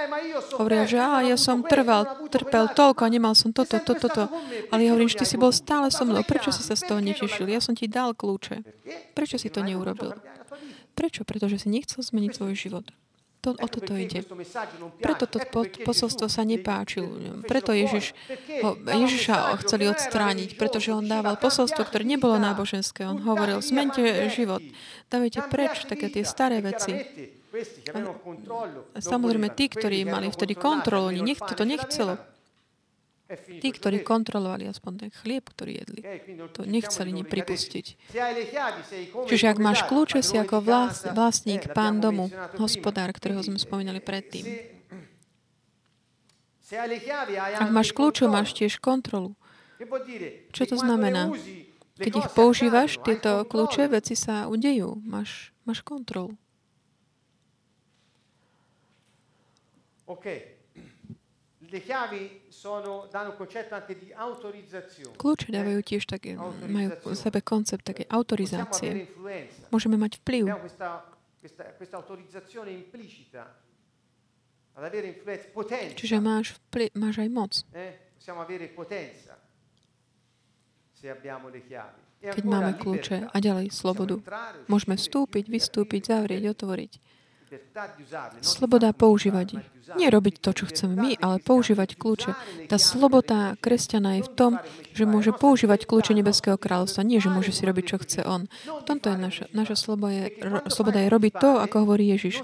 Hovoria, 0.61 0.85
že 0.85 1.01
á, 1.01 1.25
ja 1.25 1.35
som 1.35 1.65
trval, 1.65 2.29
trpel 2.29 2.69
toľko 2.69 3.01
a 3.01 3.09
nemal 3.09 3.33
som 3.33 3.49
toto, 3.49 3.81
toto, 3.81 4.05
toto. 4.05 4.23
Ale 4.69 4.85
ja 4.85 4.93
hovorím, 4.93 5.09
že 5.09 5.25
ty 5.25 5.25
si 5.25 5.41
bol 5.41 5.49
stále 5.49 5.89
so 5.89 6.05
mnou. 6.05 6.21
Prečo 6.21 6.53
si 6.53 6.61
sa 6.61 6.77
z 6.77 6.85
toho 6.85 7.01
netešil? 7.01 7.49
Ja 7.49 7.59
som 7.59 7.73
ti 7.73 7.89
dal 7.89 8.13
kľúče. 8.13 8.61
Prečo 9.17 9.41
si 9.41 9.49
to 9.49 9.65
neurobil? 9.65 10.13
Prečo? 10.93 11.25
Pretože 11.25 11.65
si 11.65 11.67
nechcel 11.73 12.05
zmeniť 12.05 12.31
svoj 12.31 12.53
život. 12.53 12.85
To, 13.47 13.55
o 13.55 13.67
toto 13.71 13.95
ide. 13.95 14.27
Preto 14.99 15.23
to 15.23 15.39
posolstvo 15.87 16.27
sa 16.27 16.43
nepáčil. 16.43 17.07
Preto 17.47 17.71
Ježiš, 17.71 18.11
ho, 18.59 18.75
Ježiša 18.75 19.63
chceli 19.63 19.87
odstrániť, 19.87 20.59
pretože 20.59 20.91
on 20.91 21.07
dával 21.07 21.39
posolstvo, 21.39 21.87
ktoré 21.87 22.03
nebolo 22.03 22.35
náboženské. 22.43 23.07
On 23.07 23.15
hovoril, 23.23 23.63
zmente 23.63 24.03
život, 24.35 24.59
dávajte 25.07 25.47
preč 25.47 25.87
také 25.87 26.11
tie 26.11 26.27
staré 26.27 26.59
veci. 26.59 27.07
A 28.91 28.99
samozrejme, 28.99 29.47
tí, 29.55 29.71
ktorí 29.71 30.03
mali 30.03 30.27
vtedy 30.27 30.51
kontrolu, 30.59 31.15
nech, 31.15 31.39
to 31.39 31.63
nechcelo. 31.63 32.19
Tí, 33.35 33.69
ktorí 33.75 34.07
kontrolovali 34.07 34.71
aspoň 34.71 34.93
ten 35.03 35.09
chlieb, 35.11 35.43
ktorý 35.51 35.83
jedli, 35.83 35.99
to 36.55 36.63
nechceli 36.63 37.11
ni 37.11 37.27
pripustiť. 37.27 38.15
Čiže 39.27 39.45
ak 39.51 39.59
máš 39.59 39.83
kľúče, 39.83 40.23
si 40.23 40.39
ako 40.39 40.63
vlastník, 41.11 41.67
pán 41.75 41.99
domu, 41.99 42.31
hospodár, 42.55 43.11
ktorého 43.11 43.43
sme 43.43 43.59
spomínali 43.59 43.99
predtým. 43.99 44.47
Ak 47.59 47.67
máš 47.67 47.91
kľúče, 47.91 48.31
máš 48.31 48.55
tiež 48.55 48.79
kontrolu. 48.79 49.35
Čo 50.55 50.63
to 50.63 50.75
znamená? 50.79 51.35
Keď 51.99 52.13
ich 52.15 52.29
používaš, 52.31 52.95
tieto 53.03 53.43
kľúče, 53.43 53.91
veci 53.91 54.15
sa 54.15 54.47
udejú. 54.47 55.03
Máš, 55.03 55.51
máš 55.67 55.83
kontrolu. 55.83 56.31
Okay. 60.07 60.56
Kľúče 65.17 65.47
dávajú 65.51 65.79
tiež 65.83 66.03
také, 66.07 66.39
majú 66.67 66.89
v 66.95 67.15
sebe 67.15 67.39
koncept 67.43 67.83
také 67.83 68.03
autorizácie. 68.07 69.11
Môžeme 69.69 69.99
mať 69.99 70.23
vplyv. 70.23 70.47
Čiže 75.97 76.17
máš, 76.21 76.53
vplyv, 76.69 76.89
máš 76.95 77.15
aj 77.17 77.29
moc. 77.33 77.51
Eh? 77.73 77.97
E 82.17 82.33
Keď 82.33 82.45
máme 82.49 82.71
kľúče 82.81 83.17
a 83.29 83.37
ďalej 83.37 83.69
slobodu, 83.69 84.17
môžeme 84.65 84.97
vstúpiť, 84.97 85.45
vystúpiť, 85.45 86.09
zavrieť, 86.09 86.49
otvoriť. 86.57 87.16
Sloboda 88.43 88.91
používať. 88.91 89.63
Nie 89.95 90.11
robiť 90.11 90.43
to, 90.43 90.51
čo 90.51 90.67
chceme 90.67 90.99
my, 90.99 91.11
ale 91.23 91.39
používať 91.39 91.95
kľúče. 91.95 92.31
Tá 92.67 92.75
sloboda 92.75 93.55
kresťana 93.63 94.19
je 94.19 94.27
v 94.27 94.31
tom, 94.35 94.51
že 94.91 95.07
môže 95.07 95.31
používať 95.31 95.87
kľúče 95.87 96.11
Nebeského 96.11 96.59
kráľovstva. 96.59 97.07
Nie, 97.07 97.23
že 97.23 97.31
môže 97.31 97.55
si 97.55 97.63
robiť, 97.63 97.85
čo 97.87 97.97
chce 98.03 98.19
on. 98.27 98.51
V 98.67 98.83
tomto 98.83 99.15
je 99.15 99.17
naša, 99.17 99.45
naša 99.55 99.79
sloboda, 99.79 100.11
je, 100.11 100.25
ro, 100.43 100.59
sloboda 100.67 100.99
je 100.99 101.09
robiť 101.09 101.33
to, 101.39 101.49
ako 101.63 101.75
hovorí 101.87 102.11
Ježiš. 102.11 102.43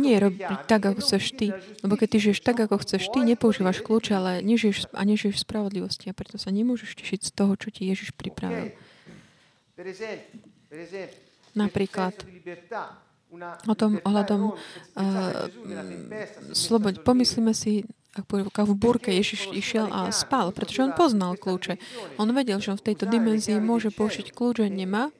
Nie 0.00 0.24
robiť 0.24 0.64
tak, 0.64 0.88
ako 0.88 1.04
chceš 1.04 1.36
ty. 1.36 1.52
Lebo 1.84 2.00
keď 2.00 2.08
ty 2.08 2.18
žiješ 2.30 2.40
tak, 2.40 2.56
ako 2.64 2.80
chceš 2.80 3.12
ty, 3.12 3.20
nepoužívaš 3.20 3.84
kľúče, 3.84 4.12
ale 4.16 4.32
nežiješ, 4.40 4.88
a 4.96 5.04
nežiješ 5.04 5.36
v 5.36 5.44
spravodlivosti. 5.44 6.08
A 6.08 6.16
preto 6.16 6.40
sa 6.40 6.48
nemôžeš 6.48 6.96
tešiť 6.96 7.20
z 7.28 7.30
toho, 7.36 7.52
čo 7.60 7.68
ti 7.68 7.84
Ježiš 7.92 8.16
pripravil. 8.16 8.72
Napríklad, 11.50 12.14
o 13.66 13.74
tom 13.78 14.02
ohľadom 14.02 14.40
uh, 14.50 14.54
sloboď. 16.50 17.02
Pomyslíme 17.06 17.54
si, 17.54 17.86
ako 18.18 18.74
v 18.74 18.74
búrke 18.74 19.10
Ježiš 19.14 19.54
išiel 19.54 19.86
a 19.90 20.10
spal, 20.10 20.50
pretože 20.50 20.82
on 20.82 20.92
poznal 20.92 21.38
kľúče. 21.38 21.78
On 22.18 22.26
vedel, 22.34 22.58
že 22.58 22.74
on 22.74 22.78
v 22.78 22.92
tejto 22.92 23.06
dimenzii 23.06 23.62
môže 23.62 23.94
použiť 23.94 24.34
kľúče 24.34 24.66
nemá 24.66 25.14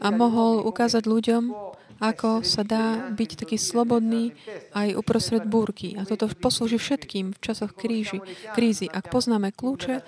a 0.00 0.08
mohol 0.08 0.64
ukázať 0.64 1.04
ľuďom, 1.04 1.52
ako 2.00 2.44
sa 2.44 2.64
dá 2.64 3.12
byť 3.12 3.30
taký 3.44 3.56
slobodný 3.60 4.32
aj 4.72 4.96
uprostred 4.96 5.44
búrky. 5.44 5.96
A 5.96 6.08
toto 6.08 6.28
poslúži 6.32 6.80
všetkým 6.80 7.36
v 7.36 7.38
časoch 7.40 7.72
kríži, 7.72 8.20
krízy. 8.52 8.88
Ak 8.88 9.08
poznáme 9.12 9.52
kľúče, 9.52 10.04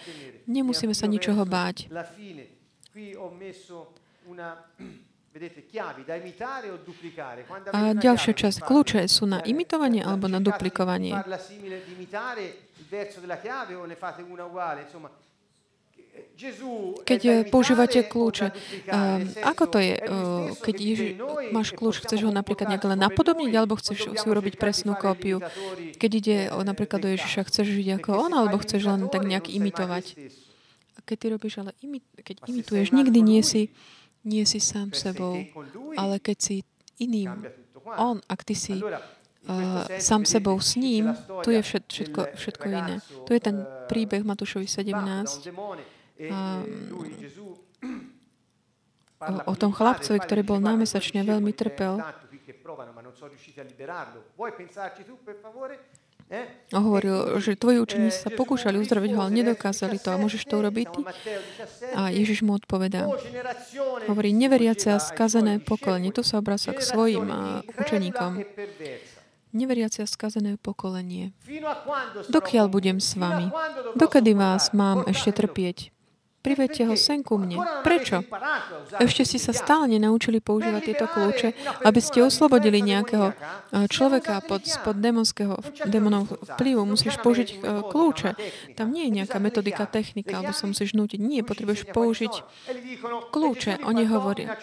nemusíme 0.49 0.93
sa 0.97 1.05
ničoho 1.09 1.45
báť. 1.45 1.93
A 7.73 7.81
ďalšia 7.95 8.33
časť. 8.35 8.59
Kľúče 8.65 9.01
sú 9.07 9.25
na 9.25 9.39
imitovanie 9.47 10.03
alebo 10.03 10.27
na 10.27 10.43
duplikovanie. 10.43 11.15
Keď 17.07 17.21
používate 17.51 18.03
kľúče, 18.03 18.47
ako 19.43 19.65
to 19.71 19.79
je, 19.79 19.95
keď 20.63 20.75
Ježi, 20.79 21.09
máš 21.55 21.75
kľúč, 21.75 22.03
chceš 22.03 22.27
ho 22.27 22.33
napríklad 22.35 22.75
nejak 22.75 22.87
len 22.91 22.99
napodobniť, 22.99 23.53
alebo 23.55 23.79
chceš 23.79 24.19
si 24.19 24.27
urobiť 24.27 24.59
presnú 24.59 24.99
kópiu? 24.99 25.39
Keď 25.99 26.11
ide 26.11 26.39
o, 26.51 26.63
napríklad 26.67 27.07
do 27.07 27.11
Ježiša, 27.15 27.47
chceš 27.47 27.71
žiť 27.71 28.03
ako 28.03 28.11
on, 28.19 28.33
alebo 28.35 28.59
chceš 28.59 28.87
len 28.87 29.07
tak 29.11 29.27
nejak 29.27 29.47
imitovať? 29.47 30.19
A 30.99 31.07
keď 31.07 31.17
ty 31.19 31.27
robíš, 31.31 31.55
ale 31.63 31.71
imi, 31.87 32.03
keď 32.19 32.43
imituješ, 32.51 32.91
nikdy 32.91 33.19
nie 33.23 33.43
si 33.47 33.71
nie 34.25 34.45
si 34.47 34.61
sám 34.61 34.93
sebou, 34.93 35.39
ale 35.95 36.19
keď 36.19 36.39
si 36.39 36.57
iným, 36.99 37.47
on, 37.97 38.21
ak 38.29 38.41
ty 38.45 38.55
si 38.55 38.77
sám 39.99 40.29
sebou 40.29 40.61
s 40.61 40.77
ním, 40.77 41.17
tu 41.43 41.51
je 41.51 41.63
všet, 41.63 41.85
všetko, 41.89 42.21
všetko 42.37 42.67
iné. 42.69 43.01
Tu 43.25 43.31
je 43.33 43.41
ten 43.41 43.57
príbeh 43.89 44.21
Matúšovi 44.27 44.69
17 44.69 44.93
a, 46.29 46.61
o, 49.23 49.33
o 49.49 49.55
tom 49.57 49.73
chlapcovi, 49.73 50.19
ktorý 50.21 50.43
bol 50.45 50.61
námesačne 50.61 51.25
veľmi 51.25 51.55
trpel. 51.57 52.03
A 56.73 56.79
hovoril, 56.85 57.41
že 57.41 57.57
tvoji 57.57 57.81
učeníci 57.81 58.29
sa 58.29 58.31
pokúšali 58.33 58.77
uzdraviť 58.77 59.11
ho, 59.17 59.21
ale 59.25 59.33
nedokázali 59.41 59.97
to. 59.97 60.13
A 60.13 60.21
môžeš 60.21 60.45
to 60.45 60.61
urobiť? 60.61 60.89
A 61.97 62.13
Ježiš 62.13 62.45
mu 62.45 62.53
odpovedá. 62.57 63.09
Hovorí, 64.07 64.37
neveriace 64.37 64.93
a 64.93 65.01
skazené 65.01 65.57
pokolenie. 65.57 66.13
Tu 66.13 66.21
sa 66.21 66.39
obracia 66.39 66.77
k 66.77 66.85
svojim 66.85 67.25
učeníkom. 67.81 68.45
Neveriace 69.57 70.05
a 70.05 70.07
skazené 70.09 70.61
pokolenie. 70.61 71.33
Dokiaľ 72.29 72.67
budem 72.69 73.01
s 73.01 73.17
vami? 73.17 73.49
Dokedy 73.97 74.37
vás 74.37 74.77
mám 74.77 75.09
ešte 75.09 75.33
trpieť? 75.33 75.97
Privedte 76.49 76.89
ho 76.89 76.97
sen 76.97 77.21
ku 77.21 77.37
mne. 77.37 77.61
Prečo? 77.85 78.25
Ešte 78.97 79.29
si 79.29 79.37
sa 79.37 79.53
stále 79.53 79.93
nenaučili 79.93 80.41
používať 80.41 80.83
tieto 80.89 81.05
kľúče, 81.05 81.53
aby 81.85 82.01
ste 82.01 82.25
oslobodili 82.25 82.81
nejakého 82.81 83.37
človeka 83.93 84.41
pod, 84.49 84.65
spod 84.65 84.97
demonského, 84.97 85.61
demonov 85.85 86.41
vplyvu. 86.57 86.89
Musíš 86.89 87.21
použiť 87.21 87.49
e, 87.53 87.57
kľúče. 87.85 88.31
Tam 88.81 88.89
nie 88.89 89.13
je 89.13 89.21
nejaká 89.21 89.37
metodika, 89.37 89.85
technika, 89.85 90.41
alebo 90.41 90.57
sa 90.57 90.65
musíš 90.65 90.97
nutiť. 90.97 91.21
Nie, 91.21 91.45
potrebuješ 91.45 91.93
použiť 91.93 92.33
kľúče. 93.29 93.85
Oni 93.85 94.09
hovoria. 94.09 94.57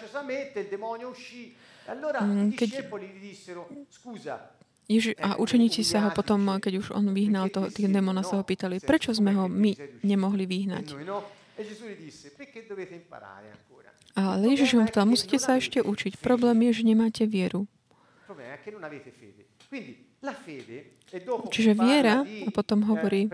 Mm, 2.18 2.50
keď 2.58 2.82
Ježi, 4.86 5.18
a 5.18 5.34
učeníci 5.34 5.82
sa 5.82 6.06
ho 6.06 6.10
potom, 6.14 6.46
keď 6.62 6.78
už 6.78 6.86
on 6.94 7.10
vyhnal 7.10 7.50
toho, 7.50 7.66
tých 7.74 7.90
demona, 7.90 8.22
sa 8.22 8.38
ho 8.38 8.46
pýtali, 8.46 8.78
prečo 8.78 9.10
sme 9.10 9.34
ho 9.34 9.50
my 9.50 9.74
nemohli 10.06 10.46
vyhnať? 10.46 10.94
E 11.56 11.62
Ale 14.16 14.44
Ježiš 14.52 14.70
mu 14.76 14.84
povedal, 14.84 15.08
musíte 15.08 15.36
sa 15.40 15.56
ešte 15.56 15.80
učiť. 15.80 16.20
Problém 16.20 16.68
je, 16.68 16.80
že 16.80 16.82
nemáte 16.84 17.24
vieru. 17.24 17.64
Čiže 21.52 21.72
viera, 21.78 22.26
a 22.26 22.50
potom 22.50 22.82
hovorí 22.84 23.30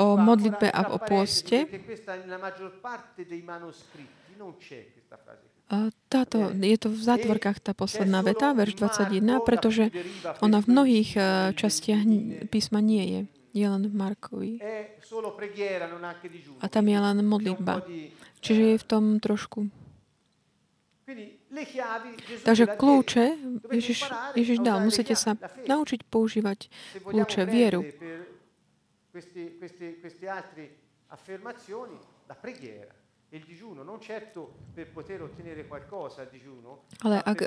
o 0.00 0.06
modlitbe 0.16 0.68
a 0.72 0.80
o 0.94 0.98
pôste, 0.98 1.68
táto, 6.08 6.38
je 6.56 6.78
to 6.80 6.88
v 6.88 7.00
zátvorkách 7.04 7.60
tá 7.60 7.76
posledná 7.76 8.24
veta, 8.24 8.56
verš 8.56 8.80
21, 8.80 9.44
pretože 9.44 9.92
ona 10.40 10.64
v 10.64 10.66
mnohých 10.72 11.10
eh, 11.20 11.24
častiach 11.52 12.02
písma 12.48 12.80
nie 12.80 13.04
je. 13.04 13.20
Je 13.56 13.64
len 13.64 13.82
v 13.88 13.94
Markovi. 13.94 14.52
A 16.60 16.66
tam 16.68 16.84
je 16.88 16.98
len 17.00 17.18
modlitba. 17.24 17.82
Čiže 18.44 18.62
je 18.62 18.76
v 18.78 18.84
tom 18.84 19.04
trošku. 19.18 19.72
Takže 22.44 22.64
kľúče 22.76 23.24
Ježiš, 23.72 24.04
Ježiš 24.36 24.58
dal. 24.60 24.84
Musíte 24.84 25.16
sa 25.16 25.32
naučiť 25.64 26.04
používať 26.04 26.68
kľúče 27.00 27.42
vieru. 27.48 27.80
la 32.28 32.34
preghiera. 32.34 33.07
Ale 37.04 37.16
ak, 37.20 37.38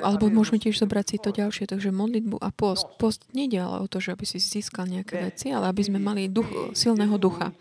alebo 0.00 0.24
môžeme 0.32 0.56
tiež 0.56 0.80
zobrať 0.80 1.06
si 1.12 1.16
to 1.20 1.28
ďalšie, 1.28 1.68
takže 1.68 1.92
modlitbu 1.92 2.40
a 2.40 2.48
post. 2.48 2.88
Post 2.96 3.28
nejde 3.36 3.60
ale 3.60 3.84
o 3.84 3.86
to, 3.86 4.00
že 4.00 4.16
aby 4.16 4.24
si 4.24 4.40
získal 4.40 4.88
nejaké 4.88 5.20
veci, 5.20 5.52
ale 5.52 5.68
aby 5.68 5.84
sme 5.84 6.00
mali 6.00 6.32
duch, 6.32 6.72
silného 6.72 7.20
ducha. 7.20 7.52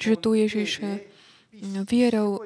Čiže 0.00 0.16
tu 0.16 0.32
Ježiš 0.32 0.80
vierou, 1.86 2.42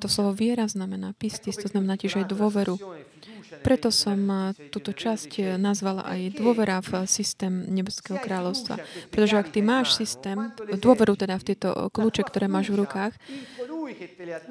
to 0.00 0.06
slovo 0.08 0.32
viera 0.32 0.64
znamená 0.70 1.12
pistis, 1.18 1.58
to 1.58 1.66
znamená 1.66 1.98
tiež 1.98 2.22
aj 2.22 2.30
dôveru. 2.30 2.78
Preto 3.66 3.90
som 3.90 4.54
túto 4.70 4.94
časť 4.94 5.58
nazvala 5.58 6.06
aj 6.06 6.38
dôvera 6.38 6.78
v 6.78 7.04
systém 7.10 7.66
Nebeského 7.66 8.22
kráľovstva. 8.22 8.78
Pretože 9.10 9.34
ak 9.38 9.50
ty 9.50 9.60
máš 9.60 9.98
systém, 9.98 10.54
dôveru 10.78 11.18
teda 11.18 11.34
v 11.36 11.46
tieto 11.50 11.90
kľúče, 11.90 12.22
ktoré 12.22 12.46
máš 12.46 12.70
v 12.70 12.86
rukách, 12.86 13.12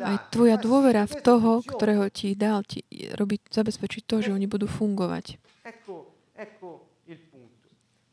aj 0.03 0.15
tvoja 0.35 0.59
dôvera 0.59 1.07
v 1.07 1.15
toho, 1.23 1.63
ktorého 1.63 2.11
ti 2.11 2.35
dal, 2.35 2.67
ti 2.67 2.83
robí, 3.15 3.39
zabezpečiť 3.47 4.03
to, 4.03 4.19
že 4.19 4.35
oni 4.35 4.45
budú 4.51 4.67
fungovať. 4.67 5.39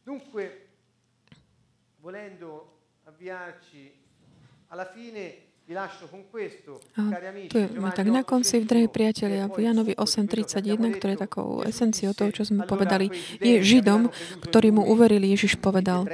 Dunque, 0.07 0.71
volendo 1.99 2.79
avviarci 3.11 3.91
alla 4.71 4.87
fine 4.87 5.46
a 5.67 5.91
tak 7.91 8.07
na 8.07 8.23
konci, 8.23 8.63
drahí 8.63 8.87
priatelia, 8.87 9.51
v 9.51 9.67
Janovi 9.67 9.99
8.31, 9.99 10.79
ktoré 10.95 11.19
je 11.19 11.27
takou 11.27 11.67
esenciou 11.67 12.15
toho, 12.15 12.31
čo 12.31 12.47
sme 12.47 12.71
povedali, 12.71 13.11
je 13.43 13.59
Židom, 13.59 14.07
ktorí 14.47 14.71
mu 14.71 14.87
uverili, 14.87 15.35
Ježiš 15.35 15.59
povedal. 15.59 16.07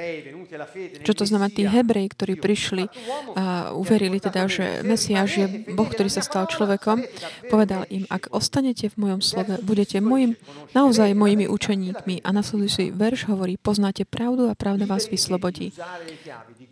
Čo 1.05 1.13
to 1.13 1.29
znamená, 1.29 1.53
tí 1.53 1.69
Hebreji, 1.69 2.09
ktorí 2.17 2.33
prišli 2.33 2.89
a 3.37 3.77
uverili 3.77 4.17
teda, 4.17 4.49
že 4.49 4.81
Mesiáš 4.81 5.29
je 5.37 5.45
Boh, 5.69 5.85
ktorý 5.85 6.09
sa 6.09 6.25
stal 6.25 6.49
človekom, 6.49 7.05
povedal 7.53 7.85
im, 7.93 8.09
ak 8.09 8.33
ostanete 8.33 8.89
v 8.89 9.05
mojom 9.05 9.21
slove, 9.21 9.61
budete 9.61 10.01
môjim, 10.01 10.33
naozaj 10.73 11.13
mojimi 11.13 11.45
učeníkmi. 11.45 12.25
A 12.25 12.33
nasledujúci 12.33 12.89
verš 12.89 13.29
hovorí, 13.29 13.61
poznáte 13.61 14.01
pravdu 14.01 14.49
a 14.49 14.57
pravda 14.57 14.89
vás 14.89 15.05
vyslobodí. 15.05 15.77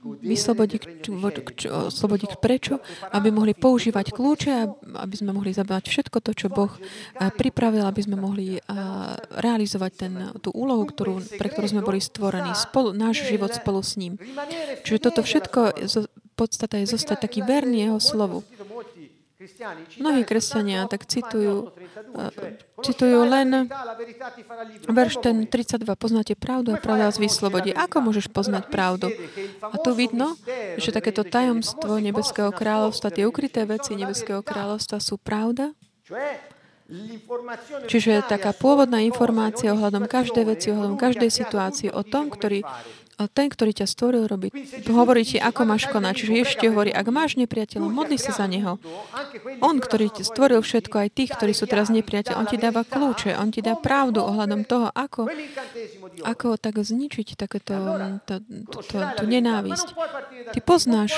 Vyslobodí, 0.02 0.82
slobodí 1.93 2.26
prečo? 2.41 2.82
Aby 3.14 3.30
mohli 3.30 3.54
používať 3.54 4.10
kľúče, 4.18 4.54
aby 4.97 5.16
sme 5.16 5.30
mohli 5.30 5.54
zabávať 5.54 5.93
všetko 5.93 6.18
to, 6.26 6.32
čo 6.34 6.47
Boh 6.49 6.74
pripravil, 7.38 7.86
aby 7.86 8.02
sme 8.02 8.18
mohli 8.18 8.58
realizovať 9.38 9.91
ten, 9.93 10.14
tú 10.41 10.49
úlohu, 10.58 10.89
ktorú, 10.89 11.22
pre 11.38 11.54
ktorú 11.54 11.70
sme 11.70 11.86
boli 11.86 12.02
stvorení. 12.02 12.49
Spolu, 12.58 12.97
náš 12.97 13.30
život 13.30 13.54
spolu 13.54 13.86
s 13.86 13.93
ním. 14.02 14.18
Čiže 14.82 14.99
toto 15.06 15.22
všetko, 15.22 15.86
podstata 16.34 16.82
je 16.82 16.89
zostať 16.89 17.30
taký 17.30 17.45
verný 17.45 17.86
jeho 17.86 18.02
slovu. 18.02 18.41
Mnohí 19.98 20.22
kresťania 20.22 20.86
tak 20.86 21.10
citujú, 21.10 21.74
eh, 22.14 22.62
citujú 22.86 23.26
len 23.26 23.66
verš 24.86 25.18
ten 25.18 25.50
32. 25.50 25.98
Poznáte 25.98 26.38
pravdu 26.38 26.74
a 26.74 26.78
pravda 26.78 27.10
vás 27.10 27.18
vyslobodí. 27.18 27.74
Ako 27.74 28.06
môžeš 28.06 28.30
poznať 28.30 28.70
pravdu? 28.70 29.10
A 29.66 29.76
tu 29.82 29.98
vidno, 29.98 30.38
že 30.78 30.94
takéto 30.94 31.26
tajomstvo 31.26 31.98
Nebeského 31.98 32.54
kráľovstva, 32.54 33.10
tie 33.10 33.26
ukryté 33.26 33.66
veci 33.66 33.98
Nebeského 33.98 34.46
kráľovstva 34.46 35.02
sú 35.02 35.18
pravda, 35.18 35.74
Čiže 37.88 38.28
taká 38.28 38.52
pôvodná 38.52 39.00
informácia 39.00 39.72
ohľadom 39.72 40.12
každej 40.12 40.44
veci, 40.44 40.76
ohľadom 40.76 41.00
každej 41.00 41.32
situácie, 41.32 41.88
o 41.88 42.04
tom, 42.04 42.28
ktorý 42.28 42.68
ten, 43.28 43.52
ktorý 43.52 43.76
ťa 43.76 43.88
stvoril, 43.90 44.26
robí. 44.26 44.50
Hovorí 44.88 45.22
ti, 45.28 45.38
ako 45.38 45.62
máš 45.68 45.92
konať. 45.92 46.14
Čiže 46.16 46.34
ešte 46.42 46.66
hovorí, 46.72 46.90
ak 46.94 47.08
máš 47.12 47.38
nepriateľa, 47.38 47.88
modli 47.92 48.18
sa 48.18 48.32
za 48.34 48.46
neho. 48.48 48.80
On, 49.60 49.76
ktorý 49.78 50.10
ti 50.10 50.24
stvoril 50.24 50.64
všetko, 50.64 50.96
aj 50.96 51.10
tých, 51.12 51.32
ktorí 51.36 51.52
sú 51.52 51.68
teraz 51.68 51.92
nepriateľ, 51.92 52.40
on 52.40 52.48
ti 52.48 52.58
dáva 52.58 52.88
kľúče, 52.88 53.36
on 53.36 53.52
ti 53.52 53.60
dá 53.60 53.76
pravdu 53.78 54.24
ohľadom 54.24 54.64
toho, 54.66 54.88
ako, 54.96 55.28
ako 56.24 56.48
tak 56.56 56.80
zničiť 56.80 57.36
takéto, 57.36 57.76
to, 58.26 58.36
to, 58.70 58.78
to, 58.88 58.98
tú 59.20 59.24
nenávisť. 59.28 59.88
Ty 60.56 60.60
poznáš 60.64 61.18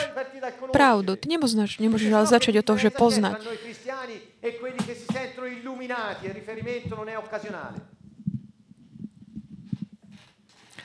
pravdu. 0.74 1.16
Ty 1.16 1.26
nemôžeš, 1.38 1.78
nemôžeš 1.78 2.10
ale 2.10 2.28
začať 2.28 2.54
od 2.60 2.66
toho, 2.66 2.80
že 2.80 2.90
poznať. 2.90 3.40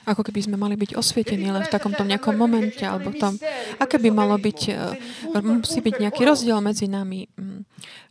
Ako 0.09 0.24
keby 0.24 0.40
sme 0.48 0.56
mali 0.56 0.74
byť 0.80 0.96
osvietení 0.96 1.52
len 1.52 1.61
v 1.61 1.72
takomto 1.72 2.00
nejakom 2.00 2.32
momente, 2.32 2.80
alebo 2.80 3.12
tom, 3.12 3.36
aké 3.76 4.00
by 4.00 4.09
malo 4.09 4.40
byť, 4.40 4.61
e, 4.72 5.36
musí 5.44 5.84
byť 5.84 5.94
nejaký 6.09 6.22
rozdiel 6.24 6.59
medzi 6.64 6.88
nami 6.88 7.28
mm, 7.28 7.61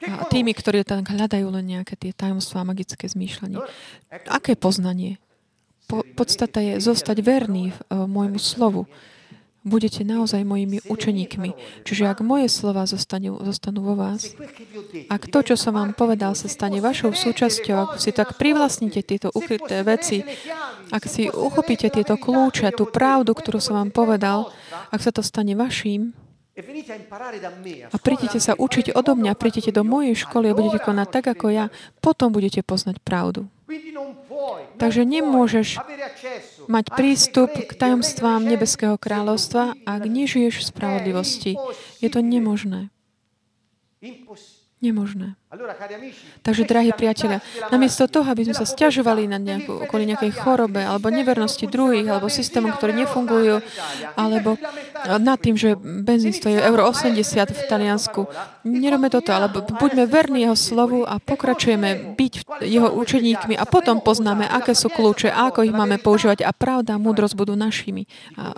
a 0.05 0.23
tými, 0.29 0.53
ktorí 0.53 0.85
tam 0.85 1.01
hľadajú 1.01 1.47
len 1.49 1.65
nejaké 1.65 1.97
tie 1.97 2.13
tajomstvá 2.13 2.61
a 2.61 2.69
magické 2.69 3.09
zmýšľanie. 3.09 3.57
Aké 4.29 4.53
poznanie? 4.53 5.17
Po, 5.89 6.05
podstata 6.13 6.61
je 6.61 6.77
zostať 6.77 7.23
verný 7.25 7.73
v, 7.73 7.79
uh, 7.89 8.05
môjmu 8.05 8.37
slovu 8.37 8.85
budete 9.67 10.07
naozaj 10.07 10.47
mojimi 10.47 10.79
učeníkmi. 10.87 11.83
Čiže 11.83 12.07
ak 12.07 12.23
moje 12.23 12.47
slova 12.47 12.87
zostanú, 12.87 13.37
zostanú 13.43 13.83
vo 13.83 13.99
vás, 13.99 14.33
ak 15.11 15.27
to, 15.27 15.43
čo 15.43 15.55
som 15.59 15.75
vám 15.75 15.91
povedal, 15.93 16.33
sa 16.33 16.47
stane 16.47 16.79
vašou 16.79 17.11
súčasťou, 17.11 17.75
ak 17.75 17.91
si 17.99 18.15
tak 18.15 18.39
privlastnite 18.39 19.03
tieto 19.03 19.27
ukryté 19.35 19.83
veci, 19.83 20.23
ak 20.89 21.03
si 21.05 21.27
uchopíte 21.27 21.91
tieto 21.91 22.15
kľúče, 22.15 22.71
tú 22.73 22.87
pravdu, 22.87 23.35
ktorú 23.35 23.59
som 23.59 23.75
vám 23.75 23.91
povedal, 23.91 24.49
ak 24.89 25.03
sa 25.03 25.11
to 25.11 25.19
stane 25.19 25.53
vaším, 25.53 26.15
a 27.93 27.97
prídete 28.01 28.41
sa 28.41 28.57
učiť 28.57 28.97
odo 28.97 29.13
mňa, 29.13 29.37
prídete 29.37 29.69
do 29.69 29.85
mojej 29.85 30.17
školy 30.17 30.49
a 30.49 30.57
budete 30.57 30.81
konať 30.81 31.07
tak, 31.13 31.25
ako 31.37 31.53
ja, 31.53 31.69
potom 32.01 32.33
budete 32.33 32.65
poznať 32.65 32.97
pravdu. 33.05 33.45
Takže 34.81 35.05
nemôžeš 35.05 35.77
mať 36.67 36.85
prístup 36.93 37.51
k 37.51 37.71
tajomstvám 37.73 38.43
Nebeského 38.43 38.95
kráľovstva, 38.99 39.73
ak 39.87 40.01
nežiješ 40.03 40.61
v 40.61 40.67
spravodlivosti. 40.67 41.51
Je 42.03 42.09
to 42.11 42.19
nemožné. 42.19 42.91
Nemožné. 44.77 45.33
Takže, 46.43 46.67
drahí 46.67 46.91
priatelia, 46.93 47.41
namiesto 47.71 48.05
toho, 48.05 48.27
aby 48.29 48.45
sme 48.45 48.53
sa 48.53 48.67
stiažovali 48.67 49.25
na 49.25 49.39
nejakú, 49.39 49.89
kvôli 49.89 50.05
nejakej 50.05 50.37
chorobe, 50.37 50.83
alebo 50.83 51.07
nevernosti 51.07 51.71
druhých, 51.71 52.05
alebo 52.05 52.27
systémom, 52.27 52.69
ktoré 52.75 52.91
nefungujú, 52.93 53.63
alebo 54.13 54.59
nad 55.07 55.39
tým, 55.39 55.55
že 55.55 55.73
benzín 55.79 56.35
stojí 56.35 56.59
euro 56.59 56.91
80 56.91 57.23
v 57.47 57.61
Taliansku, 57.63 58.27
nerobme 58.67 59.07
toto, 59.07 59.31
alebo 59.31 59.63
buďme 59.65 60.03
verní 60.05 60.45
jeho 60.45 60.53
slovu 60.59 61.07
a 61.07 61.17
pokračujeme 61.17 62.13
byť 62.19 62.33
jeho 62.67 62.91
učeníkmi 62.91 63.55
a 63.55 63.63
potom 63.63 64.03
poznáme, 64.03 64.45
aké 64.45 64.75
sú 64.75 64.91
kľúče, 64.91 65.31
ako 65.31 65.63
ich 65.63 65.73
máme 65.73 65.95
používať 65.97 66.43
a 66.43 66.51
pravda 66.51 66.99
a 66.99 67.01
múdrosť 67.01 67.39
budú 67.39 67.55
našimi. 67.55 68.03
A 68.35 68.51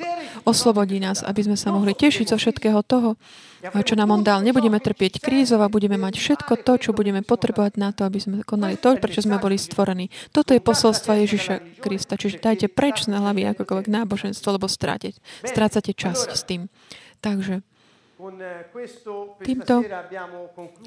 oslobodí 0.43 0.97
nás, 0.97 1.22
aby 1.22 1.47
sme 1.47 1.55
sa 1.55 1.70
mohli 1.70 1.93
tešiť 1.93 2.34
zo 2.34 2.38
všetkého 2.41 2.82
toho, 2.82 3.13
čo 3.59 3.93
nám 3.93 4.09
on 4.15 4.24
dal. 4.24 4.39
Nebudeme 4.39 4.80
trpieť 4.80 5.20
krízov 5.20 5.59
a 5.59 5.67
budeme 5.67 5.99
mať 5.99 6.09
všetko 6.16 6.64
to, 6.64 6.74
čo 6.78 6.89
budeme 6.95 7.22
potrebovať 7.26 7.74
na 7.76 7.91
to, 7.91 8.07
aby 8.07 8.20
sme 8.22 8.36
konali 8.47 8.80
to, 8.80 8.95
prečo 8.97 9.26
sme 9.26 9.41
boli 9.41 9.60
stvorení. 9.60 10.07
Toto 10.32 10.55
je 10.55 10.62
posolstvo 10.64 11.12
Ježiša 11.14 11.82
Krista. 11.84 12.16
Čiže 12.16 12.41
dajte 12.41 12.68
preč 12.72 13.05
na 13.12 13.22
hlavy 13.22 13.49
akokoľvek 13.53 13.88
náboženstvo, 13.89 14.55
lebo 14.55 14.72
stráteť, 14.72 15.20
strácate 15.43 15.91
časť 15.93 16.30
s 16.34 16.41
tým. 16.45 16.72
Takže 17.20 17.62
týmto 19.47 19.80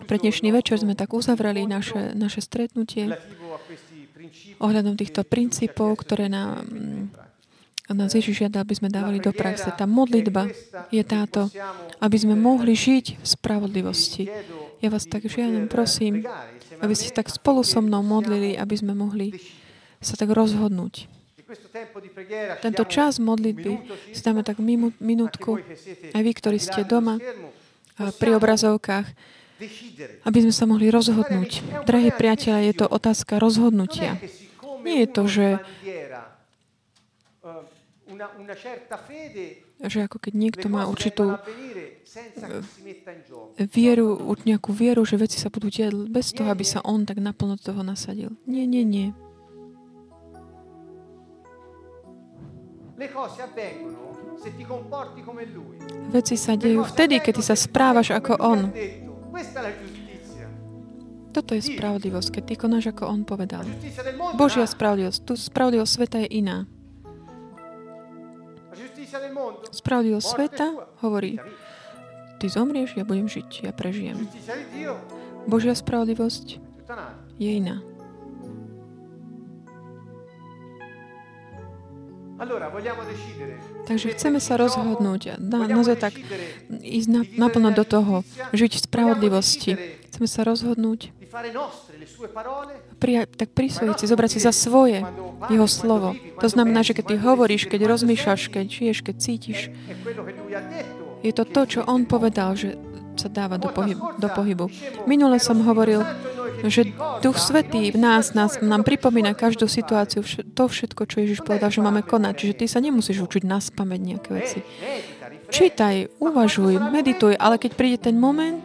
pre 0.05 0.17
dnešný 0.21 0.53
večer 0.53 0.77
sme 0.77 0.93
tak 0.93 1.17
uzavreli 1.17 1.65
naše, 1.65 2.13
naše 2.13 2.45
stretnutie 2.45 3.09
ohľadom 4.61 5.01
týchto 5.01 5.25
princípov, 5.25 6.05
ktoré 6.05 6.29
nám 6.29 6.69
a 7.91 7.99
nás 7.99 8.15
Ježiš 8.15 8.47
žiada, 8.47 8.63
aby 8.63 8.79
sme 8.79 8.89
dávali 8.89 9.19
do 9.19 9.35
praxe. 9.35 9.69
Tá 9.75 9.91
modlitba 9.91 10.49
je 10.95 11.03
táto, 11.03 11.51
aby 11.99 12.17
sme 12.17 12.39
mohli 12.39 12.79
žiť 12.79 13.21
v 13.21 13.27
spravodlivosti. 13.27 14.31
Ja 14.83 14.91
vás 14.91 15.07
tak 15.07 15.31
žiadam, 15.31 15.71
prosím, 15.71 16.27
aby 16.83 16.95
ste 16.99 17.15
tak 17.15 17.31
spolu 17.31 17.63
so 17.63 17.79
mnou 17.79 18.03
modlili, 18.03 18.59
aby 18.59 18.75
sme 18.75 18.99
mohli 18.99 19.31
sa 20.03 20.19
tak 20.19 20.35
rozhodnúť. 20.35 21.07
Tento 22.59 22.83
čas 22.91 23.23
modlitby 23.23 23.73
si 24.11 24.21
dáme 24.27 24.43
tak 24.43 24.59
minútku, 24.99 25.63
aj 26.11 26.23
vy, 26.27 26.33
ktorí 26.35 26.59
ste 26.59 26.83
doma, 26.83 27.23
pri 28.19 28.35
obrazovkách, 28.35 29.07
aby 30.27 30.39
sme 30.43 30.51
sa 30.51 30.67
mohli 30.67 30.91
rozhodnúť. 30.91 31.63
Drahí 31.87 32.11
priatelia, 32.11 32.67
je 32.67 32.83
to 32.83 32.87
otázka 32.91 33.39
rozhodnutia. 33.39 34.19
Nie 34.83 35.07
je 35.07 35.09
to, 35.15 35.23
že 35.31 35.47
že 39.83 39.99
ako 40.07 40.17
keď 40.19 40.33
niekto 40.35 40.67
má 40.67 40.87
určitú 40.87 41.39
vieru, 43.73 44.09
nejakú 44.45 44.71
vieru, 44.73 45.03
že 45.05 45.17
veci 45.17 45.41
sa 45.41 45.49
budú 45.49 45.73
diať 45.73 45.97
bez 46.13 46.37
toho, 46.37 46.53
aby 46.53 46.65
sa 46.65 46.85
on 46.85 47.09
tak 47.09 47.19
naplno 47.19 47.57
toho 47.57 47.81
nasadil. 47.81 48.37
Nie, 48.45 48.69
nie, 48.69 48.85
nie. 48.85 49.09
Veci 56.13 56.35
sa 56.39 56.53
dejú 56.55 56.81
vtedy, 56.87 57.19
keď 57.19 57.33
ty 57.35 57.43
sa 57.43 57.57
správaš 57.59 58.15
ako 58.15 58.33
on. 58.39 58.61
Toto 61.33 61.57
je 61.57 61.63
spravodlivosť, 61.65 62.29
keď 62.29 62.43
ty 62.45 62.55
konáš, 62.61 62.93
ako 62.93 63.09
on 63.09 63.21
povedal. 63.25 63.65
Božia 64.37 64.69
spravodlivosť. 64.69 65.19
Tu 65.25 65.33
spravodlivosť 65.41 65.93
sveta 65.97 66.19
je 66.29 66.29
iná. 66.45 66.69
Spravodlivosť 69.73 70.29
sveta 70.29 70.67
hovorí, 71.01 71.41
ty 72.43 72.51
zomrieš, 72.51 72.99
ja 72.99 73.07
budem 73.07 73.31
žiť, 73.31 73.71
ja 73.71 73.71
prežijem. 73.71 74.27
Božia 75.47 75.79
spravodlivosť 75.79 76.59
je 77.39 77.51
iná. 77.63 77.79
Takže 83.87 84.07
chceme 84.19 84.43
sa 84.43 84.59
rozhodnúť, 84.59 85.39
na, 85.39 85.71
naozaj 85.71 85.97
tak 86.03 86.19
ísť 86.83 87.09
na, 87.15 87.23
naplno 87.39 87.71
do 87.71 87.87
toho, 87.87 88.27
žiť 88.51 88.73
v 88.75 88.81
spravodlivosti. 88.91 89.73
Chceme 90.11 90.27
sa 90.27 90.43
rozhodnúť. 90.43 91.15
Prija, 92.99 93.23
tak 93.31 93.55
prisvojiť 93.55 93.97
si, 94.03 94.07
zobrať 94.11 94.31
si 94.35 94.41
za 94.43 94.51
svoje 94.51 95.07
jeho 95.47 95.69
slovo. 95.71 96.19
To 96.43 96.49
znamená, 96.51 96.83
že 96.83 96.99
keď 96.99 97.15
ty 97.15 97.17
hovoríš, 97.23 97.71
keď 97.71 97.87
rozmýšľaš, 97.87 98.51
keď 98.51 98.67
žiješ, 98.67 98.99
keď 99.07 99.15
cítiš, 99.23 99.59
je 101.23 101.33
to 101.33 101.45
to, 101.47 101.63
čo 101.79 101.81
on 101.87 102.05
povedal, 102.05 102.59
že 102.59 102.77
sa 103.15 103.29
dáva 103.29 103.61
do, 103.61 103.69
pohyb, 103.69 103.99
do 104.19 104.29
pohybu. 104.29 104.67
Minule 105.05 105.37
som 105.39 105.61
hovoril, 105.63 106.03
že 106.65 106.89
Duch 107.21 107.39
Svetý 107.39 107.93
v 107.93 107.99
nás, 108.01 108.33
nás 108.33 108.59
nám 108.59 108.83
pripomína 108.83 109.37
každú 109.37 109.69
situáciu, 109.69 110.25
to 110.27 110.65
všetko, 110.67 111.07
čo 111.07 111.21
Ježiš 111.21 111.45
povedal, 111.45 111.69
že 111.69 111.85
máme 111.85 112.03
konať. 112.03 112.35
Čiže 112.35 112.55
ty 112.57 112.65
sa 112.67 112.81
nemusíš 112.81 113.21
učiť 113.23 113.43
na 113.45 113.61
spameť 113.61 114.01
nejaké 114.01 114.31
veci. 114.33 114.59
Čítaj, 115.53 116.17
uvažuj, 116.19 116.81
medituj, 116.91 117.37
ale 117.37 117.61
keď 117.61 117.71
príde 117.77 117.99
ten 118.01 118.17
moment, 118.17 118.65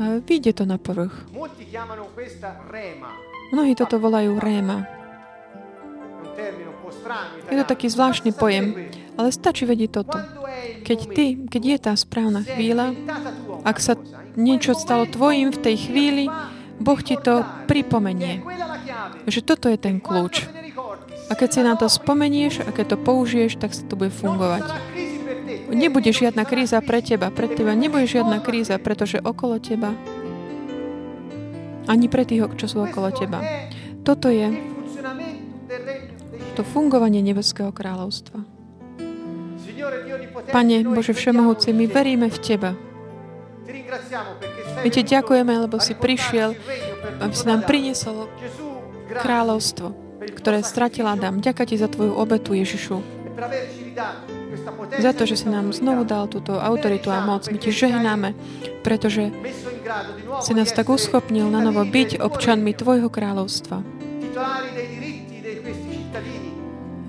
Vyjde 0.00 0.56
to 0.56 0.64
na 0.64 0.80
povrch. 0.80 1.12
Mnohí 3.52 3.72
toto 3.76 4.00
volajú 4.00 4.40
réma. 4.40 4.88
Je 7.52 7.56
to 7.60 7.66
taký 7.68 7.92
zvláštny 7.92 8.32
pojem, 8.32 8.88
ale 9.20 9.28
stačí 9.28 9.68
vedieť 9.68 9.90
toto. 10.00 10.16
Keď 10.80 10.98
ty, 11.12 11.36
keď 11.44 11.62
je 11.62 11.76
tá 11.76 11.92
správna 11.92 12.40
chvíľa, 12.40 12.96
ak 13.68 13.76
sa 13.76 14.00
niečo 14.40 14.72
stalo 14.72 15.04
tvojim 15.04 15.52
v 15.52 15.60
tej 15.60 15.76
chvíli, 15.76 16.24
Boh 16.80 16.96
ti 17.04 17.20
to 17.20 17.44
pripomenie. 17.68 18.40
Že 19.28 19.40
toto 19.44 19.68
je 19.68 19.76
ten 19.76 20.00
kľúč. 20.00 20.48
A 21.28 21.36
keď 21.36 21.48
si 21.52 21.60
na 21.60 21.76
to 21.76 21.86
spomenieš 21.86 22.64
a 22.64 22.72
keď 22.72 22.96
to 22.96 23.04
použiješ, 23.04 23.60
tak 23.60 23.76
sa 23.76 23.84
to 23.84 24.00
bude 24.00 24.10
fungovať. 24.10 24.64
Nebude 25.70 26.10
žiadna 26.10 26.42
kríza 26.48 26.80
pre 26.82 27.04
teba, 27.04 27.30
pre 27.30 27.46
teba 27.46 27.76
nebude 27.76 28.08
žiadna 28.08 28.42
kríza, 28.42 28.80
pretože 28.80 29.22
okolo 29.22 29.60
teba 29.62 29.94
ani 31.90 32.06
pre 32.06 32.22
tých, 32.22 32.46
čo 32.54 32.66
sú 32.70 32.78
okolo 32.82 33.10
teba. 33.10 33.42
Toto 34.06 34.30
je 34.30 34.50
to 36.54 36.62
fungovanie 36.62 37.22
Nebeského 37.22 37.74
kráľovstva. 37.74 38.59
Pane 40.50 40.84
Bože 40.84 41.12
Všemohúci, 41.12 41.72
my 41.72 41.86
veríme 41.86 42.28
v 42.28 42.38
Teba. 42.40 42.72
My 44.80 44.88
Ti 44.90 45.02
ďakujeme, 45.04 45.52
lebo 45.66 45.78
si 45.78 45.94
prišiel, 45.94 46.56
aby 47.20 47.34
si 47.34 47.44
nám 47.46 47.64
priniesol 47.68 48.26
kráľovstvo, 49.14 49.92
ktoré 50.40 50.64
stratil 50.64 51.06
Adam. 51.06 51.38
Ďakujem 51.38 51.68
Ti 51.68 51.76
za 51.78 51.88
Tvoju 51.88 52.12
obetu, 52.16 52.56
Ježišu. 52.56 53.00
Za 55.00 55.12
to, 55.16 55.24
že 55.24 55.36
si 55.38 55.46
nám 55.48 55.72
znovu 55.72 56.04
dal 56.04 56.26
túto 56.26 56.58
autoritu 56.58 57.08
a 57.08 57.22
moc. 57.24 57.46
My 57.48 57.56
ti 57.56 57.72
žehnáme, 57.72 58.36
pretože 58.84 59.32
si 60.44 60.52
nás 60.52 60.74
tak 60.74 60.92
uschopnil 60.92 61.48
na 61.48 61.62
novo 61.64 61.86
byť 61.86 62.20
občanmi 62.20 62.74
Tvojho 62.76 63.08
kráľovstva 63.08 64.00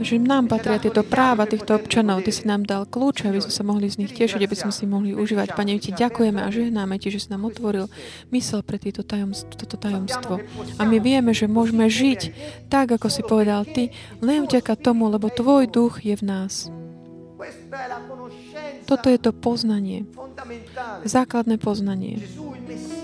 že 0.02 0.18
nám 0.18 0.50
patria 0.50 0.82
tieto 0.82 1.06
práva 1.06 1.46
týchto 1.46 1.78
občanov. 1.78 2.26
Ty 2.26 2.32
si 2.34 2.44
nám 2.50 2.66
dal 2.66 2.90
kľúče, 2.90 3.30
aby 3.30 3.40
sme 3.40 3.54
sa 3.54 3.64
mohli 3.64 3.88
z 3.88 4.02
nich 4.02 4.12
tešiť, 4.12 4.42
aby 4.42 4.58
sme 4.58 4.74
si 4.74 4.84
mohli 4.90 5.14
užívať. 5.14 5.54
Pane, 5.54 5.78
ti 5.78 5.94
ďakujeme 5.94 6.42
a 6.42 6.50
žehnáme 6.50 6.98
ti, 6.98 7.14
že 7.14 7.24
si 7.24 7.30
nám 7.30 7.46
otvoril 7.46 7.88
mysel 8.34 8.66
pre 8.66 8.82
tieto 8.82 9.06
tajomstvo, 9.06 9.54
toto 9.54 9.78
tajomstvo. 9.78 10.42
A 10.78 10.82
my 10.84 10.98
vieme, 10.98 11.32
že 11.32 11.46
môžeme 11.46 11.86
žiť 11.88 12.34
tak, 12.68 12.92
ako 12.98 13.08
si 13.08 13.22
povedal 13.22 13.64
ty, 13.64 13.94
len 14.20 14.50
vďaka 14.50 14.74
tomu, 14.76 15.08
lebo 15.08 15.30
tvoj 15.30 15.70
duch 15.70 16.02
je 16.02 16.18
v 16.18 16.24
nás. 16.26 16.68
Toto 18.86 19.08
je 19.10 19.18
to 19.18 19.32
poznanie. 19.34 20.06
Základné 21.06 21.58
poznanie. 21.58 22.22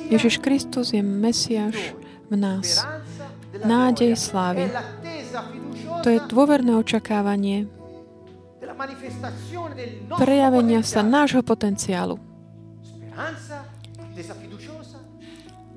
Ježiš 0.08 0.40
Kristus 0.40 0.94
je 0.94 1.02
Mesiáš 1.02 1.98
v 2.30 2.36
nás. 2.38 2.86
Nádej 3.66 4.14
slávy. 4.20 4.70
To 6.08 6.16
je 6.16 6.24
dôverné 6.32 6.72
očakávanie 6.72 7.68
prejavenia 10.16 10.80
sa 10.86 11.04
nášho 11.04 11.44
potenciálu. 11.44 12.16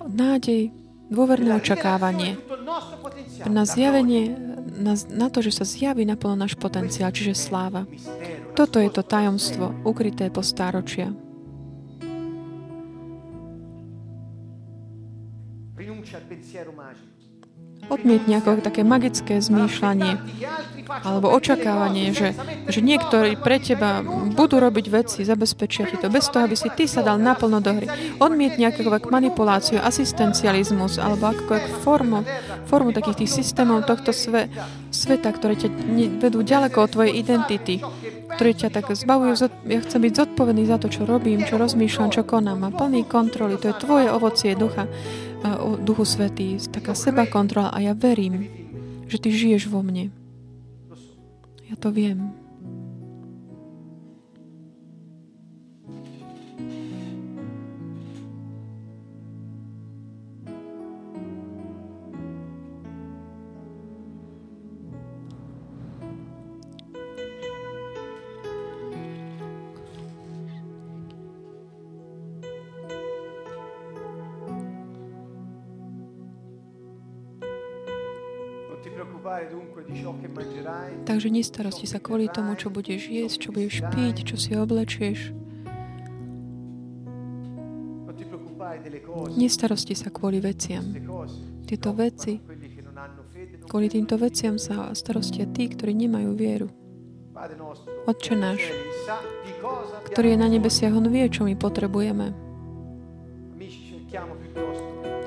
Nádej, 0.06 0.70
dôverné 1.10 1.50
očakávanie. 1.58 2.38
Na 3.50 3.64
zjavenie, 3.66 4.30
na, 4.78 4.94
na 5.10 5.28
to, 5.32 5.42
že 5.42 5.50
sa 5.50 5.64
zjaví 5.66 6.04
naplno 6.06 6.46
náš 6.46 6.54
potenciál, 6.54 7.10
čiže 7.10 7.34
sláva. 7.34 7.88
Toto 8.54 8.78
je 8.78 8.90
to 8.92 9.02
tajomstvo, 9.02 9.82
ukryté 9.82 10.28
po 10.30 10.44
stáročia. 10.46 11.10
Odmietni 17.90 18.38
ako 18.38 18.62
také 18.62 18.86
magické 18.86 19.42
zmýšľanie 19.42 20.16
alebo 20.90 21.30
očakávanie, 21.30 22.10
že, 22.10 22.34
že 22.66 22.82
niektorí 22.82 23.38
pre 23.38 23.62
teba 23.62 24.02
budú 24.34 24.58
robiť 24.58 24.86
veci, 24.90 25.18
zabezpečia 25.22 25.86
ti 25.86 25.96
to, 25.96 26.10
bez 26.10 26.26
toho, 26.28 26.50
aby 26.50 26.58
si 26.58 26.66
ty 26.74 26.90
sa 26.90 27.06
dal 27.06 27.22
naplno 27.22 27.62
do 27.62 27.70
hry. 27.70 27.86
Odmietni 28.18 28.66
akokoľvek 28.66 29.06
manipuláciu, 29.06 29.78
asistencializmus 29.78 30.98
alebo 30.98 31.30
akokoľvek 31.30 31.66
formu, 31.86 32.26
formu 32.66 32.90
takých 32.90 33.24
tých 33.24 33.32
systémov 33.42 33.86
tohto 33.86 34.10
sve, 34.10 34.50
sveta, 34.90 35.30
ktoré 35.30 35.54
ťa 35.54 35.68
vedú 36.18 36.42
ďaleko 36.42 36.76
od 36.82 36.90
tvojej 36.90 37.14
identity, 37.22 37.78
ktoré 38.34 38.50
ťa 38.54 38.68
tak 38.74 38.90
zbavujú. 38.90 39.46
Ja 39.70 39.78
chcem 39.82 40.00
byť 40.02 40.12
zodpovedný 40.14 40.66
za 40.66 40.82
to, 40.82 40.90
čo 40.90 41.06
robím, 41.06 41.46
čo 41.46 41.54
rozmýšľam, 41.58 42.10
čo 42.10 42.26
konám. 42.26 42.66
A 42.66 42.74
plný 42.74 43.06
kontroly. 43.06 43.58
To 43.62 43.70
je 43.70 43.80
tvoje 43.80 44.06
ovocie 44.10 44.58
ducha, 44.58 44.90
duchu 45.80 46.04
svetý, 46.04 46.56
taká 46.70 46.94
seba 46.94 47.26
kontrola. 47.26 47.72
A 47.72 47.80
ja 47.80 47.92
verím, 47.96 48.46
že 49.08 49.20
ty 49.20 49.28
žiješ 49.32 49.68
vo 49.68 49.82
mne. 49.82 50.12
Ja 51.70 51.76
to 51.78 51.94
viem. 51.94 52.39
Takže 81.04 81.28
nestarosti 81.30 81.86
sa 81.86 81.98
kvôli 81.98 82.30
tomu, 82.30 82.54
čo 82.54 82.70
budeš 82.70 83.10
jesť, 83.10 83.36
čo 83.46 83.48
budeš 83.50 83.82
piť, 83.90 84.16
čo 84.26 84.36
si 84.36 84.54
oblečieš. 84.54 85.34
Nestarosti 89.34 89.94
sa 89.98 90.08
kvôli 90.14 90.38
veciam. 90.38 90.84
Tieto 91.66 91.90
veci, 91.94 92.38
kvôli 93.66 93.86
týmto 93.90 94.18
veciam 94.18 94.58
sa 94.58 94.90
starostia 94.94 95.46
tí, 95.50 95.70
ktorí 95.70 95.94
nemajú 95.94 96.30
vieru. 96.34 96.68
Otče 98.04 98.34
náš, 98.36 98.60
ktorý 100.12 100.34
je 100.34 100.38
na 100.38 100.48
nebesiach, 100.50 100.92
on 100.92 101.08
vie, 101.08 101.24
čo 101.30 101.46
my 101.46 101.56
potrebujeme. 101.56 102.36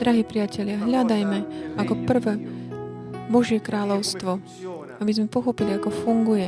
Drahí 0.04 0.24
priatelia, 0.28 0.78
hľadajme 0.84 1.40
ako 1.80 1.94
prvé 2.04 2.34
Božie 3.32 3.64
kráľovstvo, 3.64 4.44
aby 5.04 5.12
sme 5.12 5.28
pochopili, 5.28 5.76
ako 5.76 5.92
funguje. 5.92 6.48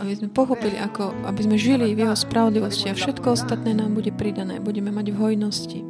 Aby 0.00 0.12
sme 0.16 0.28
pochopili, 0.32 0.80
ako, 0.80 1.12
aby 1.28 1.40
sme 1.44 1.60
žili 1.60 1.92
v 1.92 2.08
Jeho 2.08 2.16
spravodlivosti 2.16 2.88
a 2.88 2.96
všetko 2.96 3.36
ostatné 3.36 3.76
nám 3.76 3.92
bude 3.92 4.08
pridané. 4.10 4.58
Budeme 4.58 4.88
mať 4.88 5.12
v 5.12 5.16
hojnosti. 5.20 5.80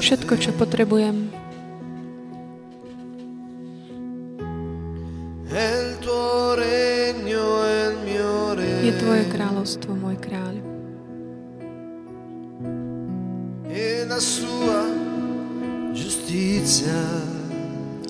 Všetko, 0.00 0.32
čo 0.36 0.50
potrebujem, 0.56 1.32
kráľovstvo, 9.76 9.92
môj 9.96 10.16
kráľ. 10.16 10.56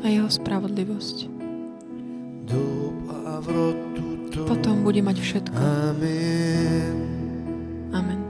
A 0.05 0.07
jeho 0.07 0.31
spravodlivosť. 0.31 1.27
Potom 4.47 4.87
bude 4.87 5.03
mať 5.03 5.17
všetko. 5.19 5.59
Amen. 7.91 8.21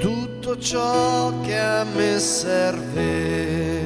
Tutto 0.00 0.56
ciò 0.56 1.28
che 1.44 1.60
a 1.60 1.84
me 1.84 2.16
serve 2.16 3.79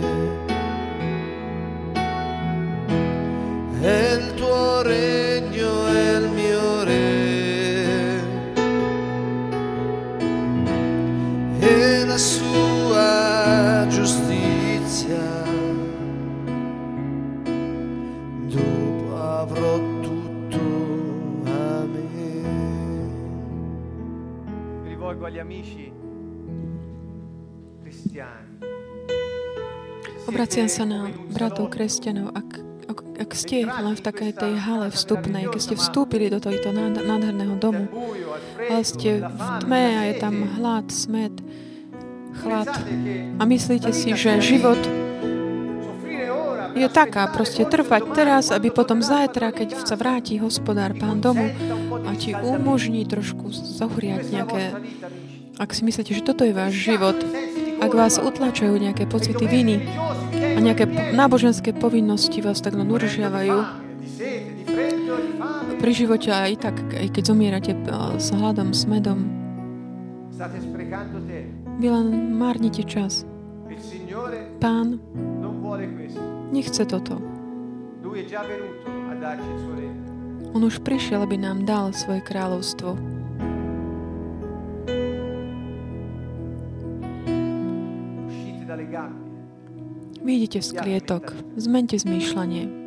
Obraciam 30.44 30.68
sa 30.68 30.84
na 30.84 31.08
bratov 31.32 31.72
kresťanov. 31.72 32.36
Ak, 32.36 32.60
ak, 32.84 32.98
ak 33.16 33.30
ste 33.32 33.64
len 33.64 33.96
v 33.96 34.04
takej 34.04 34.36
tej 34.36 34.60
hale 34.60 34.92
vstupnej, 34.92 35.48
keď 35.48 35.56
ste 35.56 35.72
vstúpili 35.72 36.28
do 36.28 36.36
tohto 36.36 36.68
nádherného 36.68 37.56
domu, 37.56 37.88
ale 38.60 38.84
ste 38.84 39.24
v 39.24 39.40
tme 39.64 39.84
a 39.96 40.02
je 40.04 40.14
tam 40.20 40.44
hlad, 40.60 40.92
smet, 40.92 41.32
chlad 42.44 42.68
a 43.40 43.42
myslíte 43.48 43.88
si, 43.96 44.12
že 44.12 44.44
život 44.44 44.76
je 46.76 46.92
taká, 46.92 47.24
proste 47.32 47.64
trvať 47.64 48.12
teraz, 48.12 48.52
aby 48.52 48.68
potom 48.68 49.00
zajtra, 49.00 49.48
keď 49.48 49.88
sa 49.88 49.96
vráti 49.96 50.36
hospodár, 50.36 50.92
pán 50.92 51.24
domu 51.24 51.56
a 52.04 52.12
ti 52.20 52.36
umožní 52.36 53.08
trošku 53.08 53.48
zohriať 53.48 54.28
nejaké 54.28 54.76
ak 55.54 55.70
si 55.70 55.86
myslíte, 55.86 56.12
že 56.18 56.26
toto 56.26 56.42
je 56.42 56.50
váš 56.50 56.74
život, 56.74 57.14
ak 57.78 57.92
vás 57.94 58.18
utlačajú 58.18 58.74
nejaké 58.74 59.06
pocity 59.06 59.46
viny 59.46 59.86
a 60.52 60.58
nejaké 60.60 60.84
náboženské 61.16 61.72
povinnosti 61.72 62.44
vás 62.44 62.60
tak 62.60 62.76
len 62.76 62.86
pri 65.80 65.92
živote 65.92 66.32
aj 66.32 66.52
tak, 66.60 66.76
aj 66.96 67.08
keď 67.12 67.22
zomierate 67.24 67.72
s 68.20 68.28
hladom, 68.32 68.72
s 68.72 68.84
medom, 68.84 69.28
vy 71.78 71.86
len 71.90 72.06
márnite 72.36 72.82
čas. 72.84 73.24
Pán 74.60 75.00
nechce 76.54 76.82
toto. 76.86 77.18
On 80.54 80.62
už 80.62 80.78
prišiel, 80.86 81.26
aby 81.26 81.34
nám 81.34 81.66
dal 81.66 81.90
svoje 81.90 82.22
kráľovstvo. 82.22 82.94
Vidíte 90.24 90.64
z 90.64 90.72
klietok. 90.72 91.36
Zmente 91.60 92.00
zmýšľanie. 92.00 92.83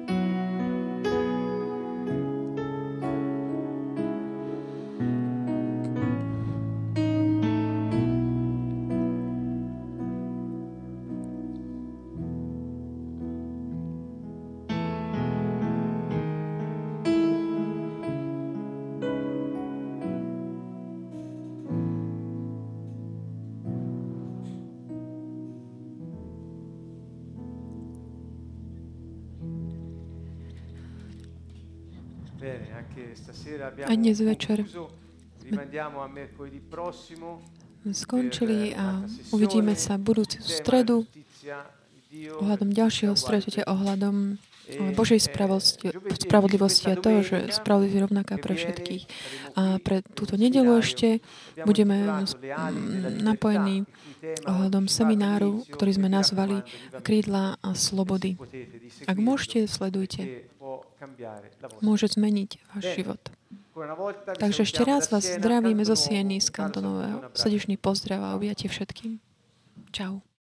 A 33.88 33.94
dnes 33.96 34.20
večer 34.20 34.68
sme 37.88 37.94
skončili 37.96 38.76
a 38.76 39.08
uvidíme 39.32 39.72
sa 39.80 39.96
budúci 39.96 40.44
stredu 40.44 41.08
ohľadom 42.44 42.70
ďalšieho 42.76 43.16
stretnutia, 43.16 43.64
ohľadom 43.68 44.40
Božej 44.68 45.24
spravodlivosti 45.24 46.92
a 46.92 47.00
to, 47.00 47.24
že 47.24 47.56
spravodlivosť 47.56 47.96
je 47.96 48.04
rovnaká 48.04 48.36
pre 48.36 48.60
všetkých. 48.60 49.04
A 49.56 49.80
pre 49.80 50.04
túto 50.04 50.36
nedelu 50.36 50.84
ešte 50.84 51.24
budeme 51.64 52.04
napojení 53.24 53.88
ohľadom 54.44 54.92
semináru, 54.92 55.64
ktorý 55.72 55.92
sme 55.96 56.12
nazvali 56.12 56.68
Krídla 57.00 57.56
a 57.64 57.70
slobody. 57.72 58.36
Ak 59.08 59.16
môžete, 59.16 59.72
sledujte. 59.72 60.52
môže 61.80 62.12
zmeniť 62.12 62.50
váš 62.76 62.84
život. 63.00 63.22
Takže 64.38 64.66
ešte 64.66 64.82
raz 64.82 65.08
vás 65.14 65.26
zdravíme 65.26 65.86
zo 65.86 65.94
Sieny 65.94 66.42
z 66.42 66.50
Kantonového. 66.50 67.30
Srdečný 67.38 67.78
pozdrav 67.78 68.26
a 68.26 68.34
objatie 68.34 68.68
všetkým. 68.68 69.22
Čau. 69.94 70.27